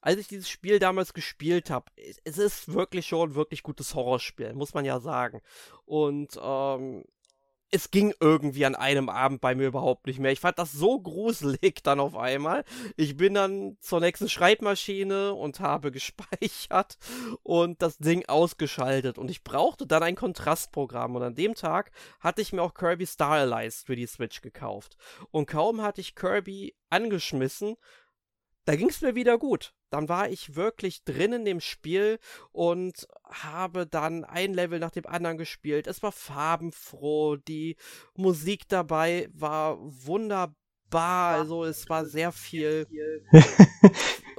als 0.00 0.18
ich 0.18 0.28
dieses 0.28 0.48
Spiel 0.48 0.78
damals 0.78 1.14
gespielt 1.14 1.70
habe, 1.70 1.90
es 2.24 2.38
ist 2.38 2.72
wirklich 2.72 3.06
schon 3.06 3.30
ein 3.30 3.34
wirklich 3.34 3.62
gutes 3.62 3.94
Horrorspiel, 3.94 4.54
muss 4.54 4.74
man 4.74 4.84
ja 4.84 5.00
sagen. 5.00 5.40
Und 5.84 6.38
ähm, 6.42 7.04
es 7.72 7.90
ging 7.90 8.12
irgendwie 8.20 8.66
an 8.66 8.74
einem 8.74 9.08
Abend 9.08 9.40
bei 9.40 9.54
mir 9.54 9.68
überhaupt 9.68 10.06
nicht 10.06 10.18
mehr. 10.18 10.32
Ich 10.32 10.40
fand 10.40 10.58
das 10.58 10.72
so 10.72 11.00
gruselig 11.00 11.82
dann 11.82 12.00
auf 12.00 12.16
einmal. 12.16 12.64
Ich 12.96 13.16
bin 13.16 13.34
dann 13.34 13.76
zur 13.80 14.00
nächsten 14.00 14.28
Schreibmaschine 14.28 15.34
und 15.34 15.60
habe 15.60 15.92
gespeichert 15.92 16.98
und 17.42 17.80
das 17.80 17.98
Ding 17.98 18.26
ausgeschaltet. 18.26 19.18
Und 19.18 19.30
ich 19.30 19.44
brauchte 19.44 19.86
dann 19.86 20.02
ein 20.02 20.16
Kontrastprogramm. 20.16 21.14
Und 21.14 21.22
an 21.22 21.34
dem 21.34 21.54
Tag 21.54 21.92
hatte 22.18 22.42
ich 22.42 22.52
mir 22.52 22.62
auch 22.62 22.74
Kirby 22.74 23.06
Star 23.06 23.32
Allies 23.32 23.84
für 23.84 23.96
die 23.96 24.06
Switch 24.06 24.40
gekauft. 24.40 24.96
Und 25.30 25.46
kaum 25.46 25.80
hatte 25.82 26.00
ich 26.00 26.16
Kirby 26.16 26.74
angeschmissen, 26.90 27.76
da 28.64 28.76
ging 28.76 28.88
es 28.88 29.00
mir 29.00 29.14
wieder 29.14 29.38
gut. 29.38 29.74
Dann 29.90 30.08
war 30.08 30.28
ich 30.28 30.54
wirklich 30.54 31.04
drin 31.04 31.32
in 31.32 31.44
dem 31.44 31.60
Spiel 31.60 32.18
und 32.52 33.08
habe 33.24 33.86
dann 33.86 34.24
ein 34.24 34.54
Level 34.54 34.78
nach 34.78 34.92
dem 34.92 35.06
anderen 35.06 35.38
gespielt. 35.38 35.86
Es 35.86 36.02
war 36.02 36.12
farbenfroh, 36.12 37.36
die 37.36 37.76
Musik 38.14 38.68
dabei 38.68 39.28
war 39.32 39.78
wunderbar. 39.80 40.54
Also 40.92 41.64
es 41.64 41.88
war 41.88 42.04
sehr 42.04 42.32
viel 42.32 42.86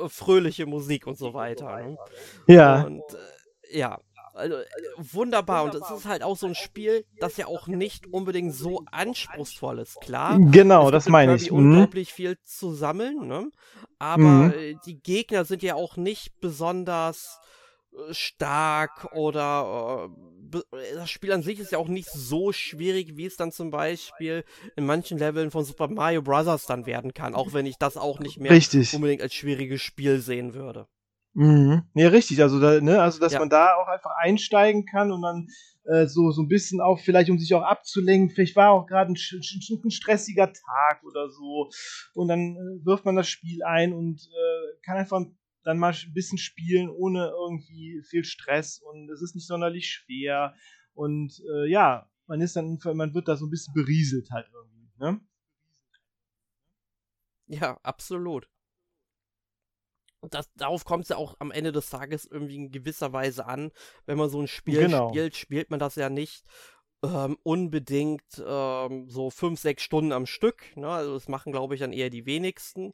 fröhliche 0.07 0.65
Musik 0.65 1.07
und 1.07 1.17
so 1.17 1.33
weiter. 1.33 1.77
Ne? 1.77 1.97
Ja. 2.47 2.83
Und 2.83 3.01
äh, 3.13 3.77
ja, 3.77 3.99
also, 4.33 4.55
äh, 4.55 4.65
wunderbar. 4.97 5.63
Und 5.63 5.75
es 5.75 5.89
ist 5.89 6.05
halt 6.05 6.23
auch 6.23 6.37
so 6.37 6.47
ein 6.47 6.55
Spiel, 6.55 7.05
das 7.19 7.37
ja 7.37 7.47
auch 7.47 7.67
nicht 7.67 8.07
unbedingt 8.07 8.53
so 8.53 8.83
anspruchsvoll 8.91 9.79
ist, 9.79 9.99
klar. 10.01 10.37
Genau, 10.39 10.91
das 10.91 11.07
meine 11.09 11.35
ich. 11.35 11.51
Mhm. 11.51 11.57
unglaublich 11.57 12.13
viel 12.13 12.37
zu 12.43 12.73
sammeln, 12.73 13.27
ne? 13.27 13.49
Aber 13.99 14.23
mhm. 14.23 14.51
Äh, 14.51 14.75
die 14.85 15.01
Gegner 15.01 15.45
sind 15.45 15.63
ja 15.63 15.75
auch 15.75 15.97
nicht 15.97 16.39
besonders 16.39 17.39
äh, 17.93 18.13
stark 18.13 19.13
oder 19.13 20.09
äh, 20.53 20.95
das 20.95 21.09
Spiel 21.09 21.31
an 21.31 21.43
sich 21.43 21.59
ist 21.59 21.71
ja 21.71 21.77
auch 21.77 21.87
nicht 21.87 22.09
so 22.09 22.51
schwierig, 22.51 23.17
wie 23.17 23.25
es 23.25 23.37
dann 23.37 23.51
zum 23.51 23.69
Beispiel 23.71 24.43
in 24.75 24.85
manchen 24.85 25.17
Leveln 25.17 25.51
von 25.51 25.63
Super 25.65 25.87
Mario 25.87 26.21
Bros. 26.21 26.65
dann 26.65 26.85
werden 26.85 27.13
kann, 27.13 27.35
auch 27.35 27.53
wenn 27.53 27.65
ich 27.65 27.77
das 27.77 27.97
auch 27.97 28.19
nicht 28.19 28.39
mehr 28.39 28.51
Richtig. 28.51 28.93
unbedingt 28.93 29.21
als 29.21 29.33
schwieriges 29.33 29.81
Spiel 29.81 30.19
sehen 30.19 30.53
würde. 30.53 30.87
Mhm. 31.33 31.83
Ja, 31.93 32.09
richtig. 32.09 32.41
Also, 32.41 32.59
da, 32.59 32.81
ne, 32.81 33.01
also 33.01 33.19
dass 33.19 33.33
ja. 33.33 33.39
man 33.39 33.49
da 33.49 33.75
auch 33.75 33.87
einfach 33.87 34.11
einsteigen 34.17 34.85
kann 34.85 35.11
und 35.11 35.21
dann 35.21 35.47
äh, 35.85 36.05
so, 36.05 36.31
so 36.31 36.41
ein 36.41 36.47
bisschen 36.47 36.81
auch, 36.81 36.99
vielleicht 36.99 37.29
um 37.29 37.39
sich 37.39 37.53
auch 37.53 37.63
abzulenken, 37.63 38.29
vielleicht 38.29 38.55
war 38.55 38.71
auch 38.71 38.85
gerade 38.85 39.11
ein, 39.11 39.15
ein, 39.15 39.91
stressiger 39.91 40.51
Tag 40.51 41.03
oder 41.03 41.29
so. 41.29 41.69
Und 42.13 42.27
dann 42.27 42.55
äh, 42.55 42.85
wirft 42.85 43.05
man 43.05 43.15
das 43.15 43.29
Spiel 43.29 43.63
ein 43.63 43.93
und 43.93 44.21
äh, 44.21 44.81
kann 44.85 44.97
einfach 44.97 45.21
dann 45.63 45.77
mal 45.77 45.93
ein 45.93 46.13
bisschen 46.13 46.37
spielen, 46.37 46.89
ohne 46.89 47.31
irgendwie 47.47 48.01
viel 48.09 48.23
Stress 48.23 48.79
und 48.79 49.09
es 49.09 49.21
ist 49.21 49.35
nicht 49.35 49.47
sonderlich 49.47 49.87
schwer. 49.87 50.55
Und 50.93 51.41
äh, 51.53 51.69
ja, 51.69 52.09
man 52.27 52.41
ist 52.41 52.55
dann, 52.55 52.79
man 52.93 53.13
wird 53.13 53.27
da 53.27 53.35
so 53.37 53.45
ein 53.45 53.51
bisschen 53.51 53.73
berieselt 53.73 54.31
halt 54.31 54.47
irgendwie, 54.53 54.89
ne? 54.99 55.21
Ja, 57.47 57.77
absolut 57.83 58.50
das, 60.29 60.51
darauf 60.55 60.85
kommt 60.85 61.03
es 61.03 61.09
ja 61.09 61.17
auch 61.17 61.35
am 61.39 61.51
Ende 61.51 61.71
des 61.71 61.89
Tages 61.89 62.25
irgendwie 62.25 62.55
in 62.55 62.71
gewisser 62.71 63.13
Weise 63.13 63.45
an. 63.45 63.71
Wenn 64.05 64.17
man 64.17 64.29
so 64.29 64.39
ein 64.39 64.47
Spiel 64.47 64.81
genau. 64.81 65.09
spielt, 65.09 65.35
spielt 65.35 65.71
man 65.71 65.79
das 65.79 65.95
ja 65.95 66.09
nicht 66.09 66.45
ähm, 67.03 67.37
unbedingt 67.43 68.43
ähm, 68.45 69.09
so 69.09 69.29
fünf, 69.29 69.59
sechs 69.59 69.83
Stunden 69.83 70.11
am 70.11 70.25
Stück. 70.25 70.75
Ne? 70.75 70.87
Also 70.87 71.13
das 71.13 71.27
machen, 71.27 71.51
glaube 71.51 71.73
ich, 71.73 71.79
dann 71.79 71.93
eher 71.93 72.09
die 72.09 72.25
wenigsten. 72.25 72.93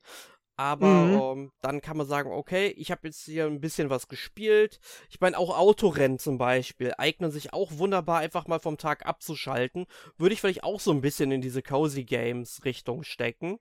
Aber 0.60 0.88
mhm. 0.88 1.39
ähm, 1.39 1.52
dann 1.62 1.82
kann 1.82 1.98
man 1.98 2.08
sagen, 2.08 2.32
okay, 2.32 2.70
ich 2.70 2.89
habe 2.89 3.02
jetzt 3.08 3.24
hier 3.26 3.46
ein 3.46 3.62
bisschen 3.62 3.91
was 3.91 4.08
gespielt. 4.08 4.80
Ich 5.08 5.22
meine, 5.22 5.38
auch 5.38 5.56
Autorennen 5.56 6.17
zum 6.17 6.39
Beispiel 6.39 6.96
eignen 6.98 7.30
sich 7.30 7.54
auch 7.54 7.78
wunderbar, 7.78 8.20
einfach 8.20 8.48
mal 8.48 8.60
vom 8.60 8.80
Tag 8.80 9.06
abzuschalten. 9.06 9.86
Würde 10.17 10.34
ich 10.34 10.41
vielleicht 10.41 10.63
auch 10.63 10.80
so 10.80 10.89
ein 10.89 11.02
bisschen 11.02 11.32
in 11.32 11.41
diese 11.41 11.62
Cozy 11.62 12.06
Games 12.06 12.65
Richtung 12.65 13.04
stecken. 13.04 13.60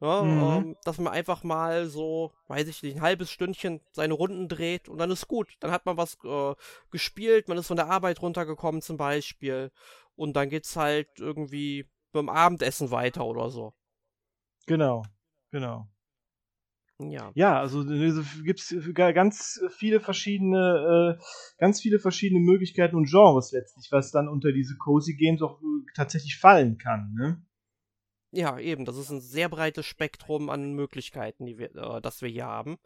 Ne? 0.00 0.22
mhm. 0.22 0.40
ähm, 0.40 0.76
dass 0.84 0.96
man 0.98 1.12
einfach 1.12 1.44
mal 1.44 1.86
so, 1.86 2.32
weiß 2.46 2.66
ich 2.68 2.82
nicht, 2.82 2.96
ein 2.96 3.02
halbes 3.02 3.30
Stündchen 3.30 3.82
seine 3.90 4.14
Runden 4.14 4.48
dreht 4.48 4.88
und 4.88 4.96
dann 4.96 5.10
ist 5.10 5.28
gut. 5.28 5.54
Dann 5.60 5.70
hat 5.70 5.84
man 5.84 5.98
was 5.98 6.16
äh, 6.24 6.54
gespielt, 6.90 7.48
man 7.48 7.58
ist 7.58 7.66
von 7.66 7.76
der 7.76 7.90
Arbeit 7.90 8.22
runtergekommen 8.22 8.80
zum 8.80 8.96
Beispiel. 8.96 9.70
Und 10.16 10.34
dann 10.34 10.48
geht's 10.48 10.76
halt 10.76 11.08
irgendwie 11.18 11.86
beim 12.12 12.30
Abendessen 12.30 12.90
weiter 12.90 13.26
oder 13.26 13.50
so. 13.50 13.74
Genau, 14.66 15.02
genau. 15.50 15.88
Ja. 17.00 17.30
Ja, 17.34 17.60
also 17.60 17.84
gibt 17.84 18.60
es 18.60 18.74
ganz 18.94 19.60
viele 19.76 20.00
verschiedene, 20.00 21.18
äh, 21.18 21.22
ganz 21.58 21.80
viele 21.80 22.00
verschiedene 22.00 22.40
Möglichkeiten 22.40 22.96
und 22.96 23.08
Genres 23.08 23.52
letztlich, 23.52 23.88
was 23.90 24.10
dann 24.10 24.28
unter 24.28 24.50
diese 24.52 24.76
Cozy 24.76 25.14
Games 25.14 25.40
auch 25.42 25.60
äh, 25.60 25.92
tatsächlich 25.94 26.38
fallen 26.38 26.76
kann, 26.78 27.14
ne? 27.14 27.42
Ja, 28.30 28.58
eben, 28.58 28.84
das 28.84 28.98
ist 28.98 29.10
ein 29.10 29.20
sehr 29.20 29.48
breites 29.48 29.86
Spektrum 29.86 30.50
an 30.50 30.74
Möglichkeiten, 30.74 31.46
die 31.46 31.56
wir, 31.56 31.74
äh, 31.74 32.00
das 32.02 32.20
wir 32.20 32.28
hier 32.28 32.46
haben. 32.46 32.78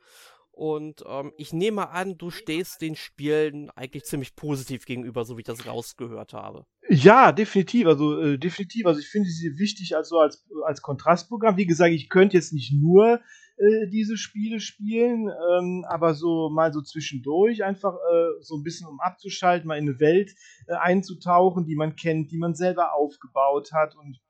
Und 0.53 1.03
ähm, 1.07 1.33
ich 1.39 1.55
nehme 1.55 1.89
an, 1.89 2.19
du 2.19 2.31
stehst 2.31 2.83
den 2.83 2.95
Spielen 2.95 3.71
eigentlich 3.71 4.05
ziemlich 4.05 4.37
positiv 4.37 4.85
gegenüber, 4.85 5.25
so 5.25 5.37
wie 5.37 5.41
ich 5.41 5.47
das 5.47 5.67
rausgehört 5.67 6.35
habe. 6.35 6.67
Ja, 6.91 7.33
definitiv. 7.33 7.87
Also 7.87 8.21
äh, 8.21 8.39
definitiv. 8.39 8.85
Also 8.85 9.01
ich 9.01 9.09
finde 9.09 9.31
sie 9.31 9.59
wichtig 9.59 9.97
also 9.97 10.19
als, 10.19 10.47
als 10.67 10.83
Kontrastprogramm. 10.83 11.57
Wie 11.57 11.67
gesagt, 11.67 11.95
ich 11.95 12.11
könnte 12.11 12.37
jetzt 12.37 12.53
nicht 12.53 12.71
nur 12.75 13.21
äh, 13.57 13.89
diese 13.89 14.17
Spiele 14.17 14.61
spielen, 14.61 15.29
ähm, 15.29 15.85
aber 15.89 16.15
so 16.15 16.51
mal 16.51 16.73
so 16.73 16.81
zwischendurch 16.83 17.65
einfach 17.65 17.95
äh, 17.95 18.41
so 18.41 18.57
ein 18.57 18.63
bisschen 18.63 18.89
um 18.89 19.01
abzuschalten, 19.01 19.69
mal 19.69 19.79
in 19.79 19.89
eine 19.89 20.01
Welt 20.01 20.35
äh, 20.67 20.75
einzutauchen, 20.75 21.65
die 21.65 21.77
man 21.77 21.97
kennt, 21.97 22.31
die 22.31 22.39
man 22.39 22.55
selber 22.55 22.95
aufgebaut 22.95 23.73
hat 23.73 23.95
und 23.97 24.21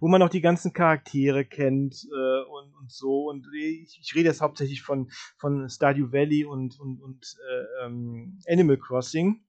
wo 0.00 0.08
man 0.08 0.22
auch 0.22 0.30
die 0.30 0.40
ganzen 0.40 0.72
Charaktere 0.72 1.44
kennt 1.44 2.06
äh, 2.10 2.42
und, 2.44 2.74
und 2.74 2.90
so. 2.90 3.28
Und 3.28 3.46
ich, 3.54 3.98
ich 4.00 4.14
rede 4.14 4.28
jetzt 4.28 4.40
hauptsächlich 4.40 4.82
von, 4.82 5.10
von 5.36 5.68
Stardew 5.68 6.12
Valley 6.12 6.44
und, 6.44 6.78
und, 6.80 7.00
und 7.02 7.36
äh, 7.50 7.86
ähm, 7.86 8.38
Animal 8.46 8.78
Crossing 8.78 9.44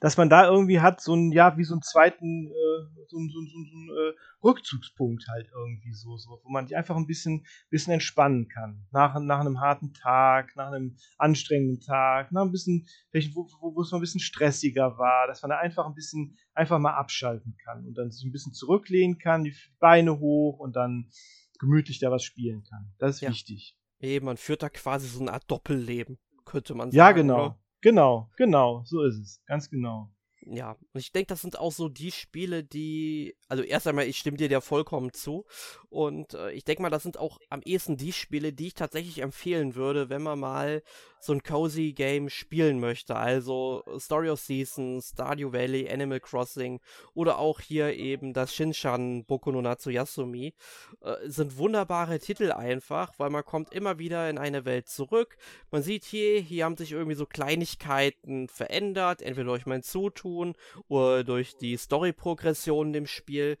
dass 0.00 0.16
man 0.16 0.28
da 0.28 0.46
irgendwie 0.48 0.80
hat, 0.80 1.00
so 1.00 1.14
ein, 1.14 1.32
ja, 1.32 1.56
wie 1.56 1.64
so 1.64 1.74
einen 1.74 1.82
zweiten, 1.82 2.46
äh, 2.46 3.04
so, 3.08 3.18
so, 3.18 3.26
so, 3.28 3.40
so 3.40 3.76
einen 3.76 3.90
äh, 3.90 4.14
Rückzugspunkt 4.42 5.26
halt 5.28 5.48
irgendwie 5.54 5.92
so, 5.92 6.16
so, 6.16 6.40
wo 6.42 6.50
man 6.50 6.66
sich 6.66 6.76
einfach 6.76 6.96
ein 6.96 7.06
bisschen, 7.06 7.46
bisschen 7.70 7.92
entspannen 7.92 8.48
kann. 8.48 8.86
Nach, 8.90 9.18
nach 9.20 9.40
einem 9.40 9.60
harten 9.60 9.92
Tag, 9.94 10.54
nach 10.56 10.68
einem 10.68 10.96
anstrengenden 11.18 11.80
Tag, 11.80 12.32
nach 12.32 12.42
ein 12.42 12.52
bisschen, 12.52 12.86
vielleicht, 13.10 13.34
wo, 13.34 13.48
wo, 13.60 13.74
wo 13.74 13.82
es 13.82 13.90
mal 13.90 13.98
ein 13.98 14.02
bisschen 14.02 14.20
stressiger 14.20 14.98
war, 14.98 15.26
dass 15.26 15.42
man 15.42 15.50
da 15.50 15.58
einfach 15.58 15.86
ein 15.86 15.94
bisschen, 15.94 16.36
einfach 16.54 16.78
mal 16.78 16.94
abschalten 16.94 17.56
kann 17.64 17.86
und 17.86 17.94
dann 17.94 18.10
sich 18.10 18.24
ein 18.24 18.32
bisschen 18.32 18.52
zurücklehnen 18.52 19.18
kann, 19.18 19.44
die 19.44 19.54
Beine 19.78 20.18
hoch 20.18 20.58
und 20.58 20.76
dann 20.76 21.10
gemütlich 21.58 21.98
da 21.98 22.10
was 22.10 22.22
spielen 22.22 22.62
kann. 22.68 22.92
Das 22.98 23.16
ist 23.16 23.20
ja. 23.22 23.30
wichtig. 23.30 23.76
Eben, 24.00 24.26
man 24.26 24.36
führt 24.36 24.62
da 24.62 24.68
quasi 24.68 25.08
so 25.08 25.20
eine 25.20 25.32
Art 25.32 25.50
Doppelleben, 25.50 26.18
könnte 26.44 26.74
man 26.74 26.90
sagen. 26.90 26.96
Ja, 26.96 27.12
genau. 27.12 27.46
Oder? 27.46 27.58
Genau, 27.80 28.28
genau, 28.36 28.82
so 28.84 29.02
ist 29.02 29.18
es. 29.18 29.40
Ganz 29.46 29.70
genau. 29.70 30.10
Ja, 30.48 30.76
und 30.92 31.00
ich 31.00 31.10
denke, 31.10 31.26
das 31.26 31.42
sind 31.42 31.58
auch 31.58 31.72
so 31.72 31.88
die 31.88 32.12
Spiele, 32.12 32.62
die, 32.62 33.34
also 33.48 33.64
erst 33.64 33.88
einmal, 33.88 34.06
ich 34.06 34.18
stimme 34.18 34.36
dir 34.36 34.48
ja 34.48 34.60
vollkommen 34.60 35.12
zu. 35.12 35.44
Und 35.88 36.34
äh, 36.34 36.52
ich 36.52 36.64
denke 36.64 36.82
mal, 36.82 36.90
das 36.90 37.02
sind 37.02 37.18
auch 37.18 37.38
am 37.50 37.62
ehesten 37.62 37.96
die 37.96 38.12
Spiele, 38.12 38.52
die 38.52 38.68
ich 38.68 38.74
tatsächlich 38.74 39.22
empfehlen 39.22 39.74
würde, 39.74 40.08
wenn 40.08 40.22
man 40.22 40.38
mal 40.38 40.84
so 41.26 41.32
ein 41.32 41.42
cozy 41.42 41.92
Game 41.92 42.30
spielen 42.30 42.80
möchte. 42.80 43.16
Also 43.16 43.82
Story 43.98 44.30
of 44.30 44.40
Seasons, 44.40 45.10
Stardew 45.10 45.52
Valley, 45.52 45.90
Animal 45.90 46.20
Crossing 46.20 46.80
oder 47.14 47.38
auch 47.38 47.60
hier 47.60 47.94
eben 47.94 48.32
das 48.32 48.54
Shinshan 48.54 49.24
Boku 49.24 49.50
no 49.50 49.60
Natsu 49.60 49.90
Yasumi 49.90 50.54
äh, 51.00 51.14
sind 51.24 51.58
wunderbare 51.58 52.18
Titel 52.18 52.52
einfach, 52.52 53.12
weil 53.18 53.30
man 53.30 53.44
kommt 53.44 53.74
immer 53.74 53.98
wieder 53.98 54.30
in 54.30 54.38
eine 54.38 54.64
Welt 54.64 54.88
zurück. 54.88 55.36
Man 55.70 55.82
sieht 55.82 56.04
hier, 56.04 56.40
hier 56.40 56.64
haben 56.64 56.76
sich 56.76 56.92
irgendwie 56.92 57.16
so 57.16 57.26
Kleinigkeiten 57.26 58.48
verändert, 58.48 59.20
entweder 59.20 59.48
durch 59.48 59.66
mein 59.66 59.82
Zutun 59.82 60.54
oder 60.88 61.24
durch 61.24 61.56
die 61.56 61.76
Story-Progression 61.76 62.94
im 62.94 63.06
Spiel. 63.06 63.58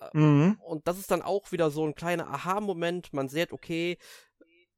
Äh, 0.00 0.18
mhm. 0.18 0.58
Und 0.64 0.88
das 0.88 0.98
ist 0.98 1.10
dann 1.10 1.22
auch 1.22 1.52
wieder 1.52 1.70
so 1.70 1.86
ein 1.86 1.94
kleiner 1.94 2.28
Aha-Moment. 2.28 3.12
Man 3.12 3.28
sieht, 3.28 3.52
okay, 3.52 3.96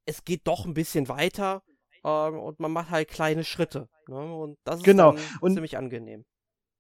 es 0.05 0.25
geht 0.25 0.47
doch 0.47 0.65
ein 0.65 0.75
bisschen 0.75 1.09
weiter 1.09 1.63
ähm, 2.05 2.39
und 2.39 2.61
man 2.61 2.73
macht 2.73 2.91
halt 2.91 3.09
kleine 3.09 3.45
Schritte. 3.45 3.89
Ne? 4.09 4.17
Und 4.17 4.57
das 4.65 4.79
ist 4.79 4.85
genau. 4.85 5.17
und, 5.41 5.55
ziemlich 5.55 5.77
angenehm. 5.77 6.25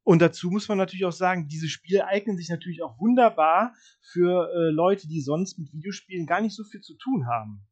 Und 0.05 0.23
dazu 0.23 0.51
muss 0.51 0.69
man 0.69 0.79
natürlich 0.79 1.05
auch 1.05 1.13
sagen, 1.13 1.49
diese 1.49 1.69
Spiele 1.69 2.07
eignen 2.07 2.37
sich 2.39 2.49
natürlich 2.49 2.83
auch 2.83 2.99
wunderbar 2.99 3.75
für 4.01 4.51
äh, 4.51 4.71
Leute, 4.71 5.07
die 5.07 5.21
sonst 5.21 5.59
mit 5.59 5.73
Videospielen 5.73 6.27
gar 6.27 6.41
nicht 6.41 6.57
so 6.57 6.65
viel 6.65 6.81
zu 6.81 6.97
tun 6.97 7.27
haben. 7.27 7.67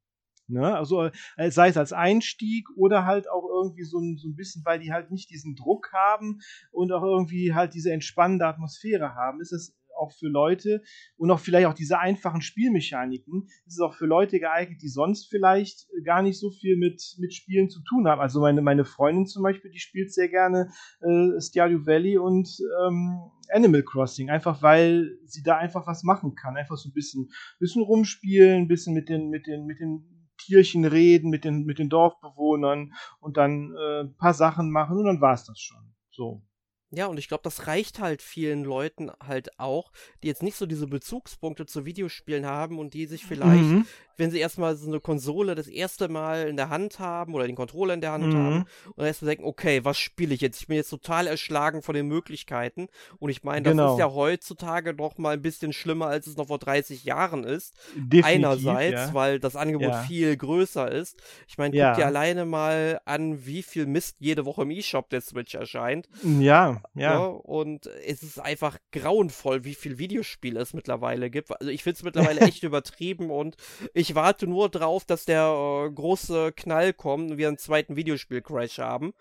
Ne? 0.49 0.77
Also 0.77 1.11
äh, 1.37 1.51
sei 1.51 1.69
es 1.69 1.77
als 1.77 1.93
Einstieg 1.93 2.69
oder 2.77 3.05
halt 3.05 3.29
auch 3.29 3.49
irgendwie 3.49 3.85
so 3.85 3.99
ein, 3.99 4.17
so 4.17 4.29
ein 4.29 4.37
bisschen, 4.37 4.65
weil 4.65 4.79
die 4.79 4.93
halt 4.93 5.11
nicht 5.11 5.31
diesen 5.31 5.57
Druck 5.57 5.93
haben 5.93 6.41
und 6.71 6.93
auch 6.93 7.03
irgendwie 7.03 7.55
halt 7.55 7.75
diese 7.75 7.93
entspannende 7.93 8.47
Atmosphäre 8.47 9.15
haben, 9.15 9.41
ist 9.41 9.53
es 9.53 9.75
auch 9.97 10.13
für 10.13 10.29
Leute 10.29 10.83
und 11.17 11.31
auch 11.31 11.41
vielleicht 11.41 11.67
auch 11.67 11.75
diese 11.75 11.99
einfachen 11.99 12.43
Spielmechaniken, 12.43 13.47
ist 13.67 13.75
es 13.75 13.81
auch 13.81 13.95
für 13.95 14.07
Leute 14.07 14.39
geeignet, 14.39 14.81
die 14.83 14.89
sonst 14.89 15.29
vielleicht 15.29 15.87
gar 16.05 16.23
nicht 16.23 16.39
so 16.39 16.51
viel 16.51 16.77
mit, 16.77 17.03
mit 17.19 17.35
Spielen 17.35 17.71
zu 17.71 17.83
tun 17.83 18.09
haben. 18.09 18.21
Also 18.21 18.41
meine, 18.41 18.63
meine 18.63 18.85
Freundin 18.85 19.27
zum 19.27 19.43
Beispiel, 19.43 19.71
die 19.71 19.79
spielt 19.79 20.13
sehr 20.13 20.29
gerne 20.29 20.71
äh, 21.01 21.41
Stardew 21.41 21.87
Valley 21.87 22.19
und 22.19 22.49
ähm, 22.87 23.31
Animal 23.51 23.83
Crossing, 23.83 24.31
einfach 24.31 24.63
weil 24.63 25.19
sie 25.25 25.43
da 25.43 25.57
einfach 25.57 25.87
was 25.87 26.03
machen 26.03 26.35
kann. 26.35 26.57
Einfach 26.57 26.77
so 26.77 26.89
ein 26.89 26.93
bisschen, 26.93 27.29
bisschen 27.59 27.83
rumspielen, 27.83 28.63
ein 28.63 28.69
bisschen 28.69 28.95
mit 28.95 29.09
den, 29.09 29.29
mit 29.29 29.47
den, 29.47 29.67
mit 29.67 29.81
den 29.81 30.17
Tierchen 30.39 30.85
reden, 30.85 31.31
mit 31.31 31.45
den, 31.45 31.65
mit 31.65 31.79
den 31.79 31.89
Dorfbewohnern 31.89 32.93
und 33.21 33.37
dann 33.37 33.75
äh, 33.75 34.01
ein 34.03 34.17
paar 34.17 34.35
Sachen 34.35 34.71
machen 34.71 34.99
und 34.99 35.07
dann 35.07 35.21
war 35.21 35.35
es 35.35 35.45
das 35.45 35.59
schon. 35.59 35.95
So. 36.11 36.43
Ja, 36.97 37.09
und 37.09 37.19
ich 37.19 37.29
glaube, 37.29 37.43
das 37.45 37.67
reicht 37.67 38.01
halt 38.01 38.23
vielen 38.23 38.65
Leuten 38.65 39.11
halt 39.23 39.61
auch, 39.61 39.93
die 40.23 40.29
jetzt 40.29 40.43
nicht 40.43 40.57
so 40.57 40.65
diese 40.65 40.87
Bezugspunkte 40.87 41.67
zu 41.67 41.85
Videospielen 41.85 42.47
haben 42.47 42.79
und 42.79 42.95
die 42.95 43.05
sich 43.05 43.27
vielleicht, 43.27 43.65
mhm. 43.65 43.87
wenn 44.17 44.31
sie 44.31 44.39
erstmal 44.39 44.77
so 44.77 44.89
eine 44.89 44.99
Konsole 44.99 45.55
das 45.55 45.69
erste 45.69 46.09
Mal 46.09 46.49
in 46.49 46.57
der 46.57 46.71
Hand 46.71 46.99
haben 46.99 47.35
oder 47.35 47.47
den 47.47 47.55
Controller 47.55 47.93
in 47.93 48.01
der 48.01 48.13
Hand 48.13 48.29
mhm. 48.29 48.37
haben 48.39 48.65
und 48.95 49.05
erstmal 49.05 49.33
denken, 49.33 49.45
okay, 49.45 49.85
was 49.85 49.99
spiele 49.99 50.33
ich 50.33 50.41
jetzt? 50.41 50.59
Ich 50.63 50.69
bin 50.69 50.77
jetzt 50.77 50.89
total 50.89 51.27
erschlagen 51.27 51.83
von 51.83 51.95
den 51.95 52.09
Möglichkeiten. 52.09 52.89
Und 53.19 53.29
ich 53.29 53.45
meine, 53.45 53.65
das 53.65 53.73
genau. 53.73 53.93
ist 53.93 53.99
ja 53.99 54.11
heutzutage 54.15 54.95
doch 54.95 55.19
mal 55.19 55.35
ein 55.35 55.43
bisschen 55.43 55.75
schlimmer, 55.75 56.07
als 56.07 56.27
es 56.27 56.39
noch 56.39 56.47
vor 56.47 56.59
30 56.59 57.05
Jahren 57.05 57.45
ist. 57.45 57.75
Definitiv, 57.95 58.25
Einerseits, 58.25 59.09
ja. 59.09 59.15
weil 59.15 59.39
das 59.39 59.55
Angebot 59.55 59.91
ja. 59.91 60.03
viel 60.05 60.35
größer 60.35 60.91
ist. 60.91 61.23
Ich 61.47 61.59
meine, 61.59 61.77
ja. 61.77 61.91
guck 61.91 61.99
dir 61.99 62.07
alleine 62.07 62.47
mal 62.47 63.03
an, 63.05 63.45
wie 63.45 63.63
viel 63.63 63.85
Mist 63.85 64.17
jede 64.19 64.47
Woche 64.47 64.63
im 64.63 64.71
E-Shop 64.71 65.11
der 65.11 65.21
Switch 65.21 65.55
erscheint. 65.55 66.09
Ja 66.23 66.81
ja. 66.95 67.19
Ne? 67.19 67.29
Und 67.29 67.87
es 67.87 68.23
ist 68.23 68.39
einfach 68.39 68.79
grauenvoll, 68.93 69.65
wie 69.65 69.75
viel 69.75 69.99
Videospiele 69.99 70.61
es 70.61 70.75
mittlerweile 70.75 71.31
gibt. 71.31 71.51
Also 71.51 71.71
ich 71.71 71.83
finde 71.83 71.97
es 71.97 72.03
mittlerweile 72.03 72.41
echt 72.43 72.63
übertrieben 72.63 73.31
und 73.31 73.57
ich 73.95 74.15
warte 74.15 74.47
nur 74.47 74.69
drauf, 74.69 75.05
dass 75.05 75.25
der 75.25 75.45
äh, 75.45 75.91
große 75.91 76.53
Knall 76.53 76.93
kommt 76.93 77.33
und 77.33 77.39
wir 77.39 77.49
einen 77.49 77.59
zweiten 77.59 77.97
Videospiel-Crash 77.97 78.79
haben. 78.79 79.15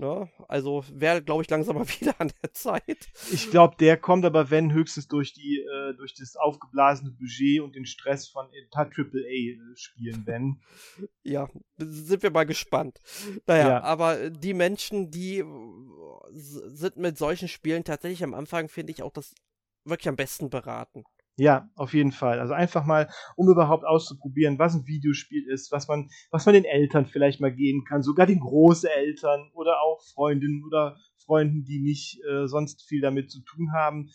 Ne? 0.00 0.30
Also 0.48 0.82
wäre, 0.94 1.22
glaube 1.22 1.42
ich, 1.42 1.50
langsam 1.50 1.76
mal 1.76 1.86
wieder 2.00 2.18
an 2.18 2.32
der 2.42 2.54
Zeit. 2.54 3.08
Ich 3.30 3.50
glaube, 3.50 3.76
der 3.78 3.98
kommt 3.98 4.24
aber, 4.24 4.50
wenn, 4.50 4.72
höchstens 4.72 5.08
durch 5.08 5.34
die, 5.34 5.58
äh, 5.58 5.94
durch 5.94 6.14
das 6.14 6.36
aufgeblasene 6.36 7.10
Budget 7.10 7.60
und 7.60 7.76
den 7.76 7.84
Stress 7.84 8.26
von 8.26 8.46
AAA-Spielen, 8.72 10.22
wenn. 10.24 10.62
Ja, 11.22 11.50
sind 11.76 12.22
wir 12.22 12.30
mal 12.30 12.46
gespannt. 12.46 12.98
Naja, 13.46 13.68
ja. 13.68 13.82
aber 13.82 14.30
die 14.30 14.54
Menschen, 14.54 15.10
die 15.10 15.44
sind 16.30 16.96
mit 16.96 17.18
solchen 17.18 17.48
Spielen 17.48 17.84
tatsächlich 17.84 18.24
am 18.24 18.32
Anfang, 18.32 18.70
finde 18.70 18.92
ich, 18.92 19.02
auch 19.02 19.12
das 19.12 19.34
wirklich 19.84 20.08
am 20.08 20.16
besten 20.16 20.48
beraten. 20.48 21.04
Ja, 21.40 21.70
auf 21.74 21.94
jeden 21.94 22.12
Fall. 22.12 22.38
Also 22.38 22.52
einfach 22.52 22.84
mal, 22.84 23.08
um 23.34 23.48
überhaupt 23.48 23.86
auszuprobieren, 23.86 24.58
was 24.58 24.74
ein 24.74 24.86
Videospiel 24.86 25.48
ist, 25.48 25.72
was 25.72 25.88
man, 25.88 26.10
was 26.30 26.44
man 26.44 26.52
den 26.52 26.66
Eltern 26.66 27.06
vielleicht 27.06 27.40
mal 27.40 27.50
geben 27.50 27.84
kann, 27.88 28.02
sogar 28.02 28.26
den 28.26 28.40
Großeltern 28.40 29.50
oder 29.54 29.80
auch 29.80 30.02
Freundinnen 30.12 30.62
oder 30.66 30.98
Freunden, 31.24 31.64
die 31.64 31.80
nicht 31.80 32.20
äh, 32.30 32.46
sonst 32.46 32.86
viel 32.86 33.00
damit 33.00 33.30
zu 33.30 33.40
tun 33.40 33.72
haben. 33.72 34.10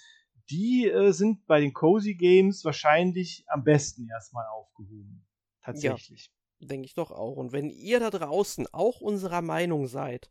Die 0.52 0.88
äh, 0.88 1.14
sind 1.14 1.48
bei 1.48 1.60
den 1.60 1.74
Cozy 1.74 2.14
Games 2.14 2.64
wahrscheinlich 2.64 3.44
am 3.48 3.64
besten 3.64 4.08
erstmal 4.08 4.46
aufgehoben. 4.56 5.26
Tatsächlich. 5.64 6.30
Ja, 6.60 6.68
denke 6.68 6.86
ich 6.86 6.94
doch 6.94 7.10
auch. 7.10 7.38
Und 7.38 7.54
wenn 7.54 7.72
ihr 7.72 8.00
da 8.00 8.12
draußen 8.12 8.68
auch 8.72 9.02
unserer 9.02 9.42
Meinung 9.42 9.88
seid, 9.88 10.30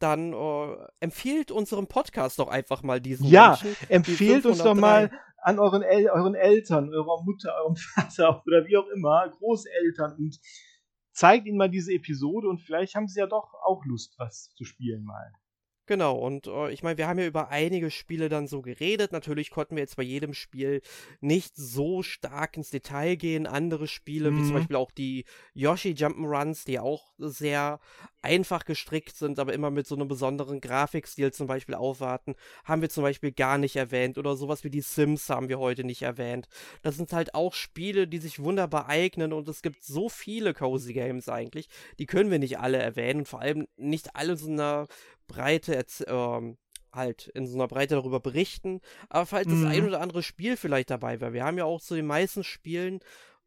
dann 0.00 0.32
äh, 0.32 0.76
empfiehlt 0.98 1.52
unserem 1.52 1.86
Podcast 1.86 2.40
doch 2.40 2.48
einfach 2.48 2.82
mal 2.82 3.00
diesen 3.00 3.26
Ja, 3.28 3.50
Menschen, 3.62 3.88
empfiehlt 3.88 4.44
uns 4.44 4.58
doch 4.58 4.74
mal 4.74 5.12
an 5.42 5.58
euren, 5.58 5.82
El 5.82 6.08
euren 6.08 6.34
Eltern, 6.34 6.88
eurer 6.94 7.22
Mutter, 7.24 7.54
eurem 7.62 7.76
Vater 7.94 8.42
oder 8.46 8.64
wie 8.66 8.76
auch 8.76 8.88
immer, 8.88 9.28
Großeltern 9.28 10.16
und 10.16 10.40
zeigt 11.12 11.46
ihnen 11.46 11.58
mal 11.58 11.70
diese 11.70 11.92
Episode 11.92 12.48
und 12.48 12.60
vielleicht 12.60 12.94
haben 12.94 13.08
sie 13.08 13.20
ja 13.20 13.26
doch 13.26 13.52
auch 13.64 13.84
Lust, 13.84 14.14
was 14.18 14.54
zu 14.54 14.64
spielen 14.64 15.04
mal. 15.04 15.32
Genau, 15.86 16.16
und 16.16 16.46
äh, 16.46 16.70
ich 16.70 16.84
meine, 16.84 16.96
wir 16.96 17.08
haben 17.08 17.18
ja 17.18 17.26
über 17.26 17.48
einige 17.48 17.90
Spiele 17.90 18.28
dann 18.28 18.46
so 18.46 18.62
geredet. 18.62 19.10
Natürlich 19.10 19.50
konnten 19.50 19.74
wir 19.74 19.82
jetzt 19.82 19.96
bei 19.96 20.04
jedem 20.04 20.32
Spiel 20.32 20.80
nicht 21.20 21.56
so 21.56 22.04
stark 22.04 22.56
ins 22.56 22.70
Detail 22.70 23.16
gehen. 23.16 23.48
Andere 23.48 23.88
Spiele, 23.88 24.30
mhm. 24.30 24.36
wie 24.36 24.42
zum 24.42 24.50
mhm. 24.50 24.58
Beispiel 24.58 24.76
auch 24.76 24.92
die 24.92 25.24
Yoshi 25.54 25.90
Jump'n'Runs, 25.90 26.64
die 26.64 26.78
auch 26.78 27.12
sehr 27.18 27.80
einfach 28.22 28.64
gestrickt 28.64 29.16
sind, 29.16 29.40
aber 29.40 29.52
immer 29.52 29.72
mit 29.72 29.88
so 29.88 29.96
einem 29.96 30.06
besonderen 30.06 30.60
Grafikstil 30.60 31.32
zum 31.32 31.48
Beispiel 31.48 31.74
aufwarten, 31.74 32.36
haben 32.64 32.80
wir 32.80 32.88
zum 32.88 33.02
Beispiel 33.02 33.32
gar 33.32 33.58
nicht 33.58 33.74
erwähnt. 33.74 34.18
Oder 34.18 34.36
sowas 34.36 34.62
wie 34.62 34.70
die 34.70 34.82
Sims 34.82 35.28
haben 35.30 35.48
wir 35.48 35.58
heute 35.58 35.82
nicht 35.82 36.02
erwähnt. 36.02 36.46
Das 36.82 36.96
sind 36.96 37.12
halt 37.12 37.34
auch 37.34 37.54
Spiele, 37.54 38.06
die 38.06 38.18
sich 38.18 38.38
wunderbar 38.38 38.88
eignen 38.88 39.32
und 39.32 39.48
es 39.48 39.62
gibt 39.62 39.82
so 39.82 40.08
viele 40.08 40.54
Cozy 40.54 40.92
Games 40.92 41.28
eigentlich. 41.28 41.68
Die 41.98 42.06
können 42.06 42.30
wir 42.30 42.38
nicht 42.38 42.60
alle 42.60 42.78
erwähnen 42.78 43.20
und 43.20 43.28
vor 43.28 43.40
allem 43.40 43.66
nicht 43.76 44.14
alle 44.14 44.36
so 44.36 44.48
einer 44.48 44.86
Breite 45.26 45.84
ähm, 46.06 46.58
halt 46.92 47.28
in 47.28 47.46
so 47.46 47.54
einer 47.56 47.68
Breite 47.68 47.94
darüber 47.94 48.20
berichten. 48.20 48.80
Aber 49.08 49.26
falls 49.26 49.48
mhm. 49.48 49.62
das 49.62 49.72
ein 49.72 49.86
oder 49.86 50.00
andere 50.00 50.22
Spiel 50.22 50.56
vielleicht 50.56 50.90
dabei 50.90 51.20
wäre, 51.20 51.32
wir 51.32 51.44
haben 51.44 51.58
ja 51.58 51.64
auch 51.64 51.80
zu 51.80 51.94
den 51.94 52.06
meisten 52.06 52.44
Spielen 52.44 53.00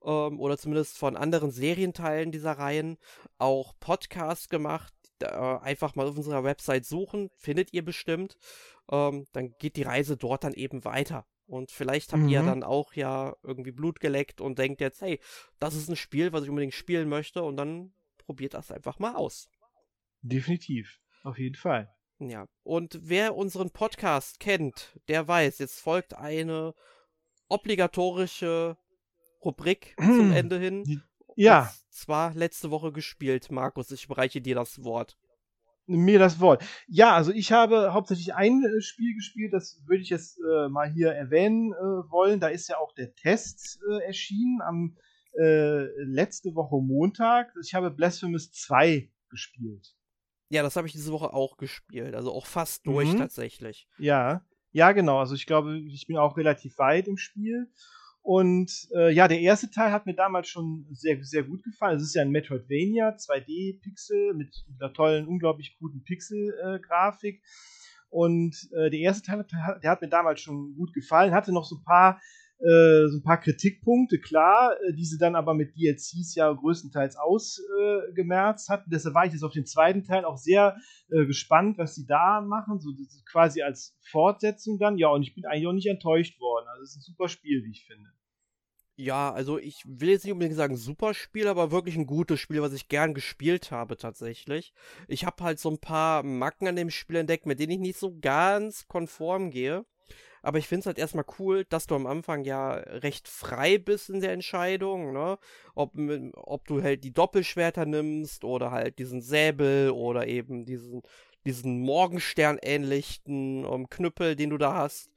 ähm, 0.04 0.40
oder 0.40 0.58
zumindest 0.58 0.98
von 0.98 1.16
anderen 1.16 1.52
Serienteilen 1.52 2.32
dieser 2.32 2.54
Reihen 2.54 2.98
auch 3.38 3.74
Podcasts 3.80 4.50
gemacht. 4.50 4.94
Äh, 5.22 5.28
einfach 5.28 5.96
mal 5.96 6.08
auf 6.08 6.18
unserer 6.18 6.44
Website 6.44 6.86
suchen, 6.86 7.30
findet 7.36 7.74
ihr 7.74 7.86
bestimmt. 7.86 8.38
Ähm, 8.92 9.26
dann 9.32 9.56
geht 9.60 9.78
die 9.78 9.84
Reise 9.84 10.18
dort 10.18 10.44
dann 10.44 10.54
eben 10.54 10.84
weiter. 10.84 11.26
Und 11.48 11.72
vielleicht 11.72 12.12
habt 12.12 12.24
mhm. 12.24 12.30
ihr 12.30 12.42
dann 12.42 12.64
auch 12.64 12.94
ja 12.94 13.36
irgendwie 13.44 13.72
Blut 13.72 14.00
geleckt 14.00 14.42
und 14.42 14.58
denkt 14.58 14.82
jetzt, 14.82 15.02
hey, 15.02 15.20
das 15.60 15.76
ist 15.76 15.90
ein 15.90 15.96
Spiel, 15.96 16.34
was 16.34 16.44
ich 16.44 16.50
unbedingt 16.50 16.74
spielen 16.74 17.08
möchte 17.08 17.44
und 17.44 17.56
dann 17.56 17.94
probiert 18.18 18.56
das 18.56 18.72
einfach 18.72 18.98
mal 18.98 19.16
aus. 19.16 19.48
Definitiv. 20.22 21.00
Auf 21.26 21.40
jeden 21.40 21.56
Fall. 21.56 21.92
Ja, 22.20 22.46
und 22.62 23.00
wer 23.02 23.36
unseren 23.36 23.72
Podcast 23.72 24.40
kennt, 24.40 24.96
der 25.08 25.28
weiß, 25.28 25.58
jetzt 25.58 25.82
folgt 25.82 26.14
eine 26.14 26.76
obligatorische 27.50 28.78
Rubrik 29.44 29.96
zum 29.98 30.32
Ende 30.32 30.60
hin. 30.60 31.02
Ja. 31.36 31.62
Und 31.62 31.70
zwar 31.90 32.34
letzte 32.36 32.70
Woche 32.70 32.92
gespielt, 32.92 33.52
Markus. 33.52 33.90
Ich 33.90 34.08
bereiche 34.08 34.40
dir 34.40 34.54
das 34.54 34.84
Wort. 34.84 35.18
Mir 35.88 36.20
das 36.20 36.40
Wort. 36.40 36.64
Ja, 36.88 37.16
also 37.16 37.32
ich 37.32 37.52
habe 37.52 37.94
hauptsächlich 37.94 38.36
ein 38.36 38.64
äh, 38.64 38.82
Spiel 38.82 39.16
gespielt, 39.16 39.52
das 39.52 39.82
würde 39.88 40.04
ich 40.04 40.10
jetzt 40.10 40.40
äh, 40.40 40.70
mal 40.70 40.92
hier 40.92 41.12
erwähnen 41.12 41.74
äh, 41.74 42.12
wollen. 42.12 42.40
Da 42.40 42.50
ist 42.50 42.70
ja 42.70 42.78
auch 42.78 42.94
der 42.94 43.16
Test 43.16 43.80
äh, 43.90 44.06
erschienen 44.06 44.62
am 44.62 44.96
äh, 45.34 45.86
letzte 46.04 46.54
Woche 46.54 46.76
Montag. 46.82 47.52
Ich 47.64 47.74
habe 47.74 47.90
Blasphemous 47.90 48.52
2 48.52 49.12
gespielt. 49.30 49.96
Ja, 50.50 50.64
das 50.64 50.76
habe 50.76 50.88
ich 50.88 50.94
diese 50.94 51.12
Woche 51.12 51.34
auch 51.34 51.58
gespielt. 51.58 52.16
Also 52.16 52.32
auch 52.32 52.46
fast 52.46 52.86
durch 52.86 53.14
mhm. 53.14 53.18
tatsächlich. 53.18 53.88
Ja, 53.98 54.46
ja, 54.72 54.92
genau. 54.92 55.20
Also 55.20 55.36
ich 55.36 55.46
glaube, 55.46 55.80
ich 55.80 56.06
bin 56.06 56.18
auch 56.18 56.38
relativ 56.38 56.78
weit 56.78 57.08
im 57.08 57.18
Spiel. 57.18 57.72
Und 58.22 58.90
äh, 58.96 59.14
ja, 59.14 59.28
der 59.28 59.40
erste 59.40 59.70
Teil 59.70 59.92
hat 59.92 60.08
mir 60.08 60.16
damals 60.16 60.48
schon 60.48 60.88
sehr, 60.92 61.24
sehr 61.24 61.44
gut 61.44 61.64
gefallen. 61.64 61.98
Es 61.98 62.04
ist 62.04 62.16
ja 62.16 62.24
ein 62.24 62.32
Metroidvania, 62.32 63.16
2D-Pixel 63.16 64.34
mit 64.34 64.66
einer 64.80 64.92
tollen, 64.92 65.28
unglaublich 65.28 65.78
guten 65.80 66.04
Pixel-Grafik. 66.04 67.36
Äh, 67.36 67.48
und 68.10 68.56
äh, 68.74 68.90
der 68.90 69.00
erste 69.00 69.24
Teil, 69.24 69.46
der 69.82 69.92
hat 69.92 70.02
mir 70.02 70.10
damals 70.10 70.42
schon 70.42 70.76
gut 70.76 70.92
gefallen, 70.94 71.34
hatte 71.34 71.54
noch 71.54 71.66
so 71.66 71.76
ein 71.76 71.84
paar 71.84 72.20
äh, 72.60 73.08
so 73.10 73.18
ein 73.18 73.24
paar 73.24 73.40
Kritikpunkte, 73.42 74.20
klar, 74.20 74.76
äh, 74.82 74.94
die 74.94 75.06
sie 75.06 75.18
dann 75.18 75.36
aber 75.36 75.54
mit 75.54 75.76
DLCs 75.76 76.36
ja 76.36 76.52
größtenteils 76.52 77.18
ausgemerzt 77.18 78.70
äh, 78.70 78.74
hatten. 78.74 78.90
Deshalb 78.90 79.14
war 79.16 79.26
ich 79.26 79.34
jetzt 79.34 79.44
auf 79.44 79.52
den 79.52 79.66
zweiten 79.66 80.04
Teil 80.04 80.24
auch 80.24 80.38
sehr 80.38 80.78
äh, 81.10 81.26
gespannt, 81.26 81.78
was 81.78 81.96
sie 81.96 82.06
da 82.06 82.42
machen, 82.42 82.80
so 82.80 82.92
quasi 83.30 83.62
als 83.62 83.98
Fortsetzung 84.10 84.80
dann. 84.80 84.98
Ja, 84.98 85.10
und 85.10 85.24
ich 85.24 85.36
bin 85.36 85.46
eigentlich 85.46 85.68
auch 85.68 85.74
nicht 85.74 85.88
enttäuscht 85.88 86.40
worden. 86.40 86.68
Also 86.70 86.84
es 86.84 86.92
ist 86.92 86.98
ein 86.98 87.02
super 87.02 87.28
Spiel, 87.28 87.64
wie 87.66 87.72
ich 87.72 87.86
finde. 87.86 88.10
Ja, 88.98 89.34
also 89.34 89.60
ich 89.60 89.84
will 89.86 90.10
jetzt 90.10 90.24
nicht 90.24 90.32
unbedingt 90.32 90.56
sagen 90.56 90.78
super 90.78 91.14
Spiel, 91.14 91.50
aber 91.50 91.72
wirklich 91.72 91.98
ein 91.98 92.06
gutes 92.06 92.40
Spiel, 92.40 92.62
was 92.62 92.72
ich 92.72 92.88
gern 92.88 93.14
gespielt 93.14 93.70
habe 93.72 93.98
tatsächlich. 93.98 94.74
Ich 95.10 95.26
habe 95.26 95.44
halt 95.44 95.60
so 95.60 95.70
ein 95.70 95.80
paar 95.80 96.24
Macken 96.24 96.70
an 96.70 96.78
dem 96.78 96.90
Spiel 96.90 97.18
entdeckt, 97.18 97.46
mit 97.46 97.60
denen 97.60 97.74
ich 97.74 97.80
nicht 97.80 98.00
so 98.00 98.18
ganz 98.18 98.88
konform 98.88 99.52
gehe. 99.52 99.86
Aber 100.46 100.60
ich 100.60 100.68
finde 100.68 100.82
es 100.82 100.86
halt 100.86 101.00
erstmal 101.00 101.26
cool, 101.40 101.66
dass 101.66 101.88
du 101.88 101.96
am 101.96 102.06
Anfang 102.06 102.44
ja 102.44 102.74
recht 102.74 103.28
frei 103.28 103.80
bist 103.80 104.12
in 104.12 104.22
der 104.22 104.32
Entscheidung, 104.32 105.12
ne? 105.12 105.40
Ob, 105.74 105.94
ob 106.36 106.68
du 106.68 106.84
halt 106.84 107.04
die 107.04 107.12
Doppelschwerter 107.12 107.88
nimmst 107.88 108.44
oder 108.44 108.70
halt 108.70 109.00
diesen 109.00 109.22
Säbel 109.22 109.90
oder 109.90 110.28
eben 110.28 110.64
diesen, 110.64 111.02
diesen 111.46 111.80
Morgenstern-ähnlichen 111.80 113.66
um, 113.66 113.90
Knüppel, 113.90 114.36
den 114.36 114.52
du 114.52 114.60
da 114.60 114.76
hast. 114.76 115.10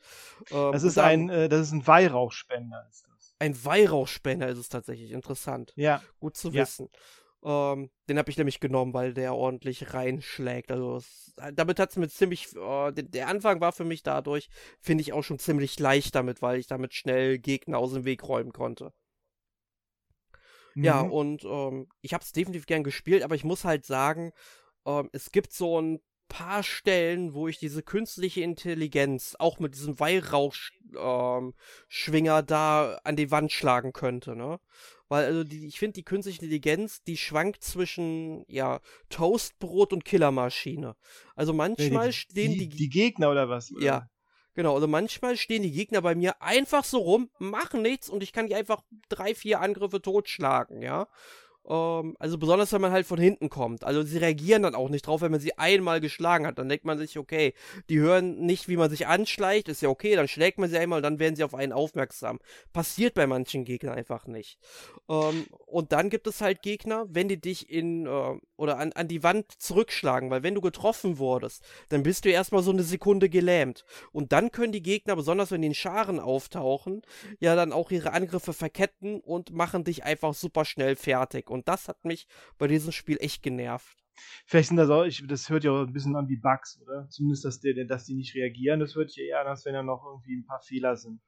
Ähm, 0.51 0.73
das 0.73 0.83
ist 0.83 0.97
dann, 0.97 1.07
ein, 1.07 1.29
äh, 1.29 1.49
das 1.51 1.67
ist 1.67 1.73
ein 1.73 1.87
Weihrauchspender, 1.87 2.87
ist 2.89 3.07
das. 3.07 3.35
Ein 3.39 3.65
Weihrauchspender 3.65 4.49
ist 4.49 4.59
es 4.59 4.71
tatsächlich. 4.71 5.13
Interessant. 5.13 5.75
Ja. 5.77 6.03
Gut 6.21 6.39
zu 6.39 6.55
wissen. 6.55 6.89
Ähm, 7.45 7.91
den 8.09 8.19
habe 8.19 8.31
ich 8.31 8.37
nämlich 8.37 8.59
genommen, 8.59 8.95
weil 8.95 9.15
der 9.15 9.35
ordentlich 9.35 9.95
reinschlägt. 9.95 10.73
Also 10.73 10.97
es, 10.97 11.35
damit 11.55 11.79
hat 11.79 11.91
es 11.91 11.97
mir 11.97 12.09
ziemlich. 12.09 12.55
Äh, 12.57 12.93
der, 12.93 13.05
der, 13.05 13.29
Anfang 13.29 13.61
war 13.61 13.73
für 13.73 13.85
mich 13.85 14.03
dadurch, 14.03 14.49
finde 14.81 15.03
ich, 15.03 15.13
auch 15.13 15.23
schon 15.23 15.39
ziemlich 15.39 15.79
leicht 15.79 16.15
damit, 16.15 16.43
weil 16.43 16.59
ich 16.59 16.67
damit 16.67 16.95
schnell 16.95 17.39
Gegner 17.39 17.79
aus 17.79 17.93
dem 17.93 18.05
Weg 18.05 18.27
räumen 18.27 18.53
konnte. 18.53 18.93
Mhm. 20.75 20.85
Ja, 20.85 21.01
und 21.01 21.45
ähm, 21.45 21.89
ich 22.01 22.13
habe 22.13 22.25
es 22.25 22.33
definitiv 22.33 22.67
gern 22.67 22.85
gespielt, 22.85 23.23
aber 23.23 23.37
ich 23.37 23.45
muss 23.45 23.65
halt 23.65 23.87
sagen, 23.87 24.33
ähm, 24.85 25.09
es 25.13 25.31
gibt 25.31 25.53
so 25.53 25.81
ein 25.81 26.01
paar 26.29 26.63
Stellen, 26.63 27.35
wo 27.35 27.49
ich 27.49 27.59
diese 27.59 27.83
künstliche 27.83 28.43
Intelligenz 28.43 29.35
auch 29.39 29.59
mit 29.59 29.75
diesem 29.75 29.99
Weihrauchschwinger 29.99 32.39
ähm, 32.39 32.47
da 32.47 33.01
an 33.03 33.17
die 33.17 33.31
Wand 33.31 33.51
schlagen 33.51 33.93
könnte, 33.93 34.37
ne? 34.37 34.61
Weil, 35.09 35.25
also, 35.25 35.45
die, 35.45 35.67
ich 35.67 35.79
finde, 35.79 35.95
die 35.95 36.05
künstliche 36.05 36.41
Intelligenz, 36.41 37.03
die 37.03 37.17
schwankt 37.17 37.65
zwischen, 37.65 38.45
ja, 38.49 38.81
Toastbrot 39.09 39.93
und 39.93 40.05
Killermaschine. 40.05 40.97
Also 41.35 41.53
manchmal 41.53 42.09
die, 42.09 42.13
stehen 42.13 42.53
die, 42.53 42.69
die, 42.69 42.77
die. 42.77 42.89
Gegner 42.89 43.31
oder 43.31 43.49
was? 43.49 43.73
Oder? 43.73 43.85
Ja. 43.85 44.11
Genau, 44.55 44.75
also 44.75 44.89
manchmal 44.89 45.37
stehen 45.37 45.63
die 45.63 45.71
Gegner 45.71 46.03
bei 46.03 46.17
mir 46.17 46.43
einfach 46.43 46.83
so 46.83 46.99
rum, 46.99 47.31
machen 47.39 47.81
nichts 47.81 48.11
und 48.11 48.25
ich 48.25 48.33
kann 48.33 48.49
die 48.49 48.57
einfach 48.57 48.83
drei, 49.09 49.35
vier 49.35 49.61
Angriffe 49.61 50.03
totschlagen, 50.03 50.83
ja. 50.83 51.07
Ähm, 51.69 52.17
also 52.19 52.39
besonders, 52.39 52.73
wenn 52.73 52.81
man 52.81 52.93
halt 52.93 53.07
von 53.07 53.19
hinten 53.19 53.51
kommt. 53.51 53.85
Also 53.85 54.03
sie 54.03 54.19
reagieren 54.19 54.63
dann 54.63 54.75
auch 54.75 54.89
nicht 54.89 55.07
drauf, 55.07 55.21
wenn 55.21 55.31
man 55.31 55.41
sie 55.41 55.57
einmal 55.59 56.01
geschlagen 56.01 56.47
hat. 56.47 56.59
Dann 56.59 56.69
denkt 56.69 56.85
man 56.85 56.99
sich, 56.99 57.19
okay, 57.19 57.55
die 57.89 57.99
hören 57.99 58.41
nicht, 58.41 58.69
wie 58.69 58.77
man 58.77 58.91
sich 58.91 59.07
anschleicht, 59.07 59.69
ist 59.69 59.83
ja 59.83 59.89
okay, 59.89 60.17
dann 60.17 60.29
schlägt 60.29 60.59
man 60.59 60.71
sie 60.71 60.79
einmal 60.79 60.99
und 60.99 61.03
dann 61.03 61.19
werden 61.19 61.37
sie 61.37 61.45
auf 61.45 61.55
einen 61.55 61.73
aufmerksam. 61.73 62.39
Passiert 62.73 63.15
bei 63.15 63.27
manchen 63.27 63.65
Gegnern 63.65 63.97
einfach 63.97 64.27
nicht. 64.27 64.59
Ähm, 65.09 65.47
und 65.67 65.93
dann 65.93 66.11
gibt 66.11 66.27
es 66.27 66.41
halt 66.41 66.63
Gegner, 66.63 67.07
wenn 67.09 67.29
die 67.29 67.41
dich 67.41 67.71
in 67.71 68.07
äh, 68.07 68.39
oder 68.57 68.79
an, 68.79 68.93
an 68.93 69.09
die 69.09 69.23
Wand 69.23 69.53
zurückschlagen, 69.59 70.31
weil 70.31 70.43
wenn 70.43 70.55
du 70.55 70.61
getroffen 70.61 71.19
wurdest, 71.19 71.63
dann 71.91 72.03
bist 72.03 72.25
du 72.25 72.31
erstmal 72.31 72.63
so 72.63 72.73
eine 72.73 72.83
Sekunde 72.83 73.29
gelähmt. 73.29 73.85
Und 74.13 74.33
dann 74.33 74.51
können 74.51 74.73
die 74.73 74.83
Gegner, 74.83 75.15
besonders 75.15 75.51
wenn 75.51 75.63
die 75.63 75.69
in 75.69 75.75
Scharen 75.75 76.19
auftauchen, 76.19 77.03
ja 77.39 77.55
dann 77.55 77.73
auch 77.73 77.91
ihre 77.91 78.13
Angriffe 78.13 78.53
verketten 78.53 79.21
und 79.21 79.53
machen 79.53 79.85
dich 79.85 80.05
einfach 80.05 80.35
super 80.35 80.65
schnell 80.65 80.97
fertig. 80.97 81.51
Und 81.51 81.58
und 81.59 81.69
das 81.69 81.89
hat 81.89 82.05
mich 82.05 82.27
bei 82.57 82.67
diesem 82.67 82.93
Spiel 82.93 83.19
echt 83.21 83.43
genervt. 83.43 84.05
Vielleicht 84.47 84.69
sind 84.69 84.77
das 84.77 84.91
auch, 84.91 85.05
ich, 85.05 85.25
das 85.27 85.49
hört 85.49 85.65
ja 85.65 85.73
auch 85.73 85.87
ein 85.87 85.93
bisschen 85.93 86.17
an 86.17 86.29
wie 86.29 86.37
Bugs, 86.37 86.81
oder? 86.83 87.09
Zumindest, 87.09 87.45
dass 87.45 87.61
die, 87.61 87.87
dass 87.87 88.05
die 88.05 88.15
nicht 88.15 88.35
reagieren, 88.35 88.81
das 88.81 88.95
hört 88.95 89.11
sich 89.11 89.25
eher 89.25 89.41
an, 89.41 89.47
als 89.47 89.65
wenn 89.65 89.75
ja 89.75 89.83
noch 89.83 90.05
irgendwie 90.05 90.37
ein 90.37 90.45
paar 90.45 90.61
Fehler 90.61 90.97
sind. 90.97 91.21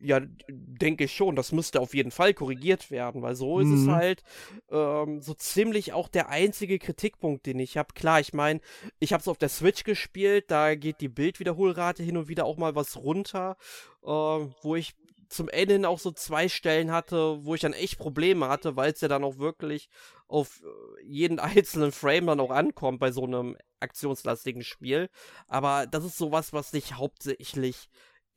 Ja, 0.00 0.20
denke 0.46 1.04
ich 1.04 1.12
schon. 1.12 1.34
Das 1.34 1.50
müsste 1.50 1.80
auf 1.80 1.92
jeden 1.92 2.12
Fall 2.12 2.32
korrigiert 2.32 2.90
werden, 2.92 3.20
weil 3.20 3.34
so 3.34 3.58
mhm. 3.58 3.62
ist 3.62 3.80
es 3.80 3.86
mhm. 3.86 3.92
halt 3.92 4.22
ähm, 4.70 5.20
so 5.20 5.34
ziemlich 5.34 5.92
auch 5.92 6.08
der 6.08 6.28
einzige 6.28 6.78
Kritikpunkt, 6.78 7.46
den 7.46 7.58
ich 7.58 7.76
habe. 7.76 7.92
Klar, 7.94 8.20
ich 8.20 8.32
meine, 8.32 8.60
ich 9.00 9.12
habe 9.12 9.20
es 9.20 9.28
auf 9.28 9.38
der 9.38 9.48
Switch 9.48 9.82
gespielt, 9.82 10.50
da 10.52 10.76
geht 10.76 11.00
die 11.00 11.08
Bildwiederholrate 11.08 12.04
hin 12.04 12.16
und 12.16 12.28
wieder 12.28 12.44
auch 12.44 12.56
mal 12.56 12.76
was 12.76 12.96
runter, 12.96 13.56
äh, 14.04 14.06
wo 14.06 14.76
ich 14.76 14.94
zum 15.28 15.48
Ende 15.48 15.74
hin 15.74 15.84
auch 15.84 15.98
so 15.98 16.10
zwei 16.10 16.48
Stellen 16.48 16.90
hatte, 16.90 17.44
wo 17.44 17.54
ich 17.54 17.60
dann 17.60 17.72
echt 17.72 17.98
Probleme 17.98 18.48
hatte, 18.48 18.76
weil 18.76 18.92
es 18.92 19.00
ja 19.00 19.08
dann 19.08 19.24
auch 19.24 19.38
wirklich 19.38 19.88
auf 20.26 20.62
äh, 20.62 21.04
jeden 21.04 21.38
einzelnen 21.38 21.92
Frame 21.92 22.26
dann 22.26 22.40
auch 22.40 22.50
ankommt 22.50 23.00
bei 23.00 23.10
so 23.10 23.24
einem 23.24 23.56
aktionslastigen 23.80 24.62
Spiel. 24.62 25.08
Aber 25.46 25.86
das 25.86 26.04
ist 26.04 26.18
sowas, 26.18 26.52
was 26.52 26.70
dich 26.70 26.94
hauptsächlich 26.94 27.88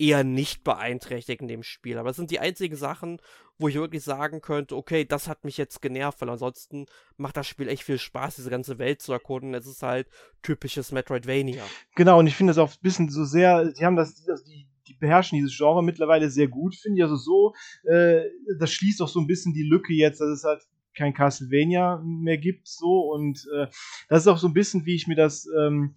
eher 0.01 0.23
nicht 0.23 0.63
beeinträchtigt 0.63 1.41
in 1.41 1.47
dem 1.47 1.61
Spiel. 1.61 1.99
Aber 1.99 2.09
das 2.09 2.17
sind 2.17 2.31
die 2.31 2.39
einzigen 2.39 2.75
Sachen, 2.75 3.21
wo 3.59 3.67
ich 3.67 3.75
wirklich 3.75 4.03
sagen 4.03 4.41
könnte, 4.41 4.75
okay, 4.75 5.05
das 5.05 5.27
hat 5.27 5.45
mich 5.45 5.57
jetzt 5.57 5.79
genervt, 5.81 6.19
weil 6.21 6.29
ansonsten 6.29 6.87
macht 7.17 7.37
das 7.37 7.47
Spiel 7.47 7.67
echt 7.67 7.83
viel 7.83 7.99
Spaß, 7.99 8.37
diese 8.37 8.49
ganze 8.49 8.79
Welt 8.79 9.01
zu 9.01 9.13
erkunden. 9.13 9.53
Es 9.53 9.67
ist 9.67 9.83
halt 9.83 10.07
typisches 10.41 10.91
Metroidvania. 10.91 11.63
Genau, 11.95 12.17
und 12.17 12.25
ich 12.25 12.35
finde 12.35 12.51
es 12.51 12.57
auch 12.57 12.71
ein 12.71 12.81
bisschen 12.81 13.09
so 13.09 13.25
sehr, 13.25 13.65
die 13.65 13.85
haben 13.85 13.95
das, 13.95 14.27
also 14.27 14.43
die, 14.43 14.67
die 14.87 14.95
beherrschen 14.95 15.37
dieses 15.37 15.55
Genre 15.55 15.83
mittlerweile 15.83 16.29
sehr 16.29 16.47
gut, 16.47 16.75
finde 16.75 16.97
ich. 16.97 17.03
Also 17.03 17.15
so, 17.15 17.53
äh, 17.83 18.23
das 18.59 18.71
schließt 18.71 19.01
auch 19.01 19.07
so 19.07 19.19
ein 19.19 19.27
bisschen 19.27 19.53
die 19.53 19.67
Lücke 19.67 19.93
jetzt, 19.93 20.21
dass 20.21 20.29
es 20.29 20.43
halt 20.43 20.61
kein 20.93 21.13
Castlevania 21.13 22.01
mehr 22.03 22.37
gibt, 22.37 22.67
so 22.67 23.11
und 23.13 23.47
äh, 23.55 23.67
das 24.09 24.23
ist 24.23 24.27
auch 24.27 24.37
so 24.37 24.47
ein 24.47 24.53
bisschen, 24.53 24.85
wie 24.85 24.95
ich 24.95 25.07
mir 25.07 25.15
das 25.15 25.47
ähm, 25.57 25.95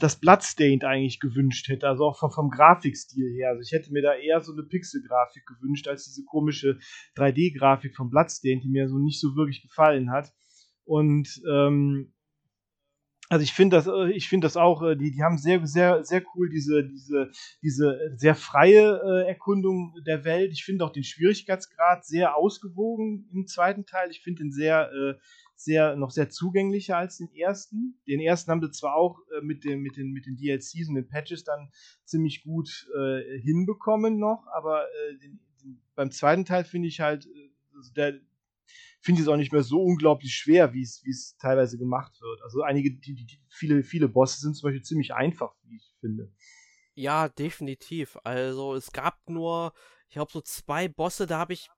das 0.00 0.18
Bloodstained 0.18 0.84
eigentlich 0.84 1.20
gewünscht 1.20 1.68
hätte, 1.68 1.86
also 1.86 2.04
auch 2.06 2.18
vom, 2.18 2.32
vom 2.32 2.50
Grafikstil 2.50 3.32
her. 3.34 3.50
Also 3.50 3.62
ich 3.62 3.70
hätte 3.70 3.92
mir 3.92 4.02
da 4.02 4.14
eher 4.14 4.40
so 4.40 4.52
eine 4.52 4.64
Pixel-Grafik 4.64 5.46
gewünscht, 5.46 5.86
als 5.86 6.04
diese 6.04 6.24
komische 6.24 6.78
3D-Grafik 7.16 7.94
von 7.94 8.10
Bloodstained, 8.10 8.64
die 8.64 8.68
mir 8.68 8.88
so 8.88 8.98
nicht 8.98 9.20
so 9.20 9.36
wirklich 9.36 9.62
gefallen 9.62 10.10
hat. 10.10 10.32
Und 10.84 11.28
ähm, 11.48 12.12
also 13.30 13.42
ich 13.42 13.52
finde 13.52 13.76
das, 13.76 13.86
äh, 13.86 14.10
ich 14.12 14.28
finde 14.28 14.46
das 14.46 14.56
auch, 14.56 14.82
äh, 14.82 14.96
die, 14.96 15.10
die 15.10 15.22
haben 15.22 15.38
sehr, 15.38 15.66
sehr, 15.66 16.02
sehr 16.04 16.22
cool 16.34 16.48
diese, 16.48 16.84
diese, 16.84 17.30
diese 17.62 17.98
sehr 18.16 18.34
freie 18.34 19.00
äh, 19.04 19.28
Erkundung 19.28 19.94
der 20.06 20.24
Welt. 20.24 20.52
Ich 20.52 20.64
finde 20.64 20.84
auch 20.84 20.92
den 20.92 21.04
Schwierigkeitsgrad 21.04 22.06
sehr 22.06 22.36
ausgewogen 22.36 23.28
im 23.32 23.46
zweiten 23.46 23.84
Teil. 23.84 24.10
Ich 24.10 24.22
finde 24.22 24.44
den 24.44 24.52
sehr, 24.52 24.90
sehr, 25.54 25.96
noch 25.96 26.10
sehr 26.10 26.30
zugänglicher 26.30 26.96
als 26.96 27.18
den 27.18 27.30
ersten. 27.34 28.00
Den 28.06 28.20
ersten 28.20 28.50
haben 28.50 28.62
sie 28.62 28.70
zwar 28.70 28.94
auch 28.94 29.18
mit, 29.42 29.64
den, 29.64 29.80
mit, 29.80 29.96
den, 29.96 30.12
mit 30.12 30.26
den 30.26 30.36
DLCs 30.36 30.88
und 30.88 30.94
den 30.94 31.08
Patches 31.08 31.44
dann 31.44 31.70
ziemlich 32.04 32.42
gut 32.42 32.86
hinbekommen 33.42 34.18
noch, 34.18 34.46
aber 34.54 34.86
den, 35.22 35.40
den, 35.62 35.82
beim 35.94 36.10
zweiten 36.10 36.44
Teil 36.44 36.64
finde 36.64 36.88
ich 36.88 37.00
halt, 37.00 37.28
also 37.74 37.92
der, 37.94 38.20
finde 39.00 39.20
ich 39.20 39.26
es 39.26 39.32
auch 39.32 39.36
nicht 39.36 39.52
mehr 39.52 39.62
so 39.62 39.82
unglaublich 39.82 40.34
schwer, 40.34 40.72
wie 40.74 40.82
es 40.82 41.36
teilweise 41.38 41.78
gemacht 41.78 42.20
wird. 42.20 42.42
Also 42.42 42.62
einige, 42.62 42.94
die, 42.94 43.14
die, 43.14 43.40
viele, 43.48 43.82
viele 43.82 44.08
Bosse 44.08 44.40
sind 44.40 44.54
zum 44.54 44.68
Beispiel 44.68 44.82
ziemlich 44.82 45.14
einfach, 45.14 45.54
wie 45.64 45.76
ich 45.76 45.94
finde. 46.00 46.32
Ja, 46.94 47.28
definitiv. 47.28 48.18
Also 48.24 48.74
es 48.74 48.90
gab 48.90 49.28
nur, 49.28 49.72
ich 50.08 50.14
glaube, 50.14 50.32
so 50.32 50.40
zwei 50.40 50.88
Bosse, 50.88 51.26
da 51.26 51.38
habe 51.38 51.52
ich 51.52 51.68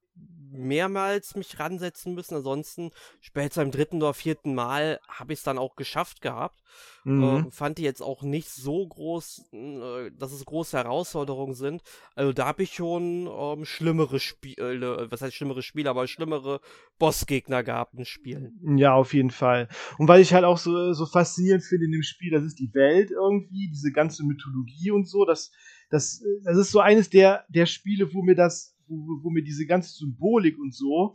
mehrmals 0.52 1.34
mich 1.36 1.58
ransetzen 1.58 2.14
müssen. 2.14 2.36
Ansonsten 2.36 2.90
später 3.20 3.62
im 3.62 3.70
dritten 3.70 3.96
oder 3.96 4.14
vierten 4.14 4.54
Mal 4.54 5.00
habe 5.08 5.32
ich 5.32 5.40
es 5.40 5.44
dann 5.44 5.58
auch 5.58 5.76
geschafft 5.76 6.20
gehabt. 6.20 6.60
Mhm. 7.04 7.46
Äh, 7.48 7.50
fand 7.50 7.78
die 7.78 7.82
jetzt 7.82 8.02
auch 8.02 8.22
nicht 8.22 8.48
so 8.48 8.86
groß, 8.86 9.50
äh, 9.52 10.10
dass 10.12 10.32
es 10.32 10.44
große 10.44 10.76
Herausforderungen 10.76 11.54
sind. 11.54 11.82
Also 12.14 12.32
da 12.32 12.46
habe 12.46 12.62
ich 12.62 12.74
schon 12.74 13.26
ähm, 13.26 13.64
schlimmere 13.64 14.20
Spiele, 14.20 14.96
äh, 14.96 15.10
was 15.10 15.22
heißt 15.22 15.34
schlimmere 15.34 15.62
Spiele, 15.62 15.90
aber 15.90 16.06
schlimmere 16.06 16.60
Bossgegner 16.98 17.62
gehabt 17.62 17.94
in 17.94 18.04
Spielen. 18.04 18.76
Ja, 18.76 18.94
auf 18.94 19.14
jeden 19.14 19.30
Fall. 19.30 19.68
Und 19.98 20.08
weil 20.08 20.20
ich 20.20 20.34
halt 20.34 20.44
auch 20.44 20.58
so, 20.58 20.92
so 20.92 21.06
faszinierend 21.06 21.64
finde 21.64 21.86
in 21.86 21.92
dem 21.92 22.02
Spiel, 22.02 22.30
das 22.30 22.44
ist 22.44 22.58
die 22.58 22.72
Welt 22.74 23.10
irgendwie, 23.10 23.68
diese 23.68 23.92
ganze 23.92 24.24
Mythologie 24.24 24.90
und 24.90 25.08
so, 25.08 25.24
das, 25.24 25.50
das, 25.90 26.22
das 26.44 26.56
ist 26.56 26.70
so 26.70 26.80
eines 26.80 27.08
der, 27.08 27.44
der 27.48 27.66
Spiele, 27.66 28.12
wo 28.12 28.22
mir 28.22 28.36
das 28.36 28.76
wo, 28.90 29.22
wo 29.22 29.30
mir 29.30 29.42
diese 29.42 29.66
ganze 29.66 29.94
Symbolik 29.94 30.58
und 30.58 30.74
so, 30.74 31.14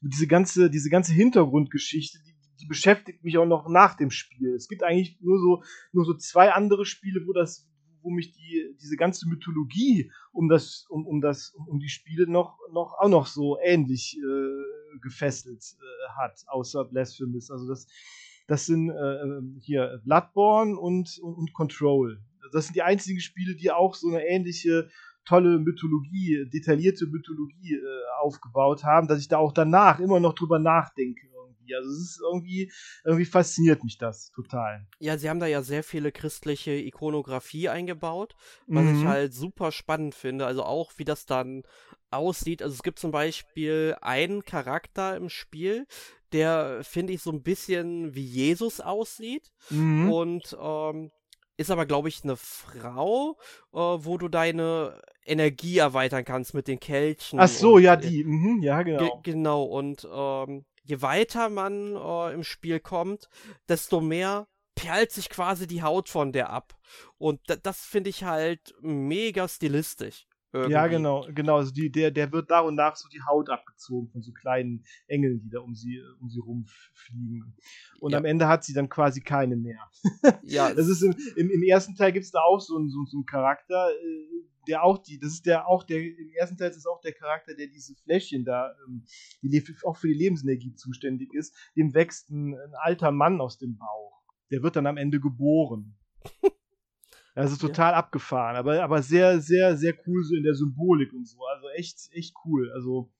diese 0.00 0.26
ganze, 0.26 0.70
diese 0.70 0.90
ganze 0.90 1.12
Hintergrundgeschichte, 1.12 2.18
die, 2.26 2.34
die 2.60 2.66
beschäftigt 2.66 3.22
mich 3.24 3.38
auch 3.38 3.46
noch 3.46 3.68
nach 3.68 3.96
dem 3.96 4.10
Spiel. 4.10 4.54
Es 4.54 4.68
gibt 4.68 4.82
eigentlich 4.82 5.18
nur 5.20 5.38
so, 5.38 5.62
nur 5.92 6.04
so 6.04 6.14
zwei 6.14 6.52
andere 6.52 6.84
Spiele, 6.84 7.26
wo 7.26 7.32
das, 7.32 7.68
wo 8.02 8.10
mich 8.10 8.32
die, 8.32 8.76
diese 8.80 8.96
ganze 8.96 9.28
Mythologie 9.28 10.10
um 10.32 10.48
das, 10.48 10.86
um, 10.88 11.06
um 11.06 11.20
das, 11.20 11.52
um, 11.54 11.78
die 11.78 11.88
Spiele 11.88 12.26
noch, 12.26 12.58
noch, 12.72 12.94
auch 12.98 13.08
noch 13.08 13.26
so 13.26 13.58
ähnlich 13.62 14.18
äh, 14.18 14.98
gefesselt 15.00 15.62
äh, 15.78 16.18
hat, 16.18 16.42
außer 16.48 16.84
Blasphemous. 16.84 17.50
Also 17.50 17.68
das, 17.68 17.86
das 18.46 18.66
sind 18.66 18.90
äh, 18.90 19.60
hier 19.60 20.00
Bloodborne 20.04 20.78
und, 20.78 21.18
und, 21.22 21.34
und 21.34 21.52
Control. 21.52 22.22
Das 22.52 22.66
sind 22.66 22.74
die 22.74 22.82
einzigen 22.82 23.20
Spiele, 23.20 23.54
die 23.54 23.70
auch 23.70 23.94
so 23.94 24.08
eine 24.08 24.26
ähnliche 24.26 24.88
tolle 25.30 25.60
Mythologie, 25.60 26.48
detaillierte 26.52 27.06
Mythologie 27.06 27.74
äh, 27.74 28.20
aufgebaut 28.20 28.82
haben, 28.82 29.06
dass 29.06 29.20
ich 29.20 29.28
da 29.28 29.38
auch 29.38 29.52
danach 29.52 30.00
immer 30.00 30.18
noch 30.18 30.34
drüber 30.34 30.58
nachdenke 30.58 31.28
irgendwie. 31.32 31.76
Also 31.76 31.88
es 31.88 31.98
ist 31.98 32.20
irgendwie, 32.20 32.72
irgendwie 33.04 33.24
fasziniert 33.24 33.84
mich 33.84 33.96
das 33.96 34.32
total. 34.32 34.84
Ja, 34.98 35.16
sie 35.18 35.30
haben 35.30 35.38
da 35.38 35.46
ja 35.46 35.62
sehr 35.62 35.84
viele 35.84 36.10
christliche 36.10 36.72
Ikonografie 36.72 37.68
eingebaut, 37.68 38.34
was 38.66 38.84
mhm. 38.84 38.98
ich 38.98 39.04
halt 39.06 39.32
super 39.32 39.70
spannend 39.70 40.16
finde. 40.16 40.46
Also 40.46 40.64
auch, 40.64 40.90
wie 40.96 41.04
das 41.04 41.26
dann 41.26 41.62
aussieht. 42.10 42.60
Also 42.60 42.74
es 42.74 42.82
gibt 42.82 42.98
zum 42.98 43.12
Beispiel 43.12 43.96
einen 44.00 44.44
Charakter 44.44 45.16
im 45.16 45.28
Spiel, 45.28 45.86
der, 46.32 46.80
finde 46.82 47.12
ich, 47.12 47.22
so 47.22 47.30
ein 47.30 47.44
bisschen 47.44 48.16
wie 48.16 48.24
Jesus 48.24 48.80
aussieht. 48.80 49.52
Mhm. 49.70 50.10
Und 50.10 50.56
ähm, 50.60 51.12
ist 51.60 51.70
aber, 51.70 51.84
glaube 51.84 52.08
ich, 52.08 52.24
eine 52.24 52.36
Frau, 52.36 53.36
äh, 53.72 53.76
wo 53.76 54.16
du 54.16 54.28
deine 54.28 54.98
Energie 55.26 55.76
erweitern 55.76 56.24
kannst 56.24 56.54
mit 56.54 56.66
den 56.66 56.80
Kelchen. 56.80 57.38
Ach 57.38 57.48
so, 57.48 57.78
ja, 57.78 57.96
die. 57.96 58.24
Mhm, 58.24 58.62
ja, 58.62 58.82
genau. 58.82 59.20
Ge 59.20 59.32
genau. 59.34 59.64
Und 59.64 60.08
ähm, 60.10 60.64
je 60.82 61.02
weiter 61.02 61.50
man 61.50 61.94
äh, 61.94 62.32
im 62.32 62.44
Spiel 62.44 62.80
kommt, 62.80 63.28
desto 63.68 64.00
mehr 64.00 64.48
perlt 64.74 65.12
sich 65.12 65.28
quasi 65.28 65.66
die 65.66 65.82
Haut 65.82 66.08
von 66.08 66.32
der 66.32 66.48
ab. 66.48 66.78
Und 67.18 67.40
das 67.62 67.84
finde 67.84 68.08
ich 68.08 68.24
halt 68.24 68.74
mega 68.80 69.46
stilistisch. 69.46 70.26
Irgendwie. 70.52 70.72
Ja, 70.72 70.88
genau, 70.88 71.26
genau. 71.32 71.56
Also 71.58 71.70
die, 71.70 71.92
der, 71.92 72.10
der 72.10 72.32
wird 72.32 72.50
nach 72.50 72.64
und 72.64 72.74
nach 72.74 72.96
so 72.96 73.08
die 73.08 73.22
Haut 73.22 73.48
abgezogen 73.50 74.10
von 74.10 74.20
so 74.20 74.32
kleinen 74.32 74.84
Engeln, 75.06 75.40
die 75.40 75.48
da 75.48 75.60
um 75.60 75.74
sie, 75.74 76.02
um 76.20 76.28
sie 76.28 76.40
rumfliegen. 76.40 77.56
Und 78.00 78.12
ja. 78.12 78.18
am 78.18 78.24
Ende 78.24 78.48
hat 78.48 78.64
sie 78.64 78.72
dann 78.72 78.88
quasi 78.88 79.20
keine 79.20 79.56
mehr. 79.56 79.88
ja. 80.42 80.74
Das 80.74 80.88
ist 80.88 81.02
im, 81.02 81.14
im, 81.36 81.50
im 81.50 81.62
ersten 81.62 81.94
Teil 81.94 82.12
gibt 82.12 82.24
es 82.24 82.32
da 82.32 82.40
auch 82.40 82.60
so 82.60 82.76
einen, 82.76 82.90
so, 82.90 83.04
so 83.04 83.18
einen 83.18 83.26
Charakter, 83.26 83.90
äh, 83.90 84.40
der 84.66 84.82
auch 84.82 84.98
die, 84.98 85.18
das 85.18 85.32
ist 85.32 85.46
der 85.46 85.68
auch 85.68 85.84
der, 85.84 86.00
im 86.00 86.30
ersten 86.36 86.56
Teil 86.56 86.70
ist 86.70 86.76
es 86.76 86.86
auch 86.86 87.00
der 87.00 87.12
Charakter, 87.12 87.54
der 87.54 87.68
diese 87.68 87.94
Fläschchen 87.94 88.44
da, 88.44 88.74
ähm, 88.88 89.04
die 89.42 89.64
auch 89.84 89.96
für 89.96 90.08
die 90.08 90.14
Lebensenergie 90.14 90.74
zuständig 90.74 91.32
ist, 91.32 91.54
dem 91.76 91.94
wächst 91.94 92.30
ein, 92.30 92.54
ein 92.54 92.74
alter 92.74 93.12
Mann 93.12 93.40
aus 93.40 93.58
dem 93.58 93.78
Bauch. 93.78 94.20
Der 94.50 94.62
wird 94.64 94.74
dann 94.74 94.88
am 94.88 94.96
Ende 94.96 95.20
geboren. 95.20 95.96
Also 97.40 97.56
total 97.56 97.92
ja. 97.92 97.98
abgefahren, 97.98 98.56
aber, 98.56 98.82
aber 98.82 99.02
sehr, 99.02 99.40
sehr, 99.40 99.76
sehr 99.76 99.94
cool 100.06 100.22
so 100.24 100.34
in 100.34 100.42
der 100.42 100.54
Symbolik 100.54 101.12
und 101.12 101.26
so. 101.26 101.38
Also 101.54 101.68
echt, 101.76 102.10
echt 102.12 102.34
cool. 102.44 102.70
Also 102.72 103.10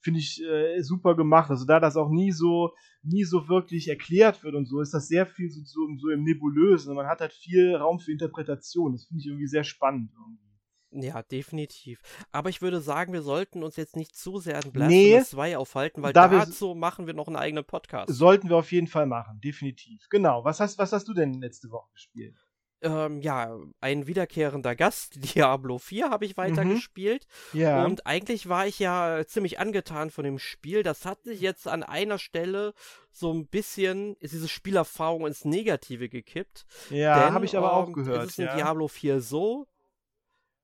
finde 0.00 0.20
ich 0.20 0.42
äh, 0.44 0.80
super 0.82 1.16
gemacht. 1.16 1.50
Also 1.50 1.64
da 1.64 1.80
das 1.80 1.96
auch 1.96 2.10
nie 2.10 2.30
so, 2.30 2.72
nie 3.02 3.24
so 3.24 3.48
wirklich 3.48 3.88
erklärt 3.88 4.42
wird 4.44 4.54
und 4.54 4.66
so, 4.66 4.80
ist 4.80 4.94
das 4.94 5.08
sehr 5.08 5.26
viel 5.26 5.50
so, 5.50 5.60
so, 5.64 5.80
so 5.98 6.10
im 6.10 6.22
Nebulösen. 6.22 6.90
Und 6.90 6.96
man 6.96 7.06
hat 7.06 7.20
halt 7.20 7.32
viel 7.32 7.74
Raum 7.74 7.98
für 7.98 8.12
Interpretation. 8.12 8.92
Das 8.92 9.06
finde 9.06 9.20
ich 9.20 9.26
irgendwie 9.26 9.48
sehr 9.48 9.64
spannend 9.64 10.12
irgendwie. 10.12 10.46
Ja, 10.92 11.22
definitiv. 11.22 12.00
Aber 12.32 12.48
ich 12.48 12.62
würde 12.62 12.80
sagen, 12.80 13.12
wir 13.12 13.22
sollten 13.22 13.62
uns 13.62 13.76
jetzt 13.76 13.96
nicht 13.96 14.14
zu 14.16 14.38
sehr 14.38 14.56
an 14.56 14.72
Blasphemous 14.72 14.88
nee, 14.88 15.22
2 15.22 15.56
aufhalten, 15.58 16.02
weil 16.02 16.12
da 16.12 16.28
dazu 16.28 16.74
machen 16.74 17.06
wir 17.06 17.14
noch 17.14 17.26
einen 17.26 17.36
eigenen 17.36 17.64
Podcast. 17.64 18.10
Sollten 18.12 18.48
wir 18.48 18.56
auf 18.56 18.72
jeden 18.72 18.86
Fall 18.86 19.06
machen, 19.06 19.40
definitiv. 19.42 20.06
Genau. 20.08 20.44
Was 20.44 20.60
hast, 20.60 20.78
was 20.78 20.92
hast 20.92 21.08
du 21.08 21.12
denn 21.12 21.34
letzte 21.34 21.70
Woche 21.70 21.90
gespielt? 21.92 22.45
Ähm, 22.82 23.20
ja, 23.20 23.58
ein 23.80 24.06
wiederkehrender 24.06 24.76
Gast, 24.76 25.16
Diablo 25.34 25.78
4 25.78 26.10
habe 26.10 26.24
ich 26.24 26.36
weitergespielt. 26.36 27.26
Mhm. 27.52 27.60
Ja. 27.60 27.84
Und 27.84 28.06
eigentlich 28.06 28.48
war 28.48 28.66
ich 28.66 28.78
ja 28.78 29.24
ziemlich 29.26 29.58
angetan 29.58 30.10
von 30.10 30.24
dem 30.24 30.38
Spiel. 30.38 30.82
Das 30.82 31.04
hat 31.04 31.22
sich 31.24 31.40
jetzt 31.40 31.68
an 31.68 31.82
einer 31.82 32.18
Stelle 32.18 32.74
so 33.10 33.32
ein 33.32 33.46
bisschen, 33.46 34.14
ist 34.16 34.34
diese 34.34 34.48
Spielerfahrung 34.48 35.26
ins 35.26 35.44
Negative 35.44 36.08
gekippt. 36.08 36.66
Ja, 36.90 37.32
habe 37.32 37.44
ich 37.44 37.56
aber 37.56 37.68
ähm, 37.68 37.74
auch 37.74 37.92
gehört. 37.92 38.24
Es 38.24 38.30
ist 38.32 38.38
in 38.38 38.46
ja. 38.46 38.56
Diablo 38.56 38.88
4 38.88 39.20
so, 39.20 39.66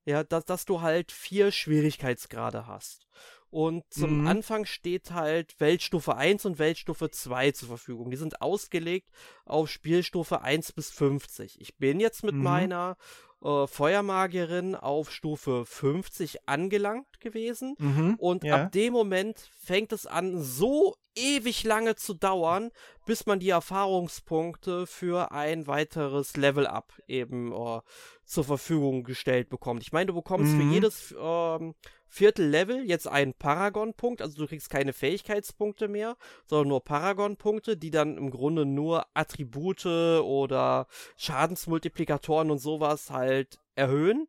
ja, 0.05 0.25
dass, 0.25 0.45
dass 0.45 0.65
du 0.65 0.81
halt 0.81 1.13
vier 1.13 1.51
Schwierigkeitsgrade 1.53 2.67
hast. 2.67 3.07
Und 3.53 3.85
zum 3.91 4.23
mhm. 4.23 4.29
Anfang 4.29 4.65
steht 4.65 5.11
halt 5.11 5.61
Weltstufe 5.61 6.17
1 6.17 6.47
und 6.47 6.59
Weltstufe 6.59 7.11
2 7.11 7.51
zur 7.51 7.69
Verfügung. 7.69 8.11
Die 8.11 8.17
sind 8.17 8.41
ausgelegt 8.41 9.11
auf 9.45 9.69
Spielstufe 9.69 10.41
1 10.41 10.73
bis 10.73 10.91
50. 10.91 11.61
Ich 11.61 11.77
bin 11.77 12.01
jetzt 12.01 12.25
mit 12.25 12.35
mhm. 12.35 12.45
meiner 12.45 12.97
äh, 13.45 13.67
Feuermagierin 13.67 14.75
auf 14.75 15.11
Stufe 15.11 15.67
50 15.67 16.49
angelangt 16.49 17.21
gewesen. 17.21 17.75
Mhm. 17.79 18.15
Und 18.19 18.43
ja. 18.43 18.57
ab 18.65 18.73
dem 18.73 18.95
Moment 18.95 19.51
fängt 19.61 19.93
es 19.93 20.07
an, 20.07 20.41
so 20.41 20.95
ewig 21.15 21.63
lange 21.65 21.95
zu 21.95 22.15
dauern, 22.15 22.71
bis 23.05 23.27
man 23.27 23.39
die 23.39 23.51
Erfahrungspunkte 23.51 24.87
für 24.87 25.31
ein 25.31 25.67
weiteres 25.67 26.39
Level-Up 26.39 26.95
eben 27.07 27.53
äh, 27.53 27.81
zur 28.25 28.45
Verfügung 28.45 29.05
gestellt 29.05 29.51
bekommt. 29.51 29.83
Ich 29.83 29.93
meine, 29.93 30.07
du 30.07 30.15
bekommst 30.15 30.53
für 30.53 30.63
mhm. 30.63 30.73
jedes 30.73 31.15
ähm, 31.21 31.75
Viertel-Level 32.13 32.85
jetzt 32.85 33.09
einen 33.09 33.33
Paragon-Punkt, 33.33 34.21
also 34.21 34.37
du 34.37 34.47
kriegst 34.47 34.69
keine 34.69 34.93
Fähigkeitspunkte 34.93 35.89
mehr, 35.89 36.19
sondern 36.45 36.69
nur 36.69 36.85
Paragon-Punkte, 36.85 37.79
die 37.79 37.91
dann 37.91 38.19
im 38.19 38.31
Grunde 38.31 38.67
nur 38.67 39.07
Attribute 39.15 39.87
oder 39.87 40.89
Schadensmultiplikatoren 41.17 42.51
und 42.51 42.59
sowas 42.59 43.09
halt 43.09 43.59
erhöhen, 43.77 44.29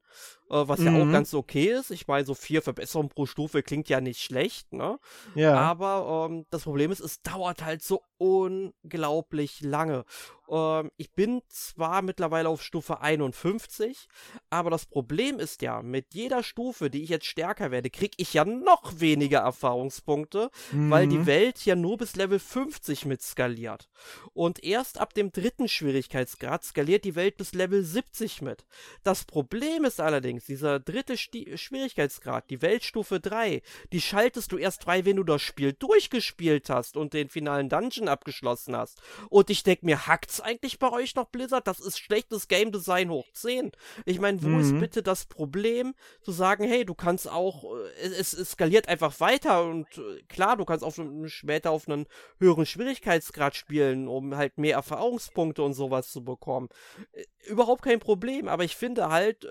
was 0.54 0.80
mhm. 0.80 0.86
ja 0.86 0.92
auch 0.94 1.06
mhm. 1.06 1.12
ganz 1.12 1.34
okay 1.34 1.74
ist. 1.74 1.92
Ich 1.92 2.08
meine, 2.08 2.26
so 2.26 2.34
vier 2.34 2.62
Verbesserungen 2.62 3.10
pro 3.10 3.26
Stufe 3.26 3.64
klingt 3.64 3.90
ja 3.90 4.02
nicht 4.02 4.22
schlecht, 4.22 4.74
ne? 4.74 5.00
Ja. 5.36 5.56
Aber 5.56 6.28
ähm, 6.30 6.46
das 6.50 6.64
Problem 6.64 6.92
ist, 6.92 7.00
es 7.00 7.22
dauert 7.22 7.64
halt 7.64 7.84
so 7.84 8.02
unglaublich 8.18 9.62
lange. 9.62 10.06
Ähm, 10.50 10.92
ich 10.98 11.12
bin 11.14 11.42
zwar 11.50 12.02
mittlerweile 12.02 12.50
auf 12.50 12.64
Stufe 12.64 13.02
51, 13.02 14.08
aber 14.50 14.70
das 14.70 14.86
Problem 14.86 15.40
ist 15.40 15.62
ja, 15.62 15.82
mit 15.82 16.14
jeder 16.14 16.44
Stufe, 16.44 16.90
die 16.90 17.04
ich 17.04 17.10
jetzt 17.10 17.26
stärker 17.26 17.72
werde, 17.72 17.90
kriege 17.90 18.16
ich 18.18 18.34
ja 18.34 18.46
noch 18.46 19.00
weniger 19.00 19.40
Erfahrungspunkte, 19.40 20.52
mhm. 20.72 20.92
weil 20.92 21.08
die 21.08 21.20
mhm. 21.20 21.26
Welt 21.26 21.66
ja 21.66 21.76
nur 21.76 21.98
bis 21.98 22.16
Level 22.16 22.40
50 22.40 23.06
mit 23.06 23.22
skaliert. 23.22 23.90
Und 24.34 24.64
erst 24.64 25.00
ab 25.00 25.14
dem 25.14 25.32
dritten 25.32 25.68
Schwierigkeitsgrad 25.68 26.64
skaliert 26.64 27.06
die 27.06 27.16
Welt 27.16 27.38
bis 27.38 27.54
Level 27.54 27.84
70 27.84 28.42
mit. 28.42 28.66
Das 29.04 29.26
Problem 29.26 29.86
ist 29.86 30.00
allerdings, 30.00 30.43
dieser 30.48 30.80
dritte 30.80 31.18
Sti 31.18 31.58
Schwierigkeitsgrad, 31.58 32.50
die 32.50 32.62
Weltstufe 32.62 33.20
3, 33.20 33.62
die 33.92 34.02
schaltest 34.02 34.52
du 34.52 34.58
erst 34.58 34.84
frei, 34.84 35.06
wenn 35.06 35.18
du 35.18 35.24
das 35.24 35.42
Spiel 35.42 35.74
durchgespielt 35.74 36.70
hast 36.70 36.98
und 36.98 37.14
den 37.14 37.30
finalen 37.30 37.70
Dungeon 37.70 38.08
abgeschlossen 38.08 38.76
hast. 38.76 39.02
Und 39.30 39.50
ich 39.50 39.64
denke 39.64 39.86
mir, 39.86 40.08
hackt's 40.08 40.42
eigentlich 40.42 40.80
bei 40.80 40.92
euch 40.92 41.16
noch 41.16 41.30
Blizzard? 41.30 41.68
Das 41.68 41.80
ist 41.80 42.00
schlechtes 42.00 42.48
Game 42.48 42.72
Design 42.72 43.10
hoch 43.10 43.28
10. 43.34 43.72
Ich 44.06 44.20
meine, 44.20 44.42
wo 44.44 44.48
mhm. 44.48 44.60
ist 44.60 44.80
bitte 44.80 45.04
das 45.04 45.26
Problem, 45.26 45.94
zu 46.22 46.32
sagen, 46.32 46.64
hey, 46.64 46.86
du 46.86 46.94
kannst 46.94 47.30
auch, 47.30 47.76
äh, 47.76 48.08
es, 48.08 48.34
es 48.34 48.52
skaliert 48.52 48.88
einfach 48.88 49.20
weiter 49.20 49.64
und 49.64 49.88
äh, 49.98 50.22
klar, 50.28 50.58
du 50.58 50.66
kannst 50.66 50.84
auf, 50.84 51.00
später 51.26 51.72
auf 51.72 51.88
einen 51.88 52.08
höheren 52.40 52.66
Schwierigkeitsgrad 52.66 53.56
spielen, 53.56 54.08
um 54.08 54.36
halt 54.36 54.58
mehr 54.58 54.76
Erfahrungspunkte 54.76 55.64
und 55.64 55.74
sowas 55.74 56.12
zu 56.12 56.24
bekommen. 56.24 56.70
Äh, 57.14 57.24
überhaupt 57.50 57.84
kein 57.84 58.00
Problem, 58.00 58.48
aber 58.48 58.64
ich 58.64 58.76
finde 58.76 59.10
halt, 59.10 59.46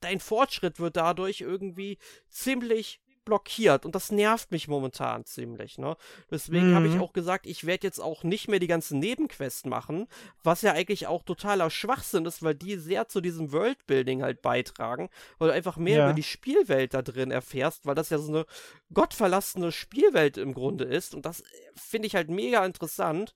dein 0.00 0.13
Fortschritt 0.20 0.80
wird 0.80 0.96
dadurch 0.96 1.40
irgendwie 1.40 1.98
ziemlich 2.28 3.00
blockiert 3.24 3.84
und 3.84 3.94
das 3.94 4.12
nervt 4.12 4.50
mich 4.50 4.68
momentan 4.68 5.24
ziemlich, 5.24 5.78
ne? 5.78 5.96
Deswegen 6.30 6.70
mhm. 6.70 6.74
habe 6.74 6.88
ich 6.88 6.98
auch 6.98 7.12
gesagt, 7.12 7.46
ich 7.46 7.64
werde 7.64 7.86
jetzt 7.86 7.98
auch 7.98 8.22
nicht 8.22 8.48
mehr 8.48 8.58
die 8.58 8.66
ganzen 8.66 8.98
Nebenquests 8.98 9.64
machen, 9.64 10.06
was 10.42 10.62
ja 10.62 10.72
eigentlich 10.72 11.06
auch 11.06 11.22
totaler 11.22 11.70
Schwachsinn 11.70 12.26
ist, 12.26 12.42
weil 12.42 12.54
die 12.54 12.76
sehr 12.76 13.08
zu 13.08 13.20
diesem 13.20 13.52
Worldbuilding 13.52 14.22
halt 14.22 14.42
beitragen, 14.42 15.08
weil 15.38 15.48
du 15.48 15.54
einfach 15.54 15.76
mehr 15.76 15.98
ja. 15.98 16.04
über 16.04 16.14
die 16.14 16.22
Spielwelt 16.22 16.94
da 16.94 17.02
drin 17.02 17.30
erfährst, 17.30 17.86
weil 17.86 17.94
das 17.94 18.10
ja 18.10 18.18
so 18.18 18.32
eine 18.32 18.46
gottverlassene 18.92 19.72
Spielwelt 19.72 20.36
im 20.36 20.54
Grunde 20.54 20.84
ist 20.84 21.14
und 21.14 21.24
das 21.24 21.40
äh, 21.40 21.44
finde 21.74 22.06
ich 22.06 22.14
halt 22.14 22.30
mega 22.30 22.64
interessant 22.64 23.34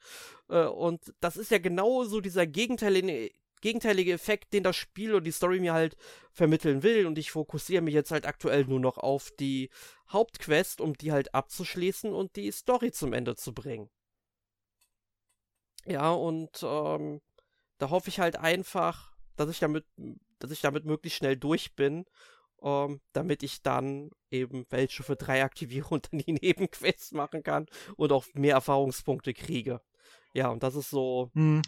äh, 0.49 0.64
und 0.64 1.14
das 1.20 1.37
ist 1.37 1.51
ja 1.51 1.59
genau 1.59 2.05
so 2.05 2.20
dieser 2.20 2.47
gegenteilige 2.47 3.31
gegenteilige 3.61 4.13
Effekt, 4.13 4.53
den 4.53 4.63
das 4.63 4.77
Spiel 4.77 5.15
und 5.15 5.25
die 5.25 5.33
Story 5.33 5.61
mir 5.61 5.73
halt 5.73 5.97
vermitteln 6.33 6.83
will. 6.83 7.07
Und 7.07 7.19
ich 7.19 7.31
fokussiere 7.31 7.83
mich 7.83 7.95
jetzt 7.95 8.11
halt 8.11 8.27
aktuell 8.27 8.65
nur 8.65 8.81
noch 8.81 8.99
auf 8.99 9.31
die 9.39 9.71
Hauptquest, 10.11 10.81
um 10.81 10.95
die 10.95 11.13
halt 11.13 11.35
abzuschließen 11.35 12.13
und 12.13 12.37
die 12.37 12.51
Story 12.51 12.93
zum 12.93 13.13
Ende 13.13 13.37
zu 13.37 13.53
bringen. 13.53 13.91
Ja, 15.87 16.11
und 16.11 16.63
ähm, 16.63 17.21
da 17.79 17.91
hoffe 17.91 18.09
ich 18.09 18.21
halt 18.21 18.37
einfach, 18.37 19.13
dass 19.37 19.49
ich 19.49 19.59
damit, 19.59 19.87
dass 20.39 20.51
ich 20.51 20.61
damit 20.61 20.85
möglichst 20.85 21.19
schnell 21.19 21.37
durch 21.37 21.75
bin, 21.75 22.05
ähm, 22.63 23.01
damit 23.13 23.43
ich 23.43 23.63
dann 23.63 24.11
eben 24.31 24.67
Weltschiffe 24.71 25.17
3 25.17 25.45
aktiviere 25.45 25.89
und 25.95 26.13
dann 26.13 26.21
die 26.21 26.33
Nebenquests 26.33 27.13
machen 27.13 27.43
kann 27.43 27.67
und 27.97 28.13
auch 28.13 28.27
mehr 28.35 28.55
Erfahrungspunkte 28.55 29.35
kriege. 29.35 29.81
Ja, 30.35 30.51
und 30.51 30.63
das 30.63 30.77
ist 30.77 30.91
so. 30.91 31.31
Hm. 31.35 31.63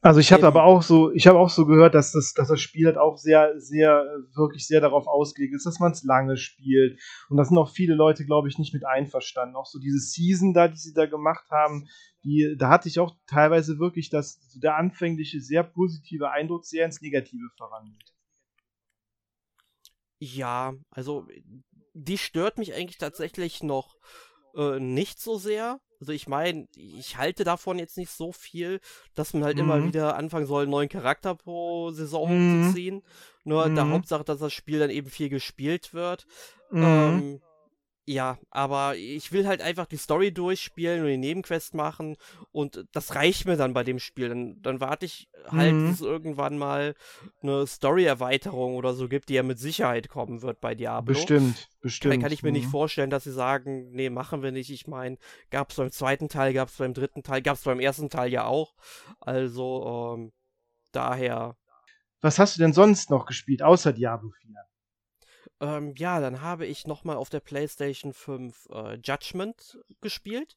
Also 0.00 0.20
ich 0.20 0.32
habe 0.32 0.46
aber 0.46 0.64
auch 0.64 0.82
so, 0.82 1.12
ich 1.12 1.26
habe 1.26 1.38
auch 1.38 1.50
so 1.50 1.66
gehört, 1.66 1.94
dass 1.94 2.12
das, 2.12 2.32
dass 2.32 2.48
das 2.48 2.60
Spiel 2.60 2.86
halt 2.86 2.96
auch 2.96 3.18
sehr, 3.18 3.60
sehr, 3.60 4.04
wirklich 4.34 4.66
sehr 4.66 4.80
darauf 4.80 5.06
ausgelegt 5.06 5.54
ist, 5.54 5.66
dass 5.66 5.78
man 5.78 5.92
es 5.92 6.02
lange 6.02 6.36
spielt. 6.36 6.98
Und 7.28 7.36
da 7.36 7.44
sind 7.44 7.58
auch 7.58 7.70
viele 7.70 7.94
Leute, 7.94 8.24
glaube 8.24 8.48
ich, 8.48 8.58
nicht 8.58 8.72
mit 8.72 8.84
einverstanden. 8.86 9.54
Auch 9.54 9.66
so 9.66 9.78
diese 9.78 9.98
Season 9.98 10.54
da, 10.54 10.68
die 10.68 10.78
sie 10.78 10.94
da 10.94 11.06
gemacht 11.06 11.50
haben, 11.50 11.86
die, 12.24 12.56
da 12.58 12.70
hatte 12.70 12.88
ich 12.88 12.98
auch 12.98 13.14
teilweise 13.26 13.78
wirklich 13.78 14.10
das, 14.10 14.40
der 14.56 14.76
anfängliche, 14.76 15.40
sehr 15.40 15.62
positive 15.62 16.30
Eindruck 16.30 16.64
sehr 16.64 16.86
ins 16.86 17.00
Negative 17.00 17.48
verwandelt. 17.56 18.12
Ja, 20.18 20.74
also 20.90 21.28
die 21.92 22.18
stört 22.18 22.58
mich 22.58 22.74
eigentlich 22.74 22.98
tatsächlich 22.98 23.62
noch 23.62 23.96
äh, 24.56 24.80
nicht 24.80 25.20
so 25.20 25.38
sehr. 25.38 25.80
Also 26.00 26.12
ich 26.12 26.28
meine, 26.28 26.68
ich 26.76 27.16
halte 27.16 27.44
davon 27.44 27.78
jetzt 27.78 27.96
nicht 27.96 28.10
so 28.10 28.32
viel, 28.32 28.80
dass 29.14 29.34
man 29.34 29.44
halt 29.44 29.56
mhm. 29.56 29.62
immer 29.62 29.84
wieder 29.84 30.16
anfangen 30.16 30.46
soll, 30.46 30.62
einen 30.62 30.70
neuen 30.70 30.88
Charakter 30.88 31.34
pro 31.34 31.90
Saison 31.90 32.30
mhm. 32.30 32.68
zu 32.68 32.74
ziehen. 32.74 33.02
Nur 33.44 33.66
mhm. 33.66 33.74
der 33.74 33.90
Hauptsache, 33.90 34.24
dass 34.24 34.40
das 34.40 34.52
Spiel 34.52 34.78
dann 34.78 34.90
eben 34.90 35.08
viel 35.08 35.28
gespielt 35.28 35.94
wird. 35.94 36.26
Mhm. 36.70 36.82
Ähm, 36.82 37.40
ja, 38.08 38.38
aber 38.50 38.96
ich 38.96 39.32
will 39.32 39.48
halt 39.48 39.60
einfach 39.60 39.86
die 39.86 39.96
Story 39.96 40.32
durchspielen 40.32 41.00
und 41.02 41.08
die 41.08 41.16
Nebenquest 41.16 41.74
machen 41.74 42.16
und 42.52 42.86
das 42.92 43.16
reicht 43.16 43.46
mir 43.46 43.56
dann 43.56 43.74
bei 43.74 43.82
dem 43.82 43.98
Spiel. 43.98 44.28
Dann, 44.28 44.62
dann 44.62 44.80
warte 44.80 45.06
ich 45.06 45.28
halt, 45.50 45.74
mhm. 45.74 45.90
bis 45.90 46.00
es 46.00 46.06
irgendwann 46.06 46.56
mal 46.56 46.94
eine 47.42 47.66
Story-Erweiterung 47.66 48.76
oder 48.76 48.94
so 48.94 49.08
gibt, 49.08 49.28
die 49.28 49.34
ja 49.34 49.42
mit 49.42 49.58
Sicherheit 49.58 50.08
kommen 50.08 50.42
wird 50.42 50.60
bei 50.60 50.76
Diablo. 50.76 51.14
Bestimmt, 51.14 51.68
bestimmt. 51.80 52.14
Dann 52.14 52.22
kann 52.22 52.32
ich 52.32 52.44
mir 52.44 52.50
mhm. 52.50 52.58
nicht 52.58 52.68
vorstellen, 52.68 53.10
dass 53.10 53.24
sie 53.24 53.32
sagen, 53.32 53.90
nee, 53.90 54.08
machen 54.08 54.40
wir 54.40 54.52
nicht. 54.52 54.70
Ich 54.70 54.86
meine, 54.86 55.18
gab 55.50 55.70
es 55.70 55.76
beim 55.76 55.90
zweiten 55.90 56.28
Teil, 56.28 56.52
gab 56.52 56.68
es 56.68 56.76
beim 56.76 56.94
dritten 56.94 57.24
Teil, 57.24 57.42
gab 57.42 57.56
es 57.56 57.64
beim 57.64 57.80
ersten 57.80 58.08
Teil 58.08 58.30
ja 58.30 58.44
auch. 58.44 58.76
Also, 59.18 60.14
ähm, 60.16 60.32
daher. 60.92 61.56
Was 62.20 62.38
hast 62.38 62.56
du 62.56 62.62
denn 62.62 62.72
sonst 62.72 63.10
noch 63.10 63.26
gespielt, 63.26 63.62
außer 63.62 63.92
Diablo 63.92 64.30
4? 64.30 64.65
Ähm, 65.58 65.94
ja, 65.96 66.20
dann 66.20 66.42
habe 66.42 66.66
ich 66.66 66.86
nochmal 66.86 67.16
auf 67.16 67.30
der 67.30 67.40
PlayStation 67.40 68.12
5 68.12 68.68
äh, 68.70 68.98
Judgment 69.02 69.78
gespielt. 70.02 70.56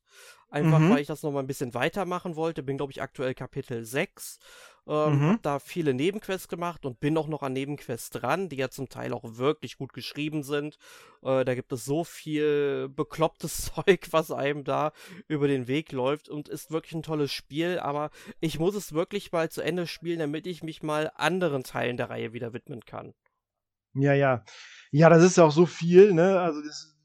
Einfach 0.50 0.80
mhm. 0.80 0.89
weil 0.89 1.00
ich 1.00 1.08
das 1.08 1.24
nochmal 1.24 1.43
ein 1.43 1.47
bisschen 1.47 1.74
weitermachen 1.74 2.36
wollte. 2.36 2.64
Bin, 2.64 2.78
glaube 2.78 2.91
ich, 2.91 3.02
aktuell 3.02 3.34
Kapitel 3.34 3.86
6. 3.86 4.39
Ähm, 4.88 5.20
mhm. 5.20 5.30
Hab 5.30 5.43
da 5.43 5.60
viele 5.60 5.93
Nebenquests 5.93 6.47
gemacht 6.47 6.86
und 6.86 7.00
bin 7.00 7.18
auch 7.18 7.28
noch 7.28 7.43
an 7.43 7.54
Nebenquests 7.54 8.10
dran, 8.10 8.50
die 8.50 8.58
ja 8.58 8.70
zum 8.70 8.89
Teil 8.89 9.14
auch 9.14 9.24
wirklich 9.24 9.78
gut 9.78 9.93
geschrieben 9.93 10.43
sind. 10.43 10.78
Äh, 11.22 11.45
da 11.45 11.56
gibt 11.56 11.72
es 11.72 11.86
so 11.86 12.04
viel 12.04 12.89
beklopptes 12.89 13.72
Zeug, 13.76 14.08
was 14.12 14.32
einem 14.32 14.66
da 14.66 14.91
über 15.28 15.47
den 15.47 15.68
Weg 15.68 15.93
läuft 15.93 16.28
und 16.28 16.50
ist 16.50 16.72
wirklich 16.72 16.95
ein 16.95 17.04
tolles 17.04 17.32
Spiel. 17.32 17.80
Aber 17.80 18.10
ich 18.41 18.60
muss 18.60 18.76
es 18.76 18.91
wirklich 18.91 19.32
mal 19.32 19.50
zu 19.50 19.62
Ende 19.62 19.88
spielen, 19.88 20.20
damit 20.20 20.45
ich 20.45 20.62
mich 20.62 20.84
mal 20.84 21.12
anderen 21.16 21.64
Teilen 21.64 21.95
der 21.95 22.10
Reihe 22.10 22.34
wieder 22.34 22.52
widmen 22.52 22.82
kann. 22.82 23.14
Ja, 23.93 24.14
ja. 24.14 24.43
Ja, 24.92 25.10
das 25.10 25.24
ist 25.24 25.38
ja 25.38 25.44
auch 25.44 25.52
so 25.52 25.66
viel, 25.66 26.14
ne? 26.14 26.40
Also, 26.40 26.62
das, 26.62 26.98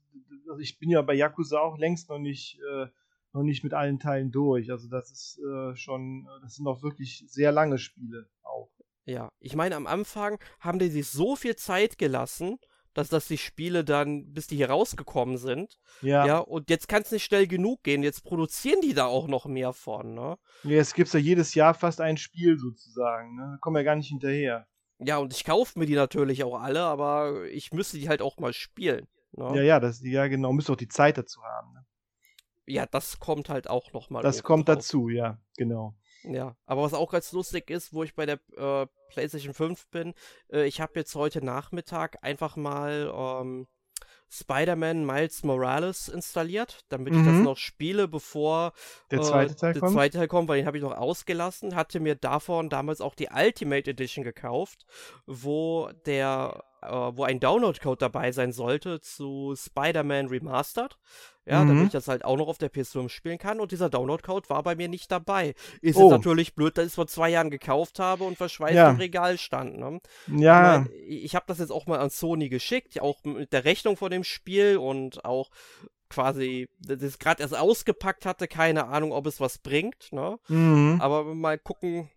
also 0.49 0.61
ich 0.61 0.78
bin 0.78 0.91
ja 0.91 1.03
bei 1.03 1.14
Yakuza 1.14 1.59
auch 1.59 1.78
längst 1.78 2.09
noch 2.09 2.18
nicht, 2.18 2.59
äh, 2.61 2.87
noch 3.32 3.43
nicht 3.43 3.64
mit 3.64 3.74
allen 3.74 3.99
Teilen 3.99 4.30
durch. 4.30 4.70
Also 4.70 4.89
das 4.89 5.11
ist 5.11 5.39
äh, 5.39 5.74
schon, 5.76 6.26
das 6.43 6.55
sind 6.55 6.66
auch 6.66 6.82
wirklich 6.82 7.24
sehr 7.28 7.53
lange 7.53 7.78
Spiele 7.78 8.28
auch. 8.43 8.70
Ja, 9.05 9.30
ich 9.39 9.55
meine, 9.55 9.76
am 9.76 9.87
Anfang 9.87 10.39
haben 10.61 10.78
die 10.78 10.89
sich 10.89 11.09
so 11.09 11.37
viel 11.37 11.57
Zeit 11.57 11.99
gelassen, 11.99 12.59
dass, 12.95 13.09
dass 13.09 13.26
die 13.26 13.39
Spiele 13.39 13.85
dann, 13.85 14.32
bis 14.32 14.47
die 14.47 14.57
hier 14.57 14.70
rausgekommen 14.70 15.37
sind. 15.37 15.78
Ja. 16.01 16.24
Ja, 16.26 16.39
und 16.39 16.70
jetzt 16.70 16.89
kann 16.89 17.03
es 17.03 17.11
nicht 17.11 17.24
schnell 17.24 17.47
genug 17.47 17.82
gehen. 17.82 18.03
Jetzt 18.03 18.24
produzieren 18.24 18.80
die 18.80 18.95
da 18.95 19.07
auch 19.07 19.26
noch 19.26 19.47
mehr 19.47 19.72
von, 19.72 20.14
ne? 20.14 20.39
Ja, 20.62 20.70
jetzt 20.70 20.95
gibt 20.95 21.12
ja 21.12 21.18
jedes 21.18 21.55
Jahr 21.55 21.74
fast 21.74 22.01
ein 22.01 22.16
Spiel 22.16 22.57
sozusagen, 22.57 23.35
ne? 23.35 23.59
Kommen 23.61 23.76
ja 23.76 23.82
gar 23.82 23.97
nicht 23.97 24.09
hinterher. 24.09 24.66
Ja, 25.07 25.18
und 25.18 25.32
ich 25.32 25.44
kaufe 25.44 25.78
mir 25.78 25.86
die 25.86 25.94
natürlich 25.94 26.44
auch 26.44 26.61
alle, 26.61 26.82
aber 26.82 27.44
ich 27.46 27.72
müsste 27.72 27.98
die 27.98 28.09
halt 28.09 28.22
auch 28.22 28.38
mal 28.38 28.52
spielen. 28.52 29.07
Ne? 29.32 29.57
Ja, 29.57 29.62
ja, 29.62 29.80
das, 29.80 30.02
ja, 30.02 30.26
genau, 30.28 30.52
müsste 30.52 30.72
auch 30.72 30.76
die 30.76 30.88
Zeit 30.88 31.18
dazu 31.18 31.42
haben. 31.42 31.72
Ne? 31.74 31.84
Ja, 32.66 32.86
das 32.86 33.18
kommt 33.18 33.48
halt 33.48 33.68
auch 33.68 33.92
nochmal. 33.92 34.22
Das 34.22 34.42
kommt 34.42 34.68
drauf. 34.68 34.76
dazu, 34.76 35.09
ja, 35.09 35.38
genau. 35.57 35.94
Ja, 36.22 36.57
aber 36.64 36.82
was 36.82 36.94
auch 36.94 37.11
ganz 37.11 37.32
lustig 37.32 37.68
ist, 37.68 37.92
wo 37.92 38.02
ich 38.02 38.14
bei 38.14 38.24
der 38.24 38.40
äh, 38.57 38.86
PlayStation 39.11 39.52
5 39.52 39.88
bin, 39.88 40.14
äh, 40.50 40.64
ich 40.64 40.80
habe 40.80 40.92
jetzt 40.94 41.14
heute 41.14 41.44
Nachmittag 41.44 42.16
einfach 42.22 42.57
mal 42.57 43.12
ähm, 43.14 43.66
Spider-Man 44.31 45.07
Miles 45.07 45.45
Morales 45.45 46.09
installiert, 46.09 46.85
damit 46.89 47.12
mhm. 47.12 47.20
ich 47.20 47.27
das 47.27 47.35
mhm. 47.37 47.43
noch 47.45 47.57
spiele, 47.57 48.09
bevor 48.09 48.72
der 49.11 49.22
zweite 49.22 49.53
äh, 49.53 49.57
Teil, 49.57 49.72
der 49.75 49.81
kommt. 49.81 49.93
Zweite 49.93 50.18
Teil 50.18 50.29
kommt, 50.29 50.49
weil 50.49 50.59
den 50.59 50.66
habe 50.66 50.77
ich 50.77 50.83
noch 50.83 50.97
ausgelassen. 50.97 51.77
Hatte 51.77 52.01
mir 52.01 52.14
davon 52.16 52.68
damals 52.68 53.01
auch 53.01 53.14
die 53.14 53.29
Ultimate 53.35 53.91
Edition 53.91 54.25
gekauft, 54.25 54.87
wo 55.27 55.91
der 56.07 56.64
äh, 56.64 56.74
wo 56.89 57.24
ein 57.24 57.41
Download-Code 57.41 57.99
dabei 57.99 58.32
sein 58.32 58.53
sollte 58.53 59.01
zu 59.01 59.55
Spider-Man 59.57 60.28
Remastered. 60.28 60.99
Ja, 61.47 61.62
mhm. 61.62 61.68
damit 61.68 61.87
ich 61.87 61.93
das 61.93 62.09
halt 62.09 62.24
auch 62.24 62.39
noch 62.39 62.49
auf 62.49 62.57
der 62.57 62.72
PS5 62.72 63.11
spielen 63.11 63.39
kann. 63.39 63.61
Und 63.61 63.70
dieser 63.70 63.91
Download-Code 63.91 64.49
war 64.49 64.62
bei 64.62 64.74
mir 64.76 64.89
nicht 64.89 65.12
dabei. 65.12 65.55
Ist 65.82 65.97
oh. 65.97 66.05
jetzt 66.05 66.11
natürlich 66.11 66.55
blöd, 66.55 66.78
dass 66.78 66.87
ich 66.87 66.91
es 66.93 66.95
vor 66.95 67.07
zwei 67.07 67.28
Jahren 67.28 67.51
gekauft 67.51 67.99
habe 67.99 68.24
und 68.24 68.39
verschweißt 68.39 68.74
ja. 68.74 68.91
im 68.91 68.97
Regal 68.97 69.37
stand. 69.37 69.78
Ne? 69.78 70.01
Ja. 70.28 70.87
Ich, 71.07 71.24
ich 71.24 71.35
habe 71.35 71.45
das 71.47 71.59
jetzt 71.59 71.70
auch 71.70 71.87
mal 71.87 71.99
an 71.99 72.09
Sony 72.09 72.49
geschickt, 72.49 72.99
auch 73.01 73.22
mit 73.24 73.53
der 73.53 73.66
Rechnung 73.66 73.99
von 73.99 74.11
dem 74.11 74.24
Spiel 74.24 74.78
und 74.78 75.24
auch 75.26 75.51
quasi, 76.09 76.68
das 76.78 77.18
gerade 77.18 77.43
erst 77.43 77.57
ausgepackt 77.57 78.24
hatte, 78.24 78.49
keine 78.49 78.87
Ahnung, 78.87 79.12
ob 79.12 79.26
es 79.26 79.41
was 79.41 79.59
bringt. 79.59 80.12
Ne? 80.12 80.39
Mhm. 80.49 80.99
Aber 81.01 81.24
mal 81.24 81.59
gucken, 81.59 82.09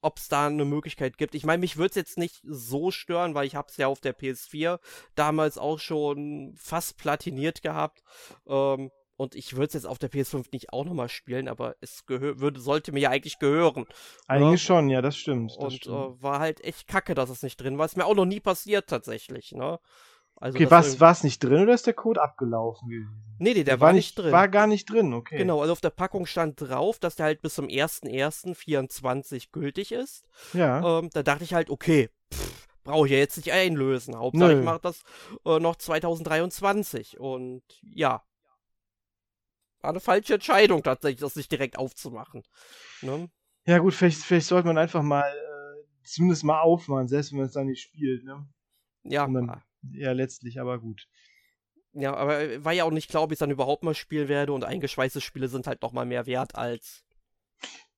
ob 0.00 0.18
es 0.18 0.28
da 0.28 0.46
eine 0.46 0.64
Möglichkeit 0.64 1.18
gibt. 1.18 1.34
Ich 1.34 1.44
meine, 1.44 1.60
mich 1.60 1.76
würde 1.76 1.90
es 1.90 1.96
jetzt 1.96 2.18
nicht 2.18 2.40
so 2.44 2.90
stören, 2.90 3.34
weil 3.34 3.46
ich 3.46 3.54
habe 3.54 3.68
es 3.70 3.76
ja 3.76 3.88
auf 3.88 4.00
der 4.00 4.16
PS4 4.16 4.78
damals 5.14 5.58
auch 5.58 5.78
schon 5.78 6.54
fast 6.56 6.96
platiniert 6.98 7.62
gehabt. 7.62 8.02
Ähm, 8.46 8.90
und 9.18 9.34
ich 9.34 9.54
würde 9.54 9.66
es 9.66 9.74
jetzt 9.74 9.86
auf 9.86 9.98
der 9.98 10.12
PS5 10.12 10.46
nicht 10.52 10.72
auch 10.72 10.84
nochmal 10.84 11.08
spielen, 11.08 11.48
aber 11.48 11.74
es 11.80 12.04
würde, 12.06 12.60
sollte 12.60 12.92
mir 12.92 13.00
ja 13.00 13.10
eigentlich 13.10 13.40
gehören. 13.40 13.82
Ne? 13.82 13.86
Eigentlich 14.28 14.50
ne? 14.50 14.58
schon, 14.58 14.88
ja, 14.88 15.02
das 15.02 15.16
stimmt. 15.16 15.50
Das 15.50 15.64
und 15.64 15.72
stimmt. 15.72 15.96
Äh, 15.96 16.22
war 16.22 16.38
halt 16.38 16.62
echt 16.62 16.86
kacke, 16.86 17.14
dass 17.16 17.28
es 17.28 17.42
nicht 17.42 17.56
drin 17.56 17.78
war. 17.78 17.86
Ist 17.86 17.96
mir 17.96 18.06
auch 18.06 18.14
noch 18.14 18.26
nie 18.26 18.38
passiert 18.38 18.88
tatsächlich, 18.88 19.50
ne? 19.52 19.80
Also 20.40 20.56
okay, 20.56 20.70
was 20.70 21.00
war 21.00 21.12
es 21.12 21.24
nicht 21.24 21.42
drin 21.42 21.62
oder 21.62 21.74
ist 21.74 21.86
der 21.86 21.94
Code 21.94 22.22
abgelaufen 22.22 22.88
gewesen? 22.88 23.24
Nee, 23.40 23.50
nee, 23.50 23.54
der, 23.54 23.64
der 23.64 23.80
war, 23.80 23.88
war, 23.88 23.92
nicht 23.92 24.18
drin. 24.18 24.32
War 24.32 24.48
gar 24.48 24.66
nicht 24.66 24.90
drin, 24.90 25.12
okay. 25.14 25.38
Genau, 25.38 25.60
also 25.60 25.72
auf 25.72 25.80
der 25.80 25.90
Packung 25.90 26.26
stand 26.26 26.60
drauf, 26.60 26.98
dass 26.98 27.16
der 27.16 27.26
halt 27.26 27.40
bis 27.40 27.54
zum 27.54 27.66
1.1.24 27.66 29.48
gültig 29.52 29.92
ist. 29.92 30.26
Ja. 30.54 30.98
Ähm, 30.98 31.10
da 31.12 31.22
dachte 31.22 31.44
ich 31.44 31.54
halt, 31.54 31.70
okay, 31.70 32.10
brauche 32.82 33.06
ich 33.06 33.12
ja 33.12 33.18
jetzt 33.18 33.36
nicht 33.36 33.52
einlösen. 33.52 34.16
Hauptsache 34.16 34.52
Nö. 34.52 34.58
ich 34.58 34.64
mache 34.64 34.80
das 34.80 35.02
äh, 35.44 35.60
noch 35.60 35.76
2023. 35.76 37.20
Und 37.20 37.62
ja. 37.82 38.22
War 39.80 39.90
eine 39.90 40.00
falsche 40.00 40.34
Entscheidung 40.34 40.82
tatsächlich, 40.82 41.20
das 41.20 41.36
nicht 41.36 41.52
direkt 41.52 41.78
aufzumachen. 41.78 42.42
Ne? 43.02 43.30
Ja 43.66 43.78
gut, 43.78 43.94
vielleicht, 43.94 44.22
vielleicht 44.22 44.48
sollte 44.48 44.66
man 44.66 44.78
einfach 44.78 45.02
mal 45.02 45.30
äh, 45.30 45.84
zumindest 46.02 46.42
mal 46.42 46.60
aufmachen, 46.60 47.06
selbst 47.06 47.30
wenn 47.30 47.38
man 47.38 47.46
es 47.46 47.52
dann 47.52 47.66
nicht 47.66 47.82
spielt, 47.82 48.24
ne? 48.24 48.48
Ja. 49.04 49.28
Dann, 49.28 49.62
ja, 49.82 50.12
letztlich, 50.12 50.60
aber 50.60 50.78
gut. 50.78 51.08
Ja, 51.92 52.14
aber 52.14 52.40
äh, 52.40 52.64
war 52.64 52.72
ja 52.72 52.84
auch 52.84 52.90
nicht 52.90 53.10
klar, 53.10 53.22
ob 53.22 53.32
ich 53.32 53.36
es 53.36 53.40
dann 53.40 53.50
überhaupt 53.50 53.82
mal 53.82 53.94
spielen 53.94 54.28
werde 54.28 54.52
und 54.52 54.64
eingeschweißte 54.64 55.20
Spiele 55.20 55.48
sind 55.48 55.66
halt 55.66 55.82
noch 55.82 55.92
mal 55.92 56.06
mehr 56.06 56.26
wert 56.26 56.54
als. 56.54 57.04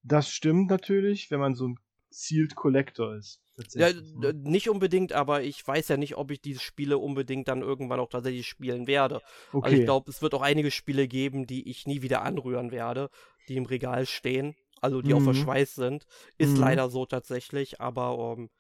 Das 0.03 0.31
stimmt 0.31 0.71
natürlich, 0.71 1.31
wenn 1.31 1.41
man 1.41 1.55
so 1.55 1.69
ein 1.69 1.79
Sealed 2.11 2.55
Collector 2.55 3.17
ist. 3.17 3.43
Ja, 3.75 3.91
ne? 3.93 4.33
nicht 4.33 4.71
unbedingt, 4.71 5.13
aber 5.13 5.43
ich 5.43 5.67
weiß 5.67 5.89
ja 5.89 5.97
nicht, 5.97 6.17
ob 6.17 6.31
ich 6.31 6.41
diese 6.41 6.61
Spiele 6.61 6.99
unbedingt 6.99 7.49
dann 7.49 7.61
irgendwann 7.61 8.01
auch 8.01 8.09
tatsächlich 8.09 8.49
spielen 8.49 8.87
werde. 8.87 9.21
Okay. 9.53 9.65
Also 9.65 9.77
ich 9.77 9.85
glaube, 9.85 10.11
es 10.11 10.23
wird 10.23 10.35
auch 10.35 10.43
einige 10.43 10.71
Spiele 10.71 11.09
geben, 11.09 11.47
die 11.47 11.69
ich 11.69 11.87
nie 11.87 12.03
wieder 12.03 12.23
anrühren 12.23 12.71
werde, 12.71 13.11
die 13.49 13.57
im 13.57 13.67
Regal 13.67 14.07
stehen, 14.07 14.57
also 14.81 15.03
die 15.03 15.13
mhm. 15.13 15.19
auch 15.19 15.33
verschweißt 15.33 15.75
sind. 15.75 16.07
Ist 16.39 16.55
mhm. 16.55 16.61
leider 16.61 16.89
so 16.89 17.05
tatsächlich, 17.05 17.81
aber 17.81 18.19
um, 18.19 18.41
ähm, 18.41 18.51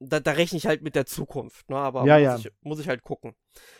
da, 0.00 0.20
da 0.20 0.32
rechne 0.32 0.58
ich 0.58 0.66
halt 0.66 0.82
mit 0.82 0.94
der 0.94 1.06
Zukunft, 1.06 1.68
ne? 1.70 1.76
aber 1.76 2.04
ja, 2.06 2.14
muss, 2.16 2.44
ja. 2.44 2.50
Ich, 2.50 2.52
muss 2.62 2.80
ich 2.80 2.88
halt 2.88 3.02
gucken. 3.02 3.34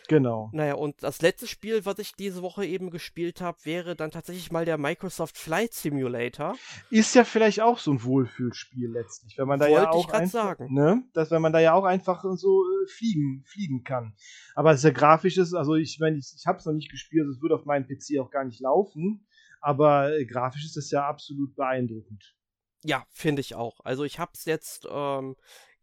Genau. 0.07 0.49
Naja, 0.53 0.75
und 0.75 1.03
das 1.03 1.21
letzte 1.21 1.47
Spiel, 1.47 1.85
was 1.85 1.99
ich 1.99 2.13
diese 2.13 2.41
Woche 2.41 2.65
eben 2.65 2.91
gespielt 2.91 3.41
habe, 3.41 3.57
wäre 3.63 3.95
dann 3.95 4.11
tatsächlich 4.11 4.51
mal 4.51 4.65
der 4.65 4.77
Microsoft 4.77 5.37
Flight 5.37 5.73
Simulator. 5.73 6.55
Ist 6.89 7.15
ja 7.15 7.23
vielleicht 7.23 7.61
auch 7.61 7.79
so 7.79 7.91
ein 7.91 8.03
Wohlfühlspiel 8.03 8.89
letztlich, 8.89 9.37
wenn 9.37 9.47
man 9.47 9.59
da 9.59 9.67
Wollte 9.67 9.83
ja 9.83 9.89
auch 9.89 10.07
ich 10.07 10.13
einfach, 10.13 10.31
sagen. 10.31 10.73
ne, 10.73 11.03
dass 11.13 11.31
wenn 11.31 11.41
man 11.41 11.53
da 11.53 11.59
ja 11.59 11.73
auch 11.73 11.83
einfach 11.83 12.23
so 12.35 12.63
äh, 12.63 12.87
fliegen, 12.87 13.43
fliegen 13.45 13.83
kann. 13.83 14.15
Aber 14.53 14.71
es 14.71 14.77
ist 14.77 14.83
ja 14.83 14.91
grafisch 14.91 15.37
ist, 15.37 15.53
also 15.53 15.75
ich 15.75 15.97
meine, 15.99 16.17
ich, 16.17 16.33
ich 16.37 16.45
habe 16.45 16.59
es 16.59 16.65
noch 16.65 16.73
nicht 16.73 16.91
gespielt, 16.91 17.23
also 17.23 17.35
es 17.35 17.41
wird 17.41 17.51
auf 17.51 17.65
meinem 17.65 17.87
PC 17.87 18.19
auch 18.19 18.31
gar 18.31 18.45
nicht 18.45 18.61
laufen, 18.61 19.27
aber 19.61 20.15
äh, 20.15 20.25
grafisch 20.25 20.65
ist 20.65 20.77
das 20.77 20.91
ja 20.91 21.07
absolut 21.07 21.55
beeindruckend. 21.55 22.35
Ja, 22.83 23.03
finde 23.09 23.41
ich 23.41 23.55
auch. 23.55 23.79
Also 23.83 24.03
ich 24.03 24.19
habe 24.19 24.31
es 24.35 24.45
jetzt 24.45 24.87
ähm, 24.89 25.35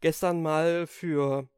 gestern 0.03 0.43
mal 0.43 0.87
für, 0.87 1.49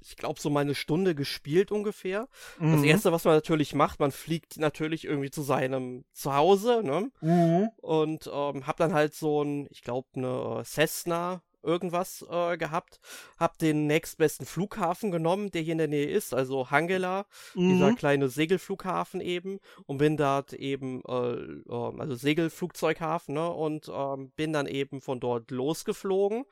ich 0.00 0.16
glaube, 0.16 0.40
so 0.40 0.48
mal 0.48 0.60
eine 0.60 0.74
Stunde 0.74 1.14
gespielt 1.14 1.70
ungefähr. 1.70 2.28
Mhm. 2.58 2.72
Das 2.72 2.82
erste, 2.84 3.12
was 3.12 3.24
man 3.24 3.34
natürlich 3.34 3.74
macht, 3.74 4.00
man 4.00 4.12
fliegt 4.12 4.56
natürlich 4.56 5.04
irgendwie 5.04 5.30
zu 5.30 5.42
seinem 5.42 6.04
Zuhause, 6.12 6.82
ne? 6.82 7.10
Mhm. 7.20 7.68
Und 7.76 8.30
ähm, 8.32 8.66
hab 8.66 8.78
dann 8.78 8.94
halt 8.94 9.14
so 9.14 9.42
ein, 9.42 9.66
ich 9.70 9.82
glaube, 9.82 10.08
eine 10.14 10.60
äh, 10.60 10.64
Cessna 10.64 11.42
irgendwas 11.62 12.24
äh, 12.28 12.56
gehabt, 12.56 13.00
hab 13.38 13.58
den 13.58 13.86
nächstbesten 13.86 14.46
Flughafen 14.46 15.10
genommen, 15.10 15.50
der 15.50 15.62
hier 15.62 15.72
in 15.72 15.78
der 15.78 15.88
Nähe 15.88 16.08
ist, 16.08 16.34
also 16.34 16.70
Hangela, 16.70 17.26
mhm. 17.54 17.70
dieser 17.70 17.94
kleine 17.94 18.28
Segelflughafen 18.28 19.20
eben, 19.20 19.60
und 19.86 19.98
bin 19.98 20.16
dort 20.16 20.52
eben, 20.52 21.02
äh, 21.06 21.12
äh, 21.12 22.00
also 22.00 22.14
Segelflugzeughafen, 22.14 23.34
ne, 23.34 23.50
und 23.50 23.90
ähm, 23.92 24.30
bin 24.36 24.52
dann 24.52 24.66
eben 24.66 25.00
von 25.00 25.20
dort 25.20 25.50
losgeflogen 25.50 26.44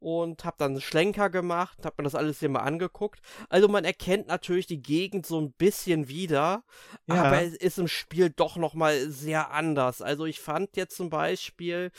und 0.00 0.44
habe 0.44 0.56
dann 0.58 0.72
einen 0.72 0.80
Schlenker 0.80 1.30
gemacht, 1.30 1.78
habe 1.84 1.96
mir 1.98 2.04
das 2.04 2.14
alles 2.14 2.40
hier 2.40 2.48
mal 2.48 2.60
angeguckt. 2.60 3.20
Also 3.48 3.68
man 3.68 3.84
erkennt 3.84 4.28
natürlich 4.28 4.66
die 4.66 4.82
Gegend 4.82 5.26
so 5.26 5.40
ein 5.40 5.52
bisschen 5.52 6.08
wieder, 6.08 6.64
ja. 7.06 7.24
aber 7.24 7.42
es 7.42 7.54
ist 7.54 7.78
im 7.78 7.88
Spiel 7.88 8.30
doch 8.30 8.56
noch 8.56 8.74
mal 8.74 9.10
sehr 9.10 9.50
anders. 9.50 10.02
Also 10.02 10.26
ich 10.26 10.40
fand 10.40 10.76
jetzt 10.76 10.96
zum 10.96 11.10
Beispiel, 11.10 11.90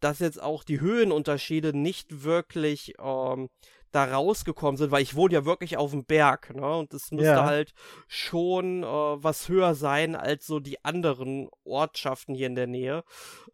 dass 0.00 0.20
jetzt 0.20 0.40
auch 0.40 0.62
die 0.62 0.80
Höhenunterschiede 0.80 1.76
nicht 1.76 2.22
wirklich 2.22 2.94
ähm, 3.00 3.48
da 3.92 4.04
rausgekommen 4.04 4.76
sind, 4.76 4.90
weil 4.90 5.02
ich 5.02 5.14
wohne 5.14 5.34
ja 5.34 5.44
wirklich 5.44 5.76
auf 5.76 5.90
dem 5.90 6.04
Berg, 6.04 6.54
ne? 6.54 6.76
Und 6.76 6.92
es 6.94 7.10
müsste 7.10 7.32
ja. 7.32 7.44
halt 7.44 7.72
schon 8.06 8.82
äh, 8.82 8.86
was 8.86 9.48
höher 9.48 9.74
sein 9.74 10.14
als 10.14 10.46
so 10.46 10.60
die 10.60 10.84
anderen 10.84 11.48
Ortschaften 11.64 12.34
hier 12.34 12.46
in 12.46 12.54
der 12.54 12.66
Nähe. 12.66 13.04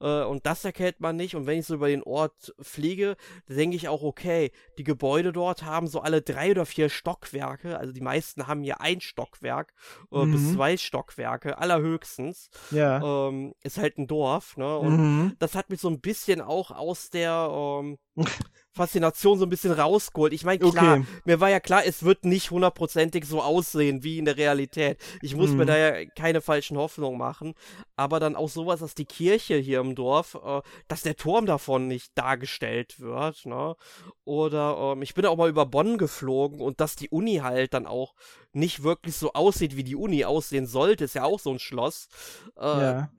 Äh, 0.00 0.24
und 0.24 0.46
das 0.46 0.64
erkennt 0.64 1.00
man 1.00 1.16
nicht. 1.16 1.36
Und 1.36 1.46
wenn 1.46 1.58
ich 1.58 1.66
so 1.66 1.74
über 1.74 1.88
den 1.88 2.02
Ort 2.02 2.54
fliege, 2.60 3.16
denke 3.48 3.76
ich 3.76 3.88
auch, 3.88 4.02
okay, 4.02 4.50
die 4.78 4.84
Gebäude 4.84 5.32
dort 5.32 5.64
haben 5.64 5.86
so 5.86 6.00
alle 6.00 6.22
drei 6.22 6.50
oder 6.50 6.66
vier 6.66 6.88
Stockwerke. 6.88 7.78
Also 7.78 7.92
die 7.92 8.00
meisten 8.00 8.46
haben 8.46 8.62
hier 8.62 8.80
ein 8.80 9.00
Stockwerk 9.00 9.72
äh, 10.12 10.24
mhm. 10.24 10.32
bis 10.32 10.52
zwei 10.54 10.76
Stockwerke, 10.76 11.58
allerhöchstens. 11.58 12.50
Ja. 12.70 13.28
Ähm, 13.28 13.54
ist 13.62 13.78
halt 13.78 13.98
ein 13.98 14.06
Dorf, 14.06 14.56
ne? 14.56 14.78
Und 14.78 14.96
mhm. 14.96 15.36
das 15.38 15.54
hat 15.54 15.70
mich 15.70 15.80
so 15.80 15.88
ein 15.88 16.00
bisschen 16.00 16.40
auch 16.40 16.70
aus 16.70 17.10
der 17.10 17.48
ähm, 17.50 17.98
Faszination 18.74 19.38
so 19.38 19.46
ein 19.46 19.50
bisschen 19.50 19.72
rausgeholt. 19.72 20.32
Ich 20.32 20.44
meine, 20.44 20.58
klar, 20.58 20.98
okay. 20.98 21.06
mir 21.24 21.40
war 21.40 21.48
ja 21.48 21.60
klar, 21.60 21.82
es 21.86 22.02
wird 22.02 22.24
nicht 22.24 22.50
hundertprozentig 22.50 23.24
so 23.24 23.40
aussehen 23.40 24.02
wie 24.02 24.18
in 24.18 24.24
der 24.24 24.36
Realität. 24.36 24.98
Ich 25.22 25.36
muss 25.36 25.50
mhm. 25.50 25.58
mir 25.58 25.66
da 25.66 25.76
ja 25.76 26.04
keine 26.06 26.40
falschen 26.40 26.76
Hoffnungen 26.76 27.16
machen. 27.16 27.54
Aber 27.94 28.18
dann 28.18 28.34
auch 28.34 28.48
sowas, 28.48 28.80
dass 28.80 28.96
die 28.96 29.04
Kirche 29.04 29.56
hier 29.56 29.78
im 29.78 29.94
Dorf, 29.94 30.36
äh, 30.44 30.60
dass 30.88 31.02
der 31.02 31.14
Turm 31.14 31.46
davon 31.46 31.86
nicht 31.86 32.18
dargestellt 32.18 32.98
wird, 32.98 33.46
ne? 33.46 33.76
Oder 34.24 34.94
ähm, 34.94 35.02
ich 35.02 35.14
bin 35.14 35.24
auch 35.26 35.36
mal 35.36 35.48
über 35.48 35.66
Bonn 35.66 35.96
geflogen 35.96 36.60
und 36.60 36.80
dass 36.80 36.96
die 36.96 37.10
Uni 37.10 37.36
halt 37.36 37.74
dann 37.74 37.86
auch 37.86 38.14
nicht 38.52 38.82
wirklich 38.82 39.16
so 39.16 39.34
aussieht, 39.34 39.76
wie 39.76 39.84
die 39.84 39.96
Uni 39.96 40.24
aussehen 40.24 40.66
sollte, 40.66 41.04
ist 41.04 41.14
ja 41.14 41.22
auch 41.22 41.38
so 41.38 41.52
ein 41.52 41.60
Schloss. 41.60 42.08
Äh, 42.56 42.64
ja 42.64 43.10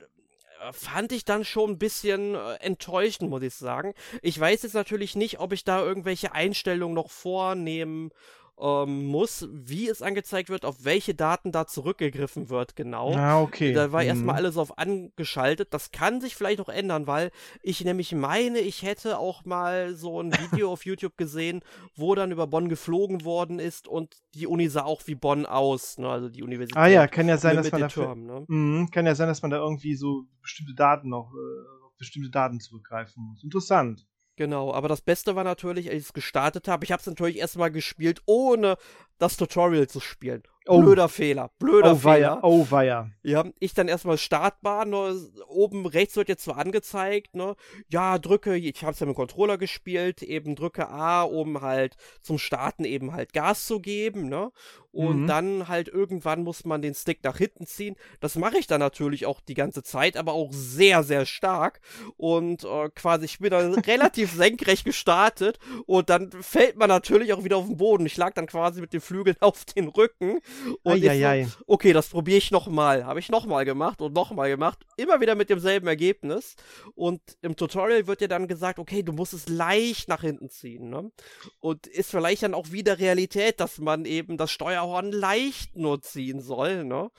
fand 0.71 1.11
ich 1.11 1.25
dann 1.25 1.43
schon 1.43 1.71
ein 1.71 1.77
bisschen 1.77 2.35
äh, 2.35 2.55
enttäuschend, 2.55 3.29
muss 3.29 3.43
ich 3.43 3.55
sagen. 3.55 3.93
Ich 4.21 4.39
weiß 4.39 4.63
jetzt 4.63 4.73
natürlich 4.73 5.15
nicht, 5.15 5.39
ob 5.39 5.53
ich 5.53 5.63
da 5.63 5.83
irgendwelche 5.83 6.33
Einstellungen 6.33 6.95
noch 6.95 7.09
vornehmen 7.09 8.11
ähm, 8.59 9.05
muss, 9.05 9.47
wie 9.51 9.89
es 9.89 10.01
angezeigt 10.01 10.49
wird, 10.49 10.65
auf 10.65 10.85
welche 10.85 11.13
Daten 11.13 11.51
da 11.51 11.67
zurückgegriffen 11.67 12.49
wird, 12.49 12.75
genau. 12.75 13.13
Ah, 13.13 13.41
okay. 13.41 13.73
Da 13.73 13.91
war 13.91 14.01
mhm. 14.01 14.07
erstmal 14.07 14.35
alles 14.35 14.57
auf 14.57 14.77
angeschaltet. 14.77 15.73
Das 15.73 15.91
kann 15.91 16.21
sich 16.21 16.35
vielleicht 16.35 16.59
noch 16.59 16.69
ändern, 16.69 17.07
weil 17.07 17.31
ich 17.61 17.83
nämlich 17.83 18.13
meine, 18.13 18.59
ich 18.59 18.83
hätte 18.83 19.19
auch 19.19 19.43
mal 19.45 19.95
so 19.95 20.21
ein 20.21 20.31
Video 20.51 20.71
auf 20.71 20.85
YouTube 20.85 21.17
gesehen, 21.17 21.61
wo 21.95 22.15
dann 22.15 22.31
über 22.31 22.47
Bonn 22.47 22.69
geflogen 22.69 23.25
worden 23.25 23.59
ist 23.59 23.87
und 23.87 24.15
die 24.33 24.47
Uni 24.47 24.69
sah 24.69 24.83
auch 24.83 25.01
wie 25.05 25.15
Bonn 25.15 25.45
aus, 25.45 25.97
ne? 25.97 26.09
also 26.09 26.29
die 26.29 26.43
Universität. 26.43 26.81
Ah 26.81 26.87
ja, 26.87 27.07
kann 27.07 27.27
ja 27.27 27.37
sein, 27.37 27.57
dass 27.57 27.71
man 27.71 27.81
da 27.81 27.87
Türmen, 27.87 28.25
ne? 28.25 28.45
mh, 28.47 28.87
kann 28.91 29.05
ja 29.05 29.15
sein, 29.15 29.27
dass 29.27 29.41
man 29.41 29.51
da 29.51 29.57
irgendwie 29.57 29.95
so 29.95 30.25
bestimmte 30.41 30.75
Daten 30.75 31.09
noch 31.09 31.33
äh, 31.33 31.85
auf 31.85 31.95
bestimmte 31.97 32.29
Daten 32.29 32.59
zurückgreifen 32.59 33.23
muss. 33.23 33.43
Interessant. 33.43 34.05
Genau, 34.37 34.73
aber 34.73 34.89
das 34.89 35.01
Beste 35.01 35.35
war 35.35 35.45
natürlich, 35.45 35.89
als 35.89 35.97
ich 35.97 36.05
es 36.07 36.13
gestartet 36.13 36.67
habe, 36.67 36.83
ich 36.83 36.91
habe 36.91 36.99
es 36.99 37.07
natürlich 37.07 37.37
erstmal 37.37 37.71
gespielt, 37.71 38.21
ohne 38.25 38.77
das 39.17 39.37
Tutorial 39.37 39.87
zu 39.87 40.01
spielen. 40.01 40.43
Oh. 40.67 40.81
Blöder 40.81 41.07
Fehler. 41.09 41.51
Blöder 41.59 41.93
oh, 41.93 41.95
Fehler. 41.95 42.13
Weia. 42.13 42.39
Oh, 42.41 42.67
weia. 42.69 43.11
Ja, 43.21 43.45
ich 43.59 43.73
dann 43.75 43.87
erstmal 43.87 44.17
Startbar, 44.17 44.85
ne, 44.85 45.15
oben 45.47 45.85
rechts 45.85 46.15
wird 46.15 46.27
jetzt 46.27 46.43
so 46.43 46.53
angezeigt, 46.53 47.35
ne, 47.35 47.55
ja, 47.87 48.17
drücke, 48.17 48.55
ich 48.55 48.83
habe 48.83 48.93
es 48.93 48.99
ja 48.99 49.05
mit 49.05 49.13
dem 49.13 49.17
Controller 49.17 49.57
gespielt, 49.57 50.23
eben 50.23 50.55
drücke 50.55 50.89
A, 50.89 51.21
um 51.21 51.61
halt 51.61 51.95
zum 52.21 52.39
Starten 52.39 52.83
eben 52.83 53.13
halt 53.13 53.31
Gas 53.31 53.67
zu 53.67 53.79
geben, 53.79 54.27
ne, 54.27 54.51
und 54.95 55.23
mhm. 55.23 55.27
dann 55.27 55.67
halt 55.67 55.89
irgendwann 55.89 56.43
muss 56.43 56.63
man 56.63 56.81
den 56.81 56.95
Stick 56.95 57.21
nach 57.23 57.37
hinten 57.37 57.67
ziehen. 57.67 57.97
Das 58.21 58.35
mache 58.35 58.57
ich 58.57 58.65
dann 58.65 58.79
natürlich 58.79 59.25
auch 59.25 59.41
die 59.41 59.53
ganze 59.53 59.83
Zeit, 59.83 60.15
aber 60.15 60.31
auch 60.31 60.53
sehr, 60.53 61.03
sehr 61.03 61.25
stark 61.25 61.81
und 62.15 62.63
äh, 62.63 62.89
quasi, 62.95 63.25
ich 63.25 63.39
bin 63.39 63.49
dann 63.49 63.73
relativ 63.79 64.31
senkrecht 64.31 64.85
gestartet 64.85 65.59
und 65.85 66.09
dann 66.09 66.31
fällt 66.31 66.77
man 66.77 66.87
natürlich 66.87 67.33
auch 67.33 67.43
wieder 67.43 67.57
auf 67.57 67.67
den 67.67 67.75
Boden. 67.75 68.05
Ich 68.05 68.15
lag 68.15 68.33
dann 68.33 68.47
quasi 68.47 68.79
mit 68.79 68.93
den 68.93 69.01
Flügeln 69.01 69.35
auf 69.41 69.65
den 69.65 69.89
Rücken 69.89 70.39
und 70.83 71.03
so, 71.03 71.63
okay, 71.67 71.91
das 71.91 72.07
probiere 72.07 72.37
ich 72.37 72.51
nochmal. 72.51 73.05
Habe 73.05 73.19
ich 73.19 73.29
nochmal 73.29 73.65
gemacht 73.65 74.01
und 74.01 74.13
nochmal 74.13 74.49
gemacht. 74.49 74.79
Immer 74.95 75.19
wieder 75.19 75.35
mit 75.35 75.49
demselben 75.49 75.87
Ergebnis. 75.87 76.55
Und 76.95 77.21
im 77.41 77.57
Tutorial 77.57 78.07
wird 78.07 78.21
dir 78.21 78.27
dann 78.29 78.47
gesagt, 78.47 78.79
okay, 78.79 79.03
du 79.03 79.11
musst 79.11 79.33
es 79.33 79.49
leicht 79.49 80.07
nach 80.07 80.21
hinten 80.21 80.49
ziehen. 80.49 80.89
Ne? 80.89 81.11
Und 81.59 81.87
ist 81.87 82.11
vielleicht 82.11 82.43
dann 82.43 82.53
auch 82.53 82.71
wieder 82.71 82.99
Realität, 82.99 83.59
dass 83.59 83.79
man 83.79 84.05
eben 84.05 84.37
das 84.37 84.51
Steuerhorn 84.85 85.11
leicht 85.11 85.75
nur 85.75 86.01
ziehen 86.01 86.39
soll. 86.39 86.85
Ne? 86.85 87.09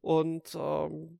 Und 0.00 0.54
ähm, 0.54 1.18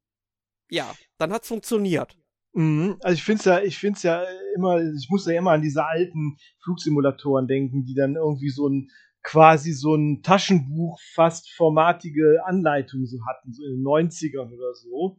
ja, 0.70 0.94
dann 1.18 1.32
hat 1.32 1.42
es 1.42 1.48
funktioniert. 1.48 2.16
Mhm. 2.54 2.96
Also 3.02 3.14
ich 3.14 3.24
finde 3.24 3.38
es 3.40 3.44
ja, 3.44 3.60
ich 3.60 3.78
finde 3.78 3.96
es 3.96 4.02
ja 4.02 4.24
immer, 4.54 4.80
ich 4.80 5.08
muss 5.10 5.26
ja 5.26 5.38
immer 5.38 5.52
an 5.52 5.62
diese 5.62 5.84
alten 5.84 6.36
Flugsimulatoren 6.62 7.46
denken, 7.46 7.84
die 7.84 7.94
dann 7.94 8.16
irgendwie 8.16 8.50
so 8.50 8.68
ein 8.68 8.90
quasi 9.22 9.72
so 9.72 9.94
ein 9.94 10.22
Taschenbuch 10.22 10.98
fast 11.14 11.50
formatige 11.50 12.40
Anleitung 12.46 13.04
so 13.04 13.18
hatten, 13.26 13.52
so 13.52 13.64
in 13.64 13.76
den 13.76 13.84
90ern 13.84 14.52
oder 14.52 14.74
so. 14.74 15.18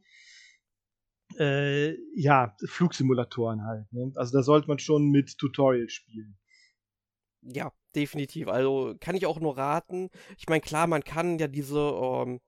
Äh, 1.38 1.96
ja, 2.16 2.56
Flugsimulatoren 2.66 3.64
halt. 3.66 3.92
Ne? 3.94 4.12
Also 4.16 4.38
da 4.38 4.44
sollte 4.44 4.68
man 4.68 4.80
schon 4.80 5.10
mit 5.10 5.38
Tutorial 5.38 5.90
spielen. 5.90 6.40
Ja, 7.42 7.72
definitiv. 7.96 8.48
Also 8.48 8.96
kann 9.00 9.16
ich 9.16 9.26
auch 9.26 9.40
nur 9.40 9.58
raten. 9.58 10.10
Ich 10.38 10.48
meine, 10.48 10.62
klar, 10.62 10.88
man 10.88 11.04
kann 11.04 11.40
ja 11.40 11.48
diese 11.48 11.80
ähm, 11.80 12.40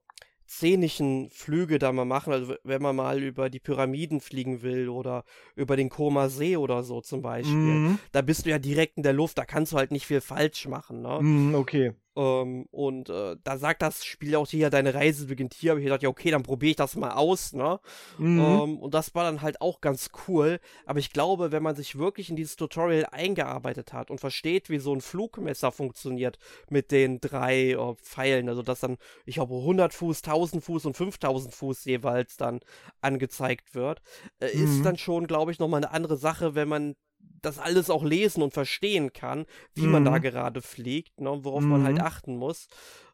szenischen 0.52 1.30
Flüge 1.30 1.80
da 1.80 1.94
mal 1.94 2.04
machen, 2.04 2.34
also 2.34 2.56
wenn 2.64 2.82
man 2.82 2.96
mal 2.96 3.24
über 3.24 3.50
die 3.50 3.62
Pyramiden 3.62 4.20
fliegen 4.20 4.62
will 4.64 4.90
oder 4.90 5.24
über 5.56 5.78
den 5.78 5.90
Koma 5.90 6.28
See 6.28 6.58
oder 6.58 6.84
so 6.84 7.00
zum 7.00 7.22
Beispiel, 7.22 7.54
mhm. 7.56 8.00
da 8.12 8.22
bist 8.22 8.46
du 8.46 8.50
ja 8.50 8.60
direkt 8.60 8.98
in 8.98 9.04
der 9.04 9.14
Luft, 9.14 9.38
da 9.38 9.46
kannst 9.46 9.72
du 9.72 9.78
halt 9.78 9.92
nicht 9.92 10.06
viel 10.06 10.20
falsch 10.20 10.68
machen, 10.68 11.02
ne? 11.02 11.20
Mhm, 11.22 11.56
okay. 11.56 11.94
Ähm, 12.16 12.66
und 12.72 13.10
äh, 13.10 13.38
da 13.44 13.58
sagt 13.58 13.82
das 13.82 14.04
Spiel 14.04 14.36
auch 14.36 14.48
hier, 14.48 14.70
deine 14.70 14.94
Reise 14.94 15.28
beginnt 15.28 15.54
hier. 15.54 15.72
Habe 15.72 15.80
ich 15.80 15.86
gedacht, 15.86 16.04
ja, 16.04 16.10
okay, 16.10 16.32
dann 16.32 16.44
probiere 16.44 16.72
ich 16.72 16.76
das 16.76 16.96
mal 16.96 17.12
aus, 17.12 17.54
ne? 17.54 17.80
Mhm. 18.18 18.40
Ähm, 18.40 18.80
und 18.80 18.94
das 18.94 19.16
war 19.16 19.24
dann 19.24 19.42
halt 19.42 19.62
auch 19.62 19.80
ganz 19.80 20.10
cool. 20.28 20.60
Aber 20.86 21.00
ich 21.00 21.12
glaube, 21.12 21.52
wenn 21.52 21.64
man 21.64 21.76
sich 21.76 21.98
wirklich 21.98 22.30
in 22.30 22.36
dieses 22.36 22.58
Tutorial 22.58 23.08
eingearbeitet 23.12 23.94
hat 23.94 24.12
und 24.12 24.20
versteht, 24.20 24.70
wie 24.70 24.80
so 24.80 24.94
ein 24.94 25.02
Flugmesser 25.02 25.72
funktioniert 25.72 26.38
mit 26.70 26.92
den 26.92 27.22
drei 27.22 27.72
äh, 27.72 27.96
Pfeilen, 27.96 28.50
also 28.50 28.62
dass 28.62 28.82
dann, 28.82 28.98
ich 29.26 29.36
glaube, 29.36 29.56
100 29.56 29.94
Fuß, 29.94 30.24
1000 30.24 30.64
Fuß 30.64 30.86
und 30.86 30.98
5000 30.98 31.54
Fuß 31.54 31.86
jeweils 31.86 32.36
dann 32.36 32.60
angezeigt 33.00 33.74
wird, 33.74 34.02
äh, 34.40 34.56
mhm. 34.56 34.64
ist 34.64 34.86
dann 34.86 34.98
schon, 34.98 35.28
glaube 35.28 35.52
ich, 35.52 35.60
nochmal 35.60 35.84
eine 35.84 35.92
andere 35.92 36.18
Sache, 36.18 36.56
wenn 36.56 36.68
man 36.68 36.96
das 37.42 37.60
alles 37.60 37.90
auch 37.90 38.04
lesen 38.04 38.44
und 38.44 38.54
verstehen 38.54 39.14
kann, 39.14 39.46
wie 39.74 39.86
mhm. 39.86 39.92
man 39.92 40.06
da 40.06 40.12
mhm. 40.12 40.22
gerade 40.22 40.62
fliegt, 40.62 41.20
ne, 41.20 41.40
worauf 41.44 41.62
mhm. 41.62 41.70
man 41.70 41.84
halt 41.84 41.98
mhm. 41.98 42.04
achten 42.04 42.36
muss. 42.38 42.68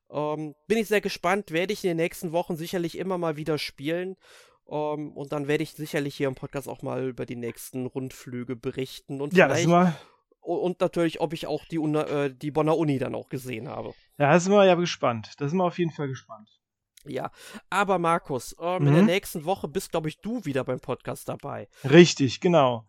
Ähm, 0.10 0.56
bin 0.68 0.78
ich 0.78 0.88
sehr 0.88 1.02
gespannt, 1.02 1.52
werde 1.52 1.74
ich 1.74 1.84
in 1.84 1.90
den 1.90 1.98
nächsten 1.98 2.32
Wochen 2.32 2.56
sicherlich 2.56 2.98
immer 2.98 3.18
mal 3.18 3.38
wieder 3.38 3.58
spielen. 3.58 4.16
Ähm, 4.70 5.12
und 5.14 5.32
dann 5.32 5.48
werde 5.48 5.64
ich 5.64 5.74
sicherlich 5.74 6.16
hier 6.16 6.28
im 6.28 6.36
Podcast 6.36 6.68
auch 6.68 6.82
mal 6.82 7.08
über 7.08 7.26
die 7.26 7.36
nächsten 7.36 7.86
Rundflüge 7.86 8.56
berichten 8.56 9.22
und 9.22 9.34
ja, 9.34 9.48
vielleicht 9.48 9.68
mal... 9.68 9.96
und 10.42 10.82
natürlich, 10.82 11.22
ob 11.22 11.34
ich 11.34 11.48
auch 11.48 11.66
die, 11.66 11.80
Una, 11.80 12.04
äh, 12.04 12.34
die 12.34 12.52
Bonner 12.52 12.78
Uni 12.78 13.00
dann 13.00 13.16
auch 13.16 13.30
gesehen 13.30 13.70
habe. 13.70 13.94
Ja, 14.18 14.32
da 14.32 14.40
sind 14.40 14.52
wir 14.52 14.66
ja 14.66 14.76
gespannt. 14.76 15.34
Da 15.38 15.48
sind 15.48 15.58
wir 15.58 15.64
auf 15.64 15.80
jeden 15.80 15.92
Fall 15.92 16.10
gespannt. 16.10 16.50
Ja, 17.06 17.32
aber 17.70 18.00
Markus, 18.00 18.56
ähm, 18.60 18.82
mhm. 18.82 18.88
in 18.88 18.94
der 18.94 19.04
mhm. 19.04 19.10
nächsten 19.10 19.46
Woche 19.46 19.70
bist, 19.70 19.92
glaube 19.92 20.10
ich, 20.10 20.20
du 20.20 20.44
wieder 20.44 20.66
beim 20.66 20.82
Podcast 20.82 21.30
dabei. 21.30 21.70
Richtig, 21.90 22.42
genau. 22.42 22.86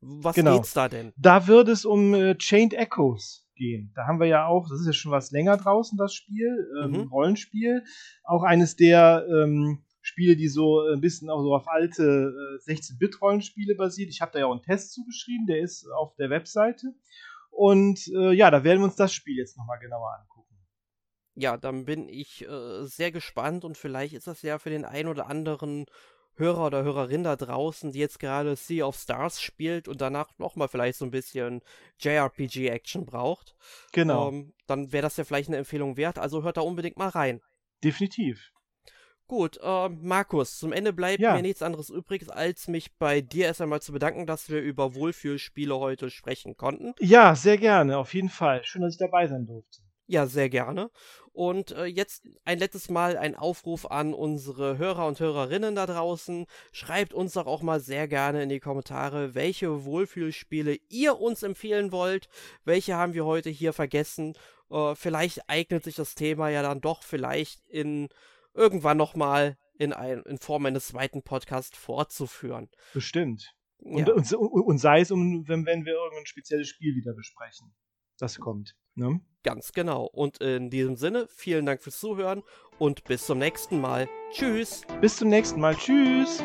Was 0.00 0.34
genau. 0.34 0.56
geht's 0.56 0.72
da 0.72 0.88
denn? 0.88 1.12
Da 1.16 1.46
wird 1.46 1.68
es 1.68 1.84
um 1.84 2.14
äh, 2.14 2.36
Chained 2.36 2.74
Echoes 2.74 3.46
gehen. 3.54 3.92
Da 3.94 4.06
haben 4.06 4.18
wir 4.18 4.26
ja 4.26 4.46
auch, 4.46 4.68
das 4.68 4.80
ist 4.80 4.86
ja 4.86 4.92
schon 4.92 5.12
was 5.12 5.30
länger 5.30 5.56
draußen, 5.58 5.98
das 5.98 6.14
Spiel, 6.14 6.68
ähm, 6.82 6.92
mhm. 6.92 7.08
Rollenspiel. 7.08 7.84
Auch 8.24 8.42
eines 8.42 8.76
der 8.76 9.26
ähm, 9.28 9.84
Spiele, 10.00 10.36
die 10.36 10.48
so 10.48 10.80
ein 10.80 11.00
bisschen 11.00 11.28
auch 11.28 11.42
so 11.42 11.54
auf 11.54 11.68
alte 11.68 12.32
äh, 12.66 12.70
16-Bit-Rollenspiele 12.70 13.74
basiert. 13.74 14.08
Ich 14.08 14.22
habe 14.22 14.32
da 14.32 14.38
ja 14.38 14.46
auch 14.46 14.52
einen 14.52 14.62
Test 14.62 14.92
zugeschrieben, 14.92 15.46
der 15.46 15.60
ist 15.60 15.86
auf 15.90 16.14
der 16.16 16.30
Webseite. 16.30 16.94
Und 17.50 18.08
äh, 18.14 18.32
ja, 18.32 18.50
da 18.50 18.64
werden 18.64 18.80
wir 18.80 18.86
uns 18.86 18.96
das 18.96 19.12
Spiel 19.12 19.36
jetzt 19.36 19.58
nochmal 19.58 19.78
genauer 19.78 20.16
angucken. 20.18 20.56
Ja, 21.34 21.56
dann 21.56 21.84
bin 21.84 22.08
ich 22.08 22.46
äh, 22.48 22.84
sehr 22.84 23.12
gespannt 23.12 23.64
und 23.64 23.76
vielleicht 23.76 24.14
ist 24.14 24.26
das 24.26 24.42
ja 24.42 24.58
für 24.58 24.70
den 24.70 24.84
einen 24.84 25.08
oder 25.08 25.28
anderen 25.28 25.86
Hörer 26.40 26.66
oder 26.66 26.82
Hörerin 26.82 27.22
da 27.22 27.36
draußen, 27.36 27.92
die 27.92 28.00
jetzt 28.00 28.18
gerade 28.18 28.56
Sea 28.56 28.84
of 28.84 28.96
Stars 28.96 29.40
spielt 29.40 29.86
und 29.86 30.00
danach 30.00 30.36
nochmal 30.38 30.68
vielleicht 30.68 30.98
so 30.98 31.04
ein 31.04 31.12
bisschen 31.12 31.60
JRPG-Action 32.00 33.06
braucht. 33.06 33.54
Genau. 33.92 34.30
Ähm, 34.30 34.52
dann 34.66 34.92
wäre 34.92 35.02
das 35.02 35.16
ja 35.16 35.24
vielleicht 35.24 35.48
eine 35.48 35.58
Empfehlung 35.58 35.96
wert. 35.96 36.18
Also 36.18 36.42
hört 36.42 36.56
da 36.56 36.62
unbedingt 36.62 36.96
mal 36.96 37.08
rein. 37.08 37.40
Definitiv. 37.84 38.52
Gut, 39.30 39.60
äh, 39.62 39.88
Markus, 39.88 40.58
zum 40.58 40.72
Ende 40.72 40.92
bleibt 40.92 41.20
ja. 41.20 41.36
mir 41.36 41.42
nichts 41.42 41.62
anderes 41.62 41.88
übrig, 41.88 42.28
als 42.32 42.66
mich 42.66 42.96
bei 42.98 43.20
dir 43.20 43.44
erst 43.44 43.60
einmal 43.60 43.80
zu 43.80 43.92
bedanken, 43.92 44.26
dass 44.26 44.50
wir 44.50 44.60
über 44.60 44.96
Wohlfühlspiele 44.96 45.76
heute 45.76 46.10
sprechen 46.10 46.56
konnten. 46.56 46.94
Ja, 46.98 47.36
sehr 47.36 47.56
gerne, 47.56 47.96
auf 47.98 48.12
jeden 48.12 48.28
Fall. 48.28 48.64
Schön, 48.64 48.82
dass 48.82 48.94
ich 48.94 48.98
dabei 48.98 49.28
sein 49.28 49.46
durfte. 49.46 49.82
Ja, 50.10 50.26
sehr 50.26 50.48
gerne. 50.48 50.90
Und 51.30 51.70
äh, 51.70 51.84
jetzt 51.84 52.28
ein 52.44 52.58
letztes 52.58 52.90
Mal 52.90 53.16
ein 53.16 53.36
Aufruf 53.36 53.88
an 53.88 54.12
unsere 54.12 54.76
Hörer 54.76 55.06
und 55.06 55.20
Hörerinnen 55.20 55.76
da 55.76 55.86
draußen. 55.86 56.46
Schreibt 56.72 57.14
uns 57.14 57.34
doch 57.34 57.46
auch 57.46 57.62
mal 57.62 57.78
sehr 57.78 58.08
gerne 58.08 58.42
in 58.42 58.48
die 58.48 58.58
Kommentare, 58.58 59.36
welche 59.36 59.84
Wohlfühlspiele 59.84 60.78
ihr 60.88 61.20
uns 61.20 61.44
empfehlen 61.44 61.92
wollt. 61.92 62.28
Welche 62.64 62.96
haben 62.96 63.14
wir 63.14 63.24
heute 63.24 63.50
hier 63.50 63.72
vergessen? 63.72 64.34
Äh, 64.68 64.96
vielleicht 64.96 65.48
eignet 65.48 65.84
sich 65.84 65.94
das 65.94 66.16
Thema 66.16 66.48
ja 66.48 66.62
dann 66.62 66.80
doch 66.80 67.04
vielleicht 67.04 67.60
in 67.68 68.08
irgendwann 68.52 68.96
nochmal 68.96 69.56
in, 69.78 69.92
in 69.92 70.38
Form 70.38 70.66
eines 70.66 70.88
zweiten 70.88 71.22
Podcasts 71.22 71.78
fortzuführen. 71.78 72.68
Bestimmt. 72.94 73.54
Und, 73.78 74.08
ja. 74.08 74.14
und, 74.14 74.32
und, 74.32 74.62
und, 74.62 74.78
sei 74.78 75.02
es, 75.02 75.12
um, 75.12 75.46
wenn, 75.46 75.64
wenn 75.66 75.84
wir 75.84 75.92
irgendein 75.92 76.26
spezielles 76.26 76.66
Spiel 76.66 76.96
wieder 76.96 77.14
besprechen. 77.14 77.72
Das 78.18 78.40
kommt. 78.40 78.74
Ne? 78.94 79.20
Ganz 79.42 79.72
genau. 79.72 80.04
Und 80.04 80.38
in 80.38 80.70
diesem 80.70 80.96
Sinne, 80.96 81.26
vielen 81.30 81.66
Dank 81.66 81.82
fürs 81.82 81.98
Zuhören 81.98 82.42
und 82.78 83.04
bis 83.04 83.26
zum 83.26 83.38
nächsten 83.38 83.80
Mal. 83.80 84.08
Tschüss. 84.32 84.82
Bis 85.00 85.16
zum 85.16 85.28
nächsten 85.28 85.60
Mal. 85.60 85.74
Tschüss. 85.76 86.42